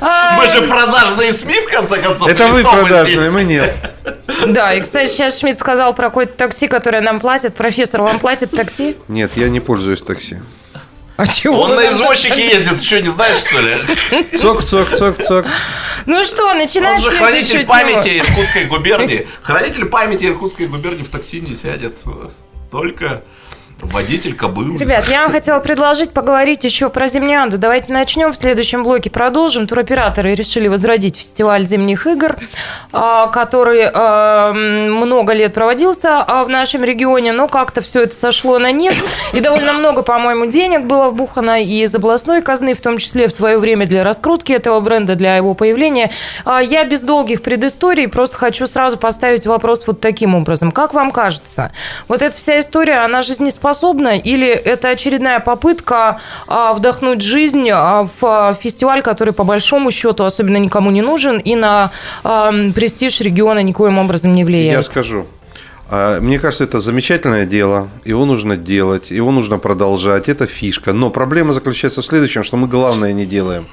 Мы 0.00 0.46
же 0.48 0.62
продажные 0.68 1.32
СМИ, 1.32 1.60
в 1.60 1.70
конце 1.70 1.98
концов. 2.02 2.28
Это 2.28 2.48
вы 2.48 2.62
продажные, 2.62 3.30
мы 3.30 3.44
нет. 3.44 3.74
Да, 4.46 4.74
и, 4.74 4.80
кстати, 4.80 5.10
сейчас 5.10 5.38
Шмидт 5.38 5.60
сказал 5.60 5.94
про 5.94 6.08
какое-то 6.08 6.32
такси, 6.34 6.68
которое 6.68 7.00
нам 7.00 7.20
платит. 7.20 7.54
Профессор, 7.54 8.02
вам 8.02 8.18
платит 8.18 8.50
такси? 8.50 8.96
Нет, 9.08 9.32
я 9.36 9.48
не 9.48 9.60
пользуюсь 9.60 10.02
такси. 10.02 10.38
А 11.16 11.26
чего? 11.26 11.60
Он 11.62 11.70
на 11.76 11.82
так- 11.82 11.92
извозчике 11.94 12.46
ездит, 12.54 12.82
что 12.82 13.00
не 13.00 13.08
знаешь, 13.08 13.38
что 13.38 13.60
ли? 13.60 13.76
Цок, 14.36 14.62
цок, 14.62 14.94
цок, 14.94 15.22
цок. 15.22 15.46
Ну 16.04 16.24
что, 16.24 16.48
Он 16.50 16.58
начинаем 16.58 16.98
же 16.98 17.10
хранитель 17.10 17.64
памяти 17.66 18.18
тему. 18.18 18.28
Иркутской 18.28 18.64
губернии. 18.66 19.26
Хранитель 19.42 19.86
памяти 19.86 20.26
Иркутской 20.26 20.66
губернии 20.66 21.02
в 21.02 21.08
такси 21.08 21.40
не 21.40 21.54
сядет. 21.54 21.96
Только 22.70 23.22
водитель 23.82 24.34
кобылы. 24.34 24.78
Ребят, 24.78 25.06
я 25.08 25.22
вам 25.22 25.32
хотела 25.32 25.60
предложить 25.60 26.12
поговорить 26.12 26.64
еще 26.64 26.88
про 26.88 27.08
Зимнянду. 27.08 27.58
Давайте 27.58 27.92
начнем, 27.92 28.32
в 28.32 28.36
следующем 28.36 28.82
блоке 28.82 29.10
продолжим. 29.10 29.66
Туроператоры 29.66 30.34
решили 30.34 30.66
возродить 30.68 31.16
фестиваль 31.16 31.66
зимних 31.66 32.06
игр, 32.06 32.36
а, 32.92 33.26
который 33.26 33.86
а, 33.92 34.52
много 34.52 35.34
лет 35.34 35.52
проводился 35.52 36.22
а, 36.22 36.44
в 36.44 36.48
нашем 36.48 36.84
регионе, 36.84 37.32
но 37.32 37.48
как-то 37.48 37.82
все 37.82 38.04
это 38.04 38.16
сошло 38.16 38.58
на 38.58 38.72
нет. 38.72 38.94
И 39.34 39.40
довольно 39.40 39.74
много, 39.74 40.02
по-моему, 40.02 40.46
денег 40.46 40.86
было 40.86 41.10
вбухано 41.10 41.62
и 41.62 41.82
из 41.82 41.94
областной 41.94 42.40
казны, 42.40 42.74
в 42.74 42.80
том 42.80 42.96
числе 42.96 43.28
в 43.28 43.32
свое 43.32 43.58
время 43.58 43.86
для 43.86 44.04
раскрутки 44.04 44.52
этого 44.52 44.80
бренда, 44.80 45.16
для 45.16 45.36
его 45.36 45.52
появления. 45.52 46.10
Я 46.46 46.84
без 46.84 47.02
долгих 47.02 47.42
предысторий 47.42 48.08
просто 48.08 48.36
хочу 48.36 48.66
сразу 48.66 48.96
поставить 48.96 49.46
вопрос 49.46 49.86
вот 49.86 50.00
таким 50.00 50.34
образом. 50.34 50.70
Как 50.72 50.94
вам 50.94 51.10
кажется, 51.10 51.72
вот 52.08 52.22
эта 52.22 52.36
вся 52.36 52.60
история, 52.60 53.04
она 53.04 53.22
жизнеспособна 53.22 53.65
или 54.18 54.48
это 54.48 54.88
очередная 54.90 55.40
попытка 55.40 56.20
а, 56.46 56.72
вдохнуть 56.72 57.20
жизнь 57.22 57.68
а, 57.72 58.08
в 58.20 58.56
фестиваль, 58.60 59.02
который 59.02 59.32
по 59.32 59.44
большому 59.44 59.90
счету 59.90 60.24
особенно 60.24 60.56
никому 60.58 60.90
не 60.90 61.02
нужен 61.02 61.38
и 61.38 61.54
на 61.56 61.90
а, 62.24 62.52
престиж 62.74 63.20
региона 63.20 63.60
никоим 63.62 63.98
образом 63.98 64.32
не 64.32 64.40
Я 64.40 64.46
влияет? 64.46 64.86
скажу. 64.86 65.26
А, 65.88 66.20
Мне 66.20 66.38
кажется, 66.38 66.64
это 66.64 66.80
замечательное 66.80 67.46
дело, 67.46 67.88
его 68.04 68.24
нужно 68.24 68.56
делать, 68.56 69.10
его 69.10 69.30
нужно 69.30 69.58
продолжать, 69.58 70.28
это 70.28 70.46
фишка. 70.46 70.92
Но 70.92 71.10
проблема 71.10 71.52
заключается 71.52 72.02
в 72.02 72.06
следующем, 72.06 72.42
что 72.42 72.56
мы 72.56 72.66
главное 72.66 73.12
не 73.12 73.24
делаем. 73.26 73.66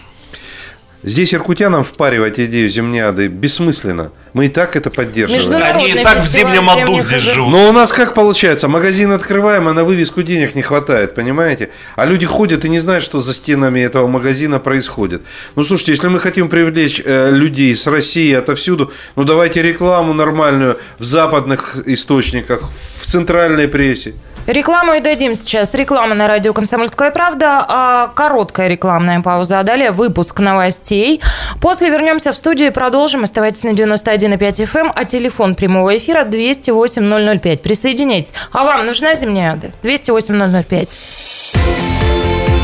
Здесь 1.03 1.33
иркутянам 1.33 1.83
впаривать 1.83 2.39
идею 2.39 2.69
земняды 2.69 3.27
бессмысленно. 3.27 4.11
Мы 4.31 4.45
и 4.45 4.49
так 4.49 4.77
это 4.77 4.89
поддерживаем. 4.89 5.61
Они 5.61 5.89
и 5.89 6.01
так 6.01 6.21
в 6.21 6.25
зимнем 6.25 6.69
аду 6.69 7.01
здесь 7.01 7.21
живут. 7.21 7.51
Но 7.51 7.69
у 7.69 7.71
нас 7.73 7.91
как 7.91 8.13
получается? 8.13 8.69
Магазин 8.69 9.11
открываем, 9.11 9.67
а 9.67 9.73
на 9.73 9.83
вывеску 9.83 10.23
денег 10.23 10.55
не 10.55 10.61
хватает, 10.61 11.13
понимаете? 11.13 11.71
А 11.97 12.05
люди 12.05 12.25
ходят 12.25 12.63
и 12.63 12.69
не 12.69 12.79
знают, 12.79 13.03
что 13.03 13.19
за 13.19 13.33
стенами 13.33 13.81
этого 13.81 14.07
магазина 14.07 14.59
происходит. 14.59 15.23
Ну, 15.55 15.63
слушайте, 15.65 15.91
если 15.91 16.07
мы 16.07 16.21
хотим 16.21 16.47
привлечь 16.47 17.01
э, 17.03 17.31
людей 17.31 17.75
с 17.75 17.85
России 17.85 18.33
отовсюду, 18.33 18.93
ну, 19.17 19.25
давайте 19.25 19.61
рекламу 19.61 20.13
нормальную 20.13 20.77
в 20.99 21.03
западных 21.03 21.75
источниках, 21.85 22.61
в 23.01 23.05
центральной 23.05 23.67
прессе. 23.67 24.13
Рекламу 24.47 24.93
и 24.93 24.99
дадим 24.99 25.35
сейчас. 25.35 25.73
Реклама 25.73 26.15
на 26.15 26.27
радио 26.27 26.53
«Комсомольская 26.53 27.11
правда». 27.11 27.65
А, 27.67 28.07
Короткая 28.13 28.67
рекламная 28.67 29.21
пауза. 29.21 29.59
А 29.59 29.63
далее 29.63 29.91
выпуск 29.91 30.39
новостей. 30.39 31.21
После 31.61 31.89
вернемся 31.89 32.33
в 32.33 32.37
студию 32.37 32.67
и 32.67 32.71
продолжим. 32.71 33.23
Оставайтесь 33.23 33.63
на 33.63 33.69
91,5 33.69 34.37
FM. 34.37 34.91
А 34.93 35.05
телефон 35.05 35.55
прямого 35.55 35.97
эфира 35.97 36.25
208-005. 36.25 37.57
Присоединяйтесь. 37.57 38.33
А 38.51 38.65
вам 38.65 38.85
нужна 38.85 39.13
зимняя 39.13 39.53
ада? 39.53 39.71
208-005. 39.83 40.89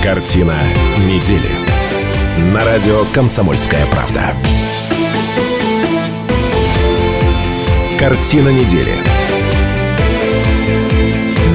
Картина 0.03 0.55
недели. 1.07 1.49
На 2.53 2.65
радио 2.65 3.05
«Комсомольская 3.13 3.85
правда». 3.85 4.33
Картина 7.99 8.49
недели. 8.49 9.18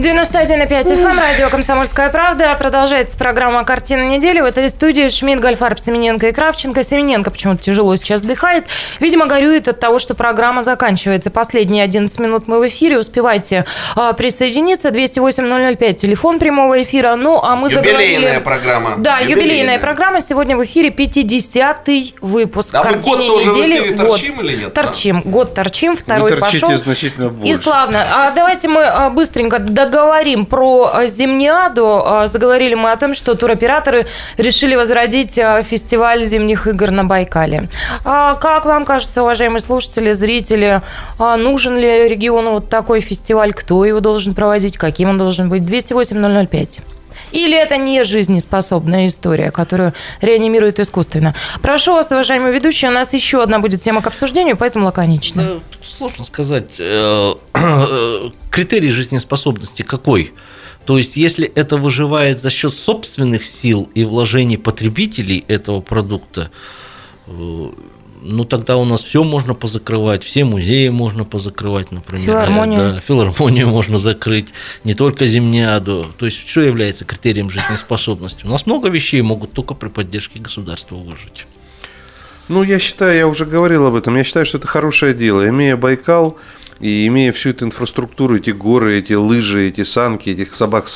91,5 0.00 0.66
FM, 0.66 1.20
радио 1.20 1.50
«Комсомольская 1.50 2.08
правда». 2.08 2.56
Продолжается 2.58 3.18
программа 3.18 3.64
«Картина 3.64 4.08
недели». 4.08 4.40
В 4.40 4.46
этой 4.46 4.70
студии 4.70 5.10
Шмидт, 5.10 5.42
Гольфарб, 5.42 5.78
Семененко 5.78 6.28
и 6.28 6.32
Кравченко. 6.32 6.82
Семененко 6.82 7.30
почему-то 7.30 7.62
тяжело 7.62 7.94
сейчас 7.96 8.22
вздыхает. 8.22 8.64
Видимо, 8.98 9.26
горюет 9.26 9.68
от 9.68 9.78
того, 9.78 9.98
что 9.98 10.14
программа 10.14 10.62
заканчивается. 10.64 11.30
Последние 11.30 11.84
11 11.84 12.18
минут 12.18 12.48
мы 12.48 12.60
в 12.60 12.68
эфире. 12.68 12.98
Успевайте 12.98 13.66
а, 13.94 14.14
присоединиться. 14.14 14.88
208-005, 14.88 15.92
телефон 15.92 16.38
прямого 16.38 16.82
эфира. 16.82 17.14
Ну, 17.16 17.38
а 17.42 17.54
мы 17.54 17.68
Юбилейная 17.68 17.98
заговорили... 18.08 18.40
программа. 18.42 18.94
Да, 18.96 19.18
юбилейная. 19.18 19.78
программа. 19.78 20.22
Сегодня 20.22 20.56
в 20.56 20.64
эфире 20.64 20.88
50-й 20.88 22.14
выпуск 22.22 22.74
А 22.74 22.78
мы 22.84 22.92
«Картине 22.94 23.16
год 23.16 23.26
тоже 23.26 23.52
в 23.52 23.56
недели». 23.56 23.76
эфире 23.80 23.94
Год. 23.96 24.06
торчим 24.08 24.40
или 24.40 24.56
нет? 24.56 24.72
Торчим. 24.72 25.20
Год 25.26 25.52
торчим, 25.54 25.94
второй 25.94 26.30
Вы 26.32 26.38
торчите 26.38 26.60
пошел. 26.66 26.78
значительно 26.78 27.26
И 27.26 27.28
больше. 27.28 27.56
славно. 27.56 28.06
А 28.10 28.30
давайте 28.30 28.66
мы 28.68 28.84
а, 28.84 29.10
быстренько 29.10 29.58
заговорим 29.90 30.46
про 30.46 30.90
э, 30.94 31.08
Зимниаду. 31.08 32.02
Э, 32.06 32.26
заговорили 32.28 32.74
мы 32.74 32.92
о 32.92 32.96
том, 32.96 33.14
что 33.14 33.34
туроператоры 33.34 34.06
решили 34.36 34.76
возродить 34.76 35.36
э, 35.38 35.62
фестиваль 35.62 36.24
зимних 36.24 36.66
игр 36.66 36.90
на 36.90 37.04
Байкале. 37.04 37.68
А 38.04 38.34
как 38.34 38.64
вам 38.66 38.84
кажется, 38.84 39.22
уважаемые 39.22 39.60
слушатели, 39.60 40.12
зрители, 40.12 40.82
а 41.18 41.36
нужен 41.36 41.76
ли 41.76 42.08
региону 42.08 42.52
вот 42.52 42.68
такой 42.68 43.00
фестиваль? 43.00 43.52
Кто 43.52 43.84
его 43.84 44.00
должен 44.00 44.34
проводить? 44.34 44.78
Каким 44.78 45.10
он 45.10 45.18
должен 45.18 45.48
быть? 45.48 45.62
208-005. 45.62 46.80
Или 47.32 47.56
это 47.56 47.76
не 47.76 48.04
жизнеспособная 48.04 49.08
история, 49.08 49.50
которую 49.50 49.94
реанимируют 50.20 50.80
искусственно? 50.80 51.34
Прошу 51.62 51.94
вас, 51.94 52.10
уважаемые 52.10 52.52
ведущие, 52.52 52.90
у 52.90 52.94
нас 52.94 53.12
еще 53.12 53.42
одна 53.42 53.58
будет 53.58 53.82
тема 53.82 54.02
к 54.02 54.06
обсуждению, 54.06 54.56
поэтому 54.56 54.86
лаконично. 54.86 55.60
Сложно 55.84 56.24
сказать. 56.24 56.72
Э, 56.78 57.34
критерий 58.50 58.90
жизнеспособности 58.90 59.82
какой? 59.82 60.32
То 60.84 60.98
есть, 60.98 61.16
если 61.16 61.46
это 61.46 61.76
выживает 61.76 62.40
за 62.40 62.50
счет 62.50 62.74
собственных 62.74 63.46
сил 63.46 63.88
и 63.94 64.04
вложений 64.04 64.56
потребителей 64.56 65.44
этого 65.46 65.80
продукта, 65.80 66.50
э, 67.26 67.70
ну 68.22 68.44
тогда 68.44 68.76
у 68.76 68.84
нас 68.84 69.02
все 69.02 69.24
можно 69.24 69.54
позакрывать, 69.54 70.22
все 70.22 70.44
музеи 70.44 70.88
можно 70.88 71.24
позакрывать, 71.24 71.90
например. 71.90 72.26
Филармонию. 72.26 72.78
Да, 72.78 73.00
филармонию 73.00 73.68
можно 73.68 73.98
закрыть, 73.98 74.48
не 74.84 74.94
только 74.94 75.26
Зимниаду. 75.26 76.06
То 76.18 76.26
есть, 76.26 76.48
что 76.48 76.60
является 76.60 77.04
критерием 77.04 77.50
жизнеспособности? 77.50 78.44
У 78.44 78.48
нас 78.48 78.66
много 78.66 78.88
вещей 78.88 79.22
могут 79.22 79.52
только 79.52 79.74
при 79.74 79.88
поддержке 79.88 80.38
государства 80.38 80.96
выжить. 80.96 81.46
Ну, 82.48 82.64
я 82.64 82.80
считаю, 82.80 83.16
я 83.16 83.28
уже 83.28 83.46
говорил 83.46 83.86
об 83.86 83.94
этом, 83.94 84.16
я 84.16 84.24
считаю, 84.24 84.44
что 84.44 84.58
это 84.58 84.66
хорошее 84.66 85.14
дело. 85.14 85.48
Имея 85.48 85.76
Байкал, 85.76 86.36
и 86.80 87.06
имея 87.06 87.30
всю 87.32 87.50
эту 87.50 87.66
инфраструктуру, 87.66 88.36
эти 88.36 88.50
горы, 88.50 88.98
эти 88.98 89.12
лыжи, 89.12 89.68
эти 89.68 89.84
санки, 89.84 90.30
этих 90.30 90.54
собак 90.54 90.86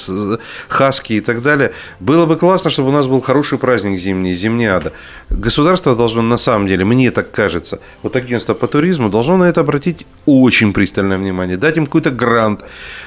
хаски 0.68 1.14
и 1.14 1.20
так 1.20 1.42
далее, 1.42 1.72
было 2.00 2.26
бы 2.26 2.36
классно, 2.36 2.70
чтобы 2.70 2.88
у 2.88 2.92
нас 2.92 3.06
был 3.06 3.20
хороший 3.20 3.58
праздник 3.58 3.98
зимний, 3.98 4.34
зимняда. 4.34 4.92
Государство 5.28 5.94
должно, 5.94 6.22
на 6.22 6.38
самом 6.38 6.66
деле, 6.68 6.84
мне 6.84 7.10
так 7.10 7.30
кажется, 7.30 7.80
вот 8.02 8.16
агентство 8.16 8.54
по 8.54 8.66
туризму 8.66 9.10
должно 9.10 9.36
на 9.36 9.44
это 9.44 9.60
обратить 9.60 10.06
очень 10.26 10.72
пристальное 10.72 11.18
внимание, 11.18 11.56
дать 11.56 11.76
им 11.76 11.86
какой-то 11.86 12.10
грант, 12.10 12.60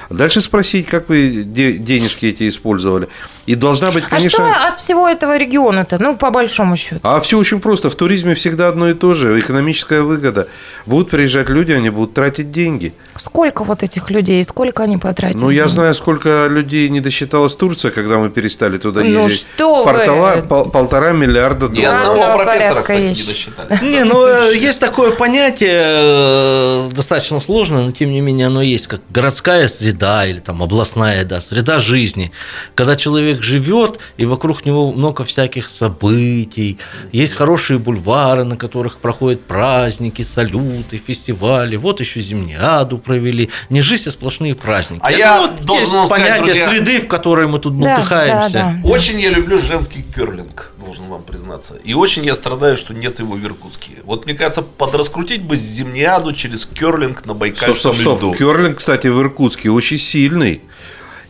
дальше 0.08 0.40
спросить, 0.40 0.86
как 0.86 1.08
вы 1.08 1.42
денежки 1.44 2.26
эти 2.26 2.48
использовали. 2.48 3.08
И 3.46 3.54
должна 3.54 3.90
быть, 3.90 4.04
конечно... 4.04 4.46
А 4.46 4.54
что 4.54 4.68
от 4.68 4.78
всего 4.78 5.08
этого 5.08 5.36
региона-то, 5.36 5.98
ну, 5.98 6.16
по 6.16 6.30
большому 6.30 6.76
счету? 6.76 7.00
А 7.02 7.18
все 7.20 7.38
очень 7.38 7.60
просто. 7.60 7.88
В 7.88 7.94
туризме 7.94 8.34
всегда 8.34 8.68
одно 8.68 8.90
и 8.90 8.94
то 8.94 9.14
же. 9.14 9.40
Экономическая 9.40 10.02
выгода. 10.02 10.48
Будут 10.84 11.08
приезжать 11.08 11.48
люди, 11.48 11.72
они 11.72 11.88
будут 11.88 12.12
тратить 12.12 12.52
деньги 12.52 12.67
деньги. 12.68 12.92
Сколько 13.16 13.64
вот 13.64 13.82
этих 13.82 14.10
людей, 14.10 14.44
сколько 14.44 14.84
они 14.84 14.96
потратили? 14.96 15.40
Ну, 15.40 15.50
я 15.50 15.68
знаю, 15.68 15.94
сколько 15.94 16.46
людей 16.48 16.88
не 16.88 17.00
досчиталась 17.00 17.56
Турция, 17.56 17.90
когда 17.90 18.18
мы 18.18 18.30
перестали 18.30 18.78
туда 18.78 19.00
ну, 19.00 19.24
ездить. 19.24 19.46
Ну, 19.46 19.54
что 19.54 19.84
Портала, 19.84 20.36
вы? 20.36 20.42
Пол, 20.42 20.64
полтора 20.70 21.12
миллиарда 21.12 21.68
долларов. 21.68 21.78
Ни 21.78 21.84
одного 21.84 22.38
профессора, 22.38 22.82
кстати, 22.82 23.00
не 23.00 23.26
досчитали. 23.26 23.78
Не, 23.82 24.04
ну, 24.04 24.26
э, 24.26 24.56
есть 24.56 24.80
такое 24.80 25.12
понятие, 25.12 25.82
э, 25.82 26.88
достаточно 26.92 27.40
сложное, 27.40 27.84
но, 27.86 27.92
тем 27.92 28.12
не 28.12 28.20
менее, 28.20 28.46
оно 28.46 28.62
есть, 28.62 28.86
как 28.86 29.00
городская 29.10 29.68
среда 29.68 30.26
или 30.26 30.40
там 30.40 30.62
областная, 30.62 31.24
да, 31.24 31.40
среда 31.40 31.80
жизни. 31.80 32.30
Когда 32.74 32.96
человек 32.96 33.42
живет, 33.42 33.98
и 34.16 34.26
вокруг 34.26 34.66
него 34.66 34.92
много 34.92 35.24
всяких 35.24 35.68
событий, 35.68 36.78
есть 37.12 37.34
хорошие 37.34 37.78
бульвары, 37.78 38.44
на 38.44 38.56
которых 38.56 38.98
проходят 38.98 39.40
праздники, 39.40 40.22
салюты, 40.22 40.98
фестивали, 40.98 41.76
вот 41.76 42.00
еще 42.00 42.20
зимняя 42.20 42.57
Олимпиаду 42.58 42.98
провели. 42.98 43.50
Не 43.70 43.80
жизнь, 43.80 44.08
а 44.08 44.12
сплошные 44.12 44.54
праздники. 44.54 45.00
А 45.04 45.12
я 45.12 45.42
вот 45.42 45.60
должен 45.62 45.84
есть 45.84 46.06
сказать, 46.06 46.08
понятие 46.10 46.44
друзья, 46.44 46.66
среды, 46.66 47.00
в 47.00 47.08
которой 47.08 47.46
мы 47.46 47.58
тут 47.58 47.78
да, 47.78 47.96
болтыхаемся. 47.96 48.52
Да, 48.52 48.80
да, 48.82 48.88
очень 48.88 49.20
я 49.20 49.30
люблю 49.30 49.58
женский 49.58 50.02
керлинг, 50.02 50.72
должен 50.84 51.08
вам 51.08 51.22
признаться. 51.22 51.74
И 51.84 51.94
очень 51.94 52.24
я 52.24 52.34
страдаю, 52.34 52.76
что 52.76 52.94
нет 52.94 53.18
его 53.18 53.34
в 53.34 53.44
Иркутске. 53.44 53.92
Вот 54.04 54.26
мне 54.26 54.34
кажется, 54.34 54.62
подраскрутить 54.62 55.42
бы 55.42 55.56
зимниаду 55.56 56.32
через 56.32 56.66
керлинг 56.66 57.24
на 57.26 57.34
Байкальском 57.34 57.74
стоп, 57.74 57.94
стоп, 57.94 58.18
стоп. 58.18 58.18
льду. 58.18 58.34
Керлинг, 58.34 58.78
кстати, 58.78 59.06
в 59.06 59.20
Иркутске 59.20 59.70
очень 59.70 59.98
сильный. 59.98 60.62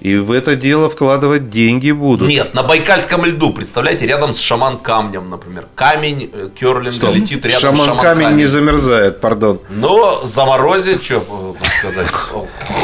И 0.00 0.16
в 0.16 0.30
это 0.30 0.54
дело 0.54 0.88
вкладывать 0.88 1.50
деньги 1.50 1.90
будут. 1.90 2.28
Нет, 2.28 2.54
на 2.54 2.62
Байкальском 2.62 3.24
льду, 3.24 3.52
представляете, 3.52 4.06
рядом 4.06 4.32
с 4.32 4.38
шаман 4.38 4.78
камнем, 4.78 5.28
например. 5.28 5.66
Камень 5.74 6.30
э, 6.32 6.50
керлинга 6.54 6.92
Стоп. 6.92 7.14
летит 7.14 7.44
рядом 7.44 7.60
шаман 7.60 7.76
с 7.76 7.84
шаман 7.86 8.02
камень. 8.02 8.24
камень 8.24 8.36
не 8.36 8.46
замерзает, 8.46 9.20
пардон. 9.20 9.60
Но 9.68 10.24
заморозит, 10.24 11.02
что 11.02 11.56
э, 11.60 11.64
сказать. 11.80 12.06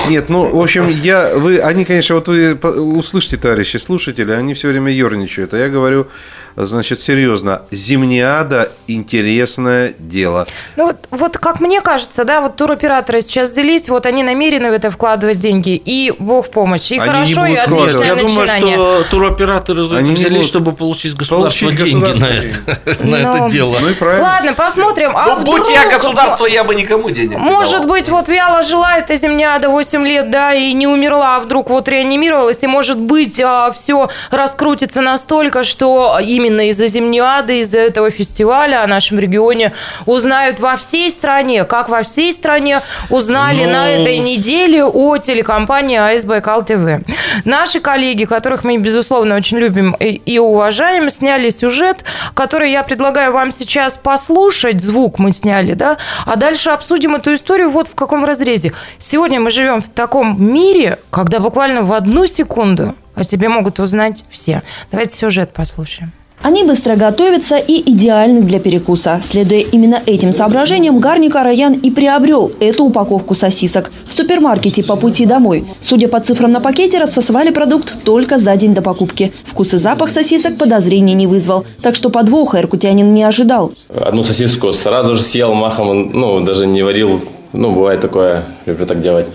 Нет, 0.09 0.29
ну, 0.29 0.57
в 0.57 0.61
общем, 0.61 0.89
я, 0.89 1.37
вы, 1.37 1.61
они, 1.61 1.85
конечно, 1.85 2.17
вот 2.17 2.27
вы 2.27 2.55
услышите, 2.99 3.37
товарищи 3.37 3.77
слушатели, 3.77 4.33
они 4.33 4.55
все 4.55 4.69
время 4.69 4.91
ерничают. 4.91 5.55
А 5.55 5.59
я 5.59 5.69
говорю, 5.69 6.09
Значит, 6.57 7.01
серьезно, 7.01 7.63
зимниада– 7.71 8.71
интересное 8.87 9.95
дело. 9.99 10.47
Ну 10.77 10.87
вот, 10.87 10.97
вот 11.11 11.39
как 11.39 11.61
мне 11.61 11.81
кажется, 11.81 12.25
да, 12.25 12.41
вот 12.41 12.57
туроператоры 12.57 13.23
сейчас 13.23 13.51
взялись, 13.51 13.89
вот 13.89 14.07
они 14.07 14.23
намерены 14.23 14.71
в 14.71 14.73
это 14.73 14.91
вкладывать 14.91 15.41
деньги, 15.41 15.75
и 15.75 16.13
бог 16.19 16.47
в 16.47 16.51
помощь, 16.51 16.93
и 16.93 16.99
они 16.99 17.07
хорошо, 17.07 17.47
и 17.47 17.57
отличное 17.57 18.07
Я 18.07 18.15
думаю, 18.15 18.47
что 18.47 19.05
туроператоры 19.11 19.87
за 19.87 19.97
это 19.97 20.11
взялись, 20.13 20.47
чтобы 20.47 20.73
получить 20.73 21.17
государство 21.17 21.67
получить 21.67 21.85
деньги 21.85 22.19
на 22.19 22.27
это, 22.27 23.05
на 23.05 23.17
это 23.17 23.37
ну, 23.39 23.51
дело. 23.51 23.77
Ну 23.81 23.89
и 23.89 23.95
правильно. 23.95 24.25
Ладно, 24.25 24.55
посмотрим. 24.55 25.17
А 25.17 25.27
ну, 25.27 25.43
будь 25.43 25.69
я 25.69 25.89
государство, 25.89 26.47
я 26.47 26.65
бы 26.65 26.75
никому 26.75 27.11
денег 27.11 27.39
Может 27.39 27.87
быть, 27.87 28.09
вот 28.09 28.29
вяло 28.29 28.63
жила 28.63 28.99
эта 28.99 29.17
зимняда 29.17 29.69
8 29.69 30.07
лет, 30.07 30.31
да, 30.31 30.55
и 30.55 30.73
не 30.73 30.87
умерла, 30.87 31.37
а 31.37 31.41
вдруг 31.41 31.71
вот 31.71 31.89
реанимировалась, 31.89 32.59
и 32.63 32.67
может 32.67 32.99
быть 32.99 33.41
а, 33.41 33.73
все 33.73 34.09
раскрутится 34.31 35.01
настолько, 35.01 35.65
что 35.65 36.19
именно 36.23 36.44
именно 36.45 36.69
из-за 36.69 36.87
Зимниады, 36.87 37.61
из-за 37.61 37.79
этого 37.79 38.11
фестиваля 38.11 38.83
о 38.83 38.87
нашем 38.87 39.19
регионе 39.19 39.73
узнают 40.07 40.61
во 40.61 40.77
всей 40.77 41.11
стране, 41.11 41.65
как 41.65 41.89
во 41.89 42.03
всей 42.03 42.33
стране 42.33 42.81
узнали 43.11 43.65
Но... 43.65 43.73
на 43.73 43.85
ну. 43.85 43.91
этой 43.91 44.19
неделе 44.19 44.85
о 44.85 45.17
телекомпании 45.19 45.97
АЭС 45.97 46.25
Байкал 46.25 46.65
ТВ. 46.65 47.05
Наши 47.45 47.81
коллеги, 47.81 48.25
которых 48.25 48.65
мы, 48.65 48.77
безусловно, 48.77 49.37
очень 49.37 49.59
любим 49.59 49.97
и 49.99 50.39
уважаем, 50.39 51.11
сняли 51.11 51.51
сюжет, 51.51 52.05
который 52.35 52.71
я 52.71 52.83
предлагаю 52.83 53.33
вам 53.33 53.51
сейчас 53.51 53.97
послушать. 53.97 54.83
Звук 54.83 55.19
мы 55.19 55.33
сняли, 55.33 55.75
да? 55.75 55.97
А 56.27 56.37
дальше 56.37 56.71
обсудим 56.71 57.15
эту 57.15 57.35
историю 57.35 57.71
вот 57.71 57.89
в 57.89 57.95
каком 57.95 58.25
разрезе. 58.25 58.73
Сегодня 58.99 59.41
мы 59.41 59.51
живем 59.51 59.81
в 59.81 59.89
таком 59.89 60.43
мире, 60.43 60.99
когда 61.11 61.39
буквально 61.39 61.83
в 61.83 61.93
одну 61.93 62.27
секунду 62.27 62.95
о 63.15 63.25
тебе 63.25 63.49
могут 63.49 63.81
узнать 63.81 64.25
все. 64.31 64.63
Давайте 64.91 65.17
сюжет 65.17 65.53
послушаем. 65.53 66.13
Они 66.45 66.63
быстро 66.63 66.95
готовятся 66.95 67.57
и 67.57 67.81
идеальны 67.91 68.43
для 68.43 68.61
перекуса. 68.61 69.19
Следуя 69.23 69.61
именно 69.61 70.03
этим 70.05 70.35
соображениям, 70.35 70.99
Гарника 70.99 71.43
Раян 71.43 71.73
и 71.73 71.91
приобрел 71.91 72.53
эту 72.61 72.85
упаковку 72.85 73.35
сосисок 73.35 73.91
в 74.07 74.13
супермаркете 74.13 74.85
по 74.85 74.97
пути 74.97 75.25
домой. 75.25 75.65
Судя 75.81 76.07
по 76.07 76.21
цифрам 76.21 76.53
на 76.53 76.61
пакете, 76.61 76.99
расфасовали 76.99 77.51
продукт 77.51 77.97
только 78.05 78.39
за 78.39 78.55
день 78.57 78.75
до 78.75 78.83
покупки. 78.83 79.33
Вкус 79.47 79.73
и 79.73 79.79
запах 79.79 80.11
сосисок 80.11 80.59
подозрений 80.59 81.15
не 81.15 81.27
вызвал, 81.27 81.65
так 81.81 81.95
что 81.97 82.11
подвоха 82.11 82.61
иркутянин 82.61 83.15
не 83.15 83.23
ожидал. 83.23 83.73
Одну 83.89 84.23
сосиску 84.23 84.71
сразу 84.75 85.15
же 85.15 85.23
съел 85.23 85.55
махом, 85.55 86.11
ну, 86.13 86.41
даже 86.41 86.67
не 86.67 86.83
варил. 86.83 87.23
Ну, 87.55 87.73
бывает 87.73 88.03
такое, 88.03 88.45
люблю 88.67 88.85
так 88.85 89.01
делать. 89.01 89.29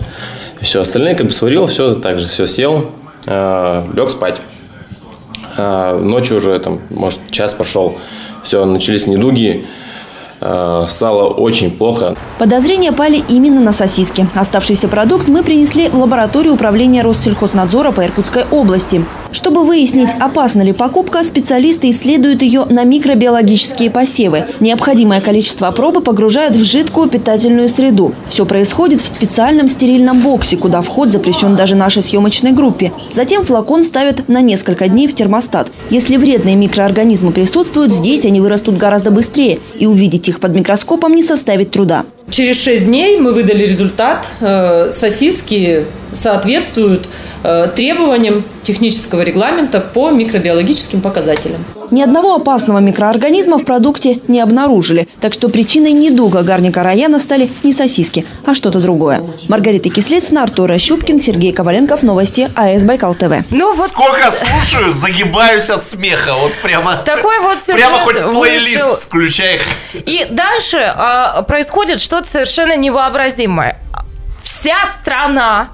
Все, 0.60 0.80
остальные 0.80 1.16
как 1.16 1.26
бы 1.26 1.32
сварил, 1.32 1.66
все 1.66 1.94
так 1.94 2.20
же 2.20 2.28
все 2.28 2.46
съел, 2.46 2.90
лег 3.26 4.10
спать. 4.10 4.40
А, 5.56 5.98
ночью 5.98 6.38
уже, 6.38 6.58
там, 6.58 6.80
может, 6.90 7.30
час 7.30 7.54
прошел, 7.54 7.98
все, 8.42 8.64
начались 8.64 9.06
недуги, 9.06 9.66
стало 10.40 11.28
очень 11.28 11.70
плохо. 11.70 12.16
Подозрения 12.38 12.92
пали 12.92 13.22
именно 13.28 13.60
на 13.60 13.72
сосиски. 13.72 14.26
Оставшийся 14.34 14.88
продукт 14.88 15.28
мы 15.28 15.42
принесли 15.42 15.88
в 15.88 15.96
лабораторию 15.96 16.54
управления 16.54 17.02
Россельхознадзора 17.02 17.92
по 17.92 18.04
Иркутской 18.04 18.44
области. 18.50 19.04
Чтобы 19.32 19.64
выяснить, 19.64 20.10
опасна 20.18 20.62
ли 20.62 20.72
покупка, 20.72 21.22
специалисты 21.22 21.90
исследуют 21.90 22.42
ее 22.42 22.64
на 22.64 22.82
микробиологические 22.82 23.88
посевы. 23.90 24.46
Необходимое 24.58 25.20
количество 25.20 25.70
пробы 25.70 26.00
погружают 26.00 26.56
в 26.56 26.64
жидкую 26.64 27.08
питательную 27.08 27.68
среду. 27.68 28.12
Все 28.28 28.44
происходит 28.44 29.02
в 29.02 29.06
специальном 29.06 29.68
стерильном 29.68 30.20
боксе, 30.20 30.56
куда 30.56 30.82
вход 30.82 31.12
запрещен 31.12 31.54
даже 31.54 31.76
нашей 31.76 32.02
съемочной 32.02 32.50
группе. 32.50 32.92
Затем 33.14 33.44
флакон 33.44 33.84
ставят 33.84 34.28
на 34.28 34.40
несколько 34.40 34.88
дней 34.88 35.06
в 35.06 35.14
термостат. 35.14 35.70
Если 35.90 36.16
вредные 36.16 36.56
микроорганизмы 36.56 37.30
присутствуют, 37.30 37.92
здесь 37.92 38.24
они 38.24 38.40
вырастут 38.40 38.78
гораздо 38.78 39.12
быстрее, 39.12 39.60
и 39.78 39.86
увидеть 39.86 40.28
их 40.30 40.40
под 40.40 40.54
микроскопом 40.54 41.14
не 41.14 41.22
составит 41.22 41.70
труда. 41.70 42.06
Через 42.30 42.62
6 42.62 42.86
дней 42.86 43.18
мы 43.18 43.32
выдали 43.32 43.64
результат. 43.66 44.26
Э, 44.40 44.90
сосиски 44.90 45.84
соответствуют 46.12 47.08
э, 47.42 47.68
требованиям 47.74 48.44
технического 48.62 49.22
регламента 49.22 49.80
по 49.80 50.10
микробиологическим 50.10 51.00
показателям. 51.00 51.64
Ни 51.90 52.02
одного 52.02 52.36
опасного 52.36 52.78
микроорганизма 52.78 53.58
в 53.58 53.64
продукте 53.64 54.20
не 54.28 54.40
обнаружили, 54.40 55.08
так 55.20 55.34
что 55.34 55.48
причиной 55.48 55.92
недуга 55.92 56.42
Гарника 56.42 56.82
Раяна 56.82 57.18
стали 57.18 57.50
не 57.64 57.72
сосиски, 57.72 58.24
а 58.46 58.54
что-то 58.54 58.78
другое. 58.80 59.22
Маргарита 59.48 59.88
Кислицына, 59.90 60.42
Артур 60.44 60.78
Щупкин, 60.78 61.20
Сергей 61.20 61.52
Коваленков. 61.52 62.02
Новости 62.02 62.48
АС 62.54 62.84
Байкал 62.84 63.14
ТВ. 63.14 63.44
Ну 63.50 63.74
вот 63.74 63.88
сколько 63.88 64.30
слушаю, 64.30 64.92
загибаюсь 64.92 65.68
от 65.68 65.82
смеха, 65.82 66.34
вот 66.34 66.52
прямо. 66.62 66.96
Такой 66.96 67.40
вот 67.40 67.58
Прямо 67.66 67.98
хоть 67.98 68.20
плейлист 68.32 68.82
вышел. 68.82 68.94
включай. 68.96 69.60
И 69.94 70.26
дальше 70.30 70.78
а, 70.78 71.42
происходит 71.42 72.00
что-то 72.00 72.28
совершенно 72.28 72.76
невообразимое. 72.76 73.78
Вся 74.42 74.76
страна 75.00 75.70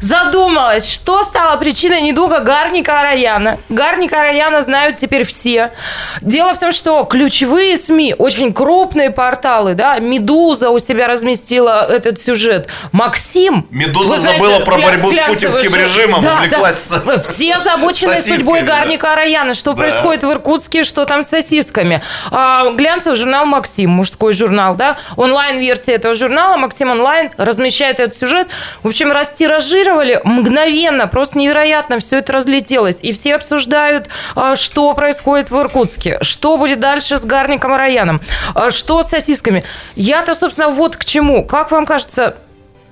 задумалась, 0.00 0.88
что 0.90 1.22
стало 1.22 1.56
причиной 1.56 2.00
недуга 2.00 2.40
Гарника 2.40 3.00
Араяна. 3.00 3.58
Гарника 3.68 4.20
Араяна 4.20 4.62
знают 4.62 4.96
теперь 4.96 5.24
все. 5.24 5.72
Дело 6.20 6.54
в 6.54 6.58
том, 6.58 6.72
что 6.72 7.04
ключевые 7.04 7.76
СМИ, 7.76 8.14
очень 8.18 8.52
крупные 8.52 9.10
порталы, 9.10 9.74
да, 9.74 9.98
«Медуза» 9.98 10.70
у 10.70 10.78
себя 10.78 11.06
разместила 11.08 11.86
этот 11.90 12.20
сюжет. 12.20 12.68
«Максим». 12.92 13.66
«Медуза» 13.70 14.18
знаете, 14.18 14.38
забыла 14.42 14.60
про 14.60 14.76
гля- 14.76 14.84
борьбу 14.84 15.12
с 15.12 15.16
путинским 15.26 15.70
журнал. 15.70 15.86
режимом, 15.86 16.20
Да, 16.22 16.34
увлеклась 16.34 16.88
да. 16.88 17.18
Все 17.22 17.54
озабочены 17.54 18.20
судьбой 18.20 18.62
да. 18.62 18.78
Гарника 18.78 19.12
Араяна, 19.12 19.54
что 19.54 19.72
Да. 19.72 19.78
происходит 19.78 20.22
в 20.24 20.30
Иркутске, 20.30 20.84
что 20.84 21.04
там 21.04 21.24
с 21.24 21.28
сосисками. 21.28 22.02
А, 22.30 22.70
глянцевый 22.70 23.16
журнал 23.16 23.46
«Максим», 23.46 23.90
мужской 23.90 24.32
журнал, 24.32 24.74
да, 24.74 24.96
онлайн-версия 25.16 25.92
этого 25.92 26.14
журнала 26.14 26.56
«Максим 26.56 26.90
онлайн» 26.90 27.30
размещает 27.36 28.00
этот 28.00 28.16
сюжет. 28.16 28.48
В 28.82 28.88
общем, 28.88 29.10
растиражировали 29.34 30.20
мгновенно, 30.22 31.06
просто 31.08 31.38
невероятно 31.38 31.98
все 31.98 32.18
это 32.18 32.32
разлетелось. 32.32 32.98
И 33.02 33.12
все 33.12 33.34
обсуждают, 33.34 34.08
а, 34.36 34.54
что 34.54 34.94
происходит 34.94 35.50
в 35.50 35.58
Иркутске, 35.58 36.18
что 36.22 36.56
будет 36.56 36.78
дальше 36.80 37.18
с 37.18 37.24
Гарником 37.24 37.72
Араяном, 37.72 38.20
а, 38.54 38.70
что 38.70 39.02
с 39.02 39.08
сосисками. 39.08 39.64
Я-то, 39.96 40.34
собственно, 40.34 40.68
вот 40.68 40.96
к 40.96 41.04
чему. 41.04 41.44
Как 41.44 41.72
вам 41.72 41.84
кажется, 41.84 42.36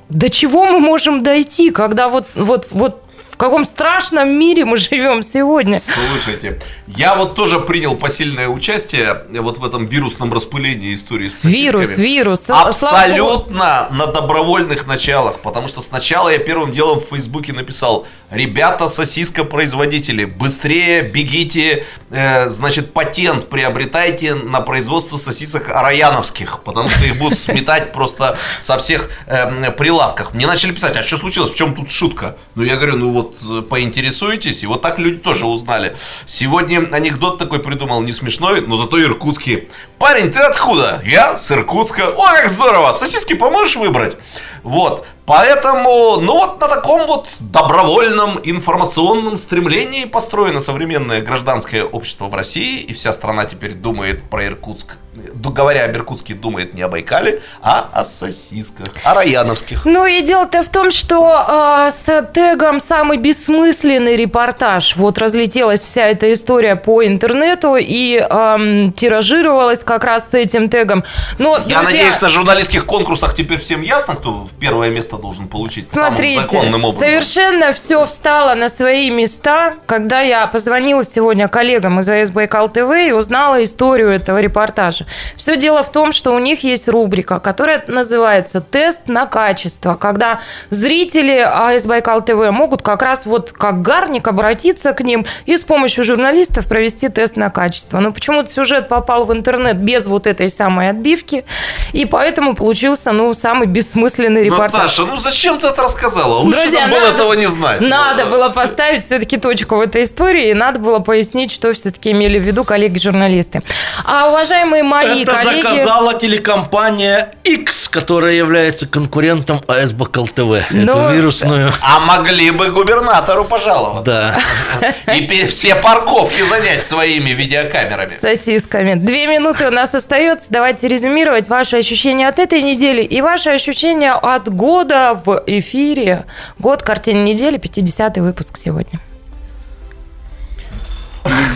до 0.08 0.30
чего 0.30 0.66
мы 0.66 0.80
можем 0.80 1.20
дойти, 1.20 1.70
когда 1.70 2.08
вот, 2.08 2.28
вот, 2.34 2.66
вот 2.70 3.02
в 3.32 3.36
каком 3.38 3.64
страшном 3.64 4.28
мире 4.28 4.66
мы 4.66 4.76
живем 4.76 5.22
сегодня? 5.22 5.80
Слушайте, 5.80 6.60
я 6.86 7.16
вот 7.16 7.34
тоже 7.34 7.60
принял 7.60 7.96
посильное 7.96 8.46
участие 8.46 9.22
вот 9.30 9.56
в 9.56 9.64
этом 9.64 9.86
вирусном 9.86 10.32
распылении 10.32 10.94
истории 10.94 11.28
с 11.28 11.40
сосисками. 11.40 11.62
Вирус, 11.62 11.96
вирус. 11.96 12.40
Абсолютно 12.48 13.88
на 13.90 14.06
добровольных 14.06 14.86
началах, 14.86 15.38
потому 15.40 15.66
что 15.66 15.80
сначала 15.80 16.28
я 16.28 16.38
первым 16.38 16.72
делом 16.72 17.00
в 17.00 17.04
Фейсбуке 17.08 17.54
написал, 17.54 18.06
ребята, 18.30 18.86
сосископроизводители, 18.86 20.26
быстрее 20.26 21.00
бегите, 21.02 21.86
э, 22.10 22.48
значит, 22.48 22.92
патент 22.92 23.48
приобретайте 23.48 24.34
на 24.34 24.60
производство 24.60 25.16
сосисок 25.16 25.70
араяновских, 25.70 26.60
потому 26.64 26.90
что 26.90 27.02
их 27.04 27.18
будут 27.18 27.38
сметать 27.38 27.92
просто 27.94 28.36
со 28.58 28.76
всех 28.76 29.08
э, 29.26 29.70
прилавках. 29.70 30.34
Мне 30.34 30.46
начали 30.46 30.72
писать, 30.72 30.96
а 30.96 31.02
что 31.02 31.16
случилось, 31.16 31.50
в 31.50 31.56
чем 31.56 31.74
тут 31.74 31.90
шутка? 31.90 32.36
Ну, 32.54 32.62
я 32.62 32.76
говорю, 32.76 32.96
ну 32.96 33.10
вот 33.10 33.21
э, 33.30 33.62
поинтересуйтесь, 33.62 34.62
и 34.62 34.66
вот 34.66 34.82
так 34.82 34.98
люди 34.98 35.18
тоже 35.18 35.46
узнали. 35.46 35.96
Сегодня 36.26 36.88
анекдот 36.92 37.38
такой 37.38 37.60
придумал, 37.60 38.02
не 38.02 38.12
смешной, 38.12 38.60
но 38.60 38.76
зато 38.76 39.00
иркутский. 39.02 39.68
Парень, 39.98 40.32
ты 40.32 40.40
откуда? 40.40 41.00
Я 41.04 41.36
с 41.36 41.50
Иркутска. 41.50 42.08
О, 42.08 42.26
как 42.26 42.48
здорово! 42.48 42.92
Сосиски 42.92 43.34
поможешь 43.34 43.76
выбрать? 43.76 44.16
Вот. 44.62 45.06
Поэтому, 45.26 46.16
ну 46.20 46.34
вот 46.34 46.60
на 46.60 46.68
таком 46.68 47.06
вот 47.06 47.28
добровольном 47.38 48.40
информационном 48.42 49.38
стремлении 49.38 50.04
построено 50.04 50.58
современное 50.58 51.20
гражданское 51.20 51.84
общество 51.84 52.26
в 52.26 52.34
России, 52.34 52.80
и 52.80 52.92
вся 52.92 53.12
страна 53.12 53.44
теперь 53.44 53.74
думает 53.74 54.22
про 54.28 54.46
Иркутск. 54.46 54.96
Говоря 55.14 55.84
об 55.84 55.94
Иркутске, 55.94 56.32
думает 56.32 56.72
не 56.72 56.80
о 56.80 56.88
Байкале, 56.88 57.42
а 57.60 57.86
о 57.92 58.02
сосисках, 58.02 58.88
о 59.04 59.12
раяновских. 59.12 59.84
Ну 59.84 60.06
и 60.06 60.22
дело-то 60.22 60.62
в 60.62 60.70
том, 60.70 60.90
что 60.90 61.86
э, 61.86 61.90
с 61.90 62.30
тегом 62.32 62.80
«Самый 62.80 63.18
бессмысленный 63.18 64.16
репортаж» 64.16 64.96
вот 64.96 65.18
разлетелась 65.18 65.80
вся 65.80 66.06
эта 66.06 66.32
история 66.32 66.76
по 66.76 67.04
интернету 67.04 67.76
и 67.78 68.16
эм, 68.16 68.92
тиражировалась 68.94 69.80
как 69.84 70.04
раз 70.04 70.30
с 70.30 70.34
этим 70.34 70.70
тегом. 70.70 71.04
Но, 71.38 71.56
Я 71.58 71.80
друзья, 71.80 71.82
надеюсь, 71.82 72.20
на 72.22 72.30
журналистских 72.30 72.86
конкурсах 72.86 73.34
теперь 73.34 73.58
всем 73.60 73.82
ясно, 73.82 74.16
кто 74.16 74.44
в 74.44 74.54
первое 74.58 74.88
место 74.88 75.18
должен 75.18 75.46
получить 75.46 75.90
Смотрите, 75.90 76.40
самым 76.40 76.50
законным 76.50 76.84
образом. 76.86 77.06
совершенно 77.08 77.72
все 77.74 78.06
встало 78.06 78.54
на 78.54 78.70
свои 78.70 79.10
места, 79.10 79.74
когда 79.84 80.22
я 80.22 80.46
позвонила 80.46 81.04
сегодня 81.04 81.48
коллегам 81.48 82.00
из 82.00 82.08
АС 82.08 82.30
Байкал 82.30 82.70
ТВ 82.70 82.90
и 83.08 83.12
узнала 83.12 83.62
историю 83.62 84.08
этого 84.08 84.38
репортажа. 84.40 85.01
Все 85.36 85.56
дело 85.56 85.82
в 85.82 85.90
том, 85.92 86.12
что 86.12 86.32
у 86.34 86.38
них 86.38 86.62
есть 86.64 86.88
рубрика, 86.88 87.40
которая 87.40 87.82
называется 87.86 88.60
«Тест 88.60 89.02
на 89.08 89.26
качество», 89.26 89.94
когда 89.94 90.40
зрители 90.70 91.38
АС 91.38 91.84
Байкал 91.84 92.22
ТВ 92.22 92.50
могут 92.50 92.82
как 92.82 93.02
раз 93.02 93.26
вот 93.26 93.52
как 93.52 93.82
гарник 93.82 94.28
обратиться 94.28 94.92
к 94.92 95.00
ним 95.00 95.26
и 95.46 95.56
с 95.56 95.62
помощью 95.62 96.04
журналистов 96.04 96.66
провести 96.66 97.08
тест 97.08 97.36
на 97.36 97.50
качество. 97.50 97.98
Но 98.00 98.12
почему-то 98.12 98.50
сюжет 98.50 98.88
попал 98.88 99.24
в 99.24 99.32
интернет 99.32 99.76
без 99.76 100.06
вот 100.06 100.26
этой 100.26 100.48
самой 100.48 100.90
отбивки, 100.90 101.44
и 101.92 102.04
поэтому 102.04 102.54
получился, 102.54 103.12
ну, 103.12 103.32
самый 103.34 103.66
бессмысленный 103.66 104.44
репортаж. 104.44 104.72
Наташа, 104.72 105.04
ну 105.04 105.16
зачем 105.16 105.58
ты 105.58 105.68
это 105.68 105.82
рассказала? 105.82 106.38
Лучше 106.40 106.60
Друзья, 106.60 106.80
нам 106.82 106.90
было 106.90 107.00
надо- 107.00 107.14
этого 107.14 107.32
не 107.34 107.46
знать. 107.46 107.80
Надо 107.80 108.26
было 108.26 108.48
поставить 108.48 109.04
все-таки 109.04 109.36
точку 109.36 109.76
в 109.76 109.80
этой 109.80 110.04
истории, 110.04 110.50
и 110.50 110.54
надо 110.54 110.78
было 110.78 110.98
пояснить, 110.98 111.50
что 111.52 111.72
все-таки 111.72 112.10
имели 112.12 112.38
в 112.38 112.42
виду 112.42 112.64
коллеги-журналисты. 112.64 113.62
А 114.04 114.28
уважаемые 114.28 114.82
мои 114.92 115.22
Это 115.22 115.32
коллеги... 115.32 115.62
заказала 115.62 116.14
телекомпания 116.14 117.34
X, 117.44 117.88
которая 117.88 118.34
является 118.34 118.86
конкурентом 118.86 119.60
АС 119.66 119.92
Бакал 119.92 120.28
ТВ. 120.28 120.38
Ну, 120.70 120.82
Эту 120.82 121.14
вирусную... 121.14 121.72
А 121.80 122.00
могли 122.00 122.50
бы 122.50 122.70
губернатору 122.70 123.44
пожаловаться. 123.44 124.36
Да. 124.76 125.14
И 125.14 125.44
все 125.46 125.74
парковки 125.76 126.42
занять 126.42 126.86
своими 126.86 127.30
видеокамерами. 127.30 128.08
Сосисками. 128.08 128.94
Две 128.94 129.26
минуты 129.26 129.66
у 129.68 129.70
нас 129.70 129.94
остается. 129.94 130.46
Давайте 130.50 130.88
резюмировать 130.88 131.48
ваши 131.48 131.76
ощущения 131.78 132.28
от 132.28 132.38
этой 132.38 132.62
недели 132.62 133.02
и 133.02 133.20
ваши 133.20 133.50
ощущения 133.50 134.12
от 134.12 134.52
года 134.52 135.20
в 135.24 135.42
эфире. 135.46 136.26
Год 136.58 136.82
картин 136.82 137.24
недели, 137.24 137.58
50-й 137.58 138.20
выпуск 138.20 138.58
сегодня. 138.58 139.00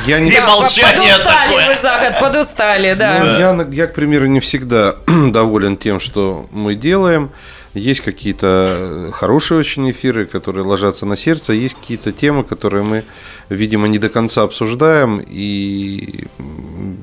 Я 0.06 0.20
не 0.20 0.30
И 0.30 0.40
молчание 0.40 1.14
подустали 1.14 1.48
такое. 1.48 1.66
вы 1.66 1.82
за 1.82 1.98
год, 1.98 2.20
подустали, 2.20 2.94
да. 2.94 3.18
Ну, 3.18 3.38
я, 3.38 3.68
я, 3.72 3.86
к 3.86 3.94
примеру, 3.94 4.26
не 4.26 4.40
всегда 4.40 4.96
доволен 5.06 5.76
тем, 5.76 6.00
что 6.00 6.46
мы 6.52 6.74
делаем. 6.74 7.30
Есть 7.74 8.00
какие-то 8.00 9.10
хорошие 9.12 9.58
очень 9.58 9.90
эфиры, 9.90 10.24
которые 10.24 10.64
ложатся 10.64 11.04
на 11.04 11.16
сердце. 11.16 11.52
Есть 11.52 11.74
какие-то 11.74 12.10
темы, 12.10 12.42
которые 12.42 12.82
мы, 12.82 13.04
видимо, 13.50 13.86
не 13.86 13.98
до 13.98 14.08
конца 14.08 14.44
обсуждаем. 14.44 15.22
И 15.28 16.24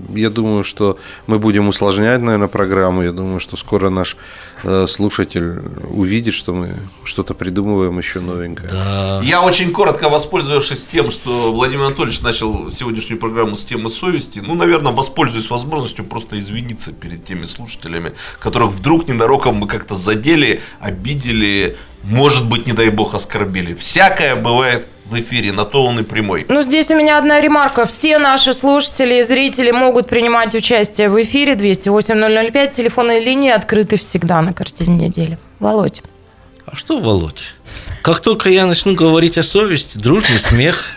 я 0.09 0.31
думаю, 0.31 0.63
что 0.63 0.97
мы 1.27 1.37
будем 1.37 1.67
усложнять, 1.67 2.21
наверное, 2.21 2.47
программу. 2.47 3.03
Я 3.03 3.11
думаю, 3.11 3.39
что 3.39 3.55
скоро 3.55 3.89
наш 3.89 4.17
слушатель 4.87 5.59
увидит, 5.89 6.33
что 6.33 6.53
мы 6.53 6.75
что-то 7.03 7.33
придумываем 7.33 7.97
еще 7.97 8.19
новенькое. 8.19 8.69
Я 9.23 9.41
очень 9.41 9.71
коротко 9.71 10.09
воспользовавшись 10.09 10.85
тем, 10.85 11.11
что 11.11 11.51
Владимир 11.51 11.85
Анатольевич 11.85 12.21
начал 12.21 12.71
сегодняшнюю 12.71 13.19
программу 13.19 13.55
с 13.55 13.65
темы 13.65 13.89
совести, 13.89 14.39
ну, 14.39 14.55
наверное, 14.55 14.91
воспользуюсь 14.91 15.49
возможностью 15.49 16.05
просто 16.05 16.37
извиниться 16.37 16.91
перед 16.91 17.25
теми 17.25 17.43
слушателями, 17.43 18.13
которых 18.39 18.71
вдруг 18.71 19.07
ненароком 19.07 19.55
мы 19.55 19.67
как-то 19.67 19.95
задели, 19.95 20.61
обидели, 20.79 21.77
может 22.03 22.47
быть, 22.47 22.65
не 22.67 22.73
дай 22.73 22.89
бог, 22.89 23.13
оскорбили. 23.15 23.73
Всякое 23.73 24.35
бывает 24.35 24.87
в 25.05 25.19
эфире, 25.19 25.51
на 25.51 25.65
то 25.65 25.85
он 25.85 25.99
и 25.99 26.03
прямой. 26.03 26.45
Ну, 26.47 26.61
здесь 26.61 26.89
у 26.89 26.95
меня 26.95 27.17
одна 27.17 27.41
ремарка. 27.41 27.85
Все 27.85 28.17
наши 28.17 28.53
слушатели 28.53 29.15
и 29.19 29.23
зрители 29.23 29.71
могут 29.71 30.07
принимать 30.07 30.55
участие 30.55 31.09
в 31.09 31.21
эфире 31.21 31.53
208-005. 31.53 32.71
Телефонные 32.73 33.19
линии 33.19 33.51
открыты 33.51 33.97
всегда 33.97 34.41
на 34.41 34.53
картине 34.53 35.07
недели. 35.07 35.37
Володь. 35.59 36.01
А 36.65 36.75
что, 36.75 36.99
Володь? 36.99 37.43
Как 38.01 38.21
только 38.21 38.49
я 38.49 38.65
начну 38.65 38.95
говорить 38.95 39.37
о 39.37 39.43
совести, 39.43 39.97
дружный 39.97 40.39
смех. 40.39 40.95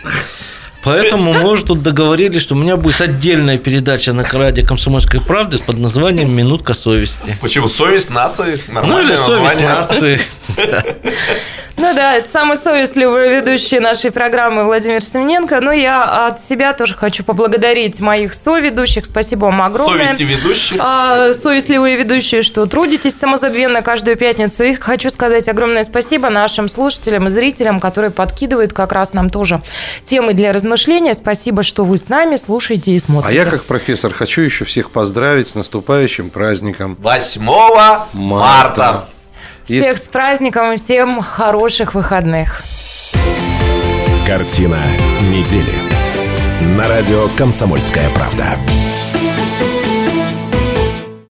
Поэтому 0.83 1.33
мы 1.33 1.49
уже 1.49 1.65
тут 1.65 1.81
договорились, 1.81 2.41
что 2.41 2.55
у 2.55 2.57
меня 2.57 2.77
будет 2.77 3.01
отдельная 3.01 3.57
передача 3.57 4.13
на 4.13 4.23
радио 4.23 4.65
«Комсомольской 4.65 5.19
правды» 5.19 5.57
под 5.57 5.77
названием 5.79 6.31
«Минутка 6.31 6.73
совести». 6.73 7.37
Почему? 7.41 7.67
Совесть 7.67 8.09
нации? 8.09 8.61
Ну 8.67 9.01
или 9.01 9.13
Нормальное 9.13 9.17
совесть 9.17 9.59
название. 9.59 9.69
нации. 9.69 10.21
Ну 11.77 11.93
да, 11.93 12.15
это 12.15 12.29
самый 12.29 12.57
совестливый 12.57 13.35
ведущий 13.35 13.79
нашей 13.79 14.09
программы 14.09 14.63
Владимир 14.63 15.03
Семененко. 15.03 15.61
Но 15.61 15.71
я 15.71 16.25
от 16.25 16.41
себя 16.41 16.73
тоже 16.73 16.95
хочу 16.95 17.23
поблагодарить 17.23 17.99
моих 17.99 18.33
соведущих. 18.33 19.05
Спасибо 19.05 19.45
вам 19.45 19.61
огромное. 19.61 20.07
Совести 20.07 20.23
ведущих. 20.23 20.77
А, 20.81 21.35
совестливые 21.35 21.95
ведущие, 21.95 22.41
что 22.41 22.65
трудитесь 22.65 23.13
самозабвенно 23.13 23.83
каждую 23.83 24.17
пятницу. 24.17 24.63
И 24.63 24.73
хочу 24.73 25.11
сказать 25.11 25.47
огромное 25.47 25.83
спасибо 25.83 26.31
нашим 26.31 26.67
слушателям 26.67 27.27
и 27.27 27.29
зрителям, 27.29 27.79
которые 27.79 28.09
подкидывают 28.09 28.73
как 28.73 28.91
раз 28.91 29.13
нам 29.13 29.29
тоже 29.29 29.61
темы 30.03 30.33
для 30.33 30.53
размышления. 30.53 31.13
Спасибо, 31.13 31.61
что 31.61 31.85
вы 31.85 31.97
с 31.97 32.09
нами, 32.09 32.37
слушаете 32.37 32.91
и 32.91 32.99
смотрите. 32.99 33.39
А 33.39 33.43
я, 33.43 33.49
как 33.49 33.65
профессор, 33.65 34.13
хочу 34.13 34.41
еще 34.41 34.65
всех 34.65 34.89
поздравить 34.89 35.49
с 35.49 35.53
наступающим 35.53 36.31
праздником. 36.31 36.97
8 36.99 37.41
марта. 38.13 39.07
Всех 39.67 39.85
Есть- 39.85 40.05
с 40.05 40.07
праздником 40.09 40.71
и 40.71 40.77
всем 40.77 41.21
хороших 41.21 41.93
выходных. 41.93 42.63
Картина 44.25 44.79
недели. 45.29 45.73
На 46.77 46.87
радио 46.87 47.27
«Комсомольская 47.37 48.09
правда». 48.11 48.57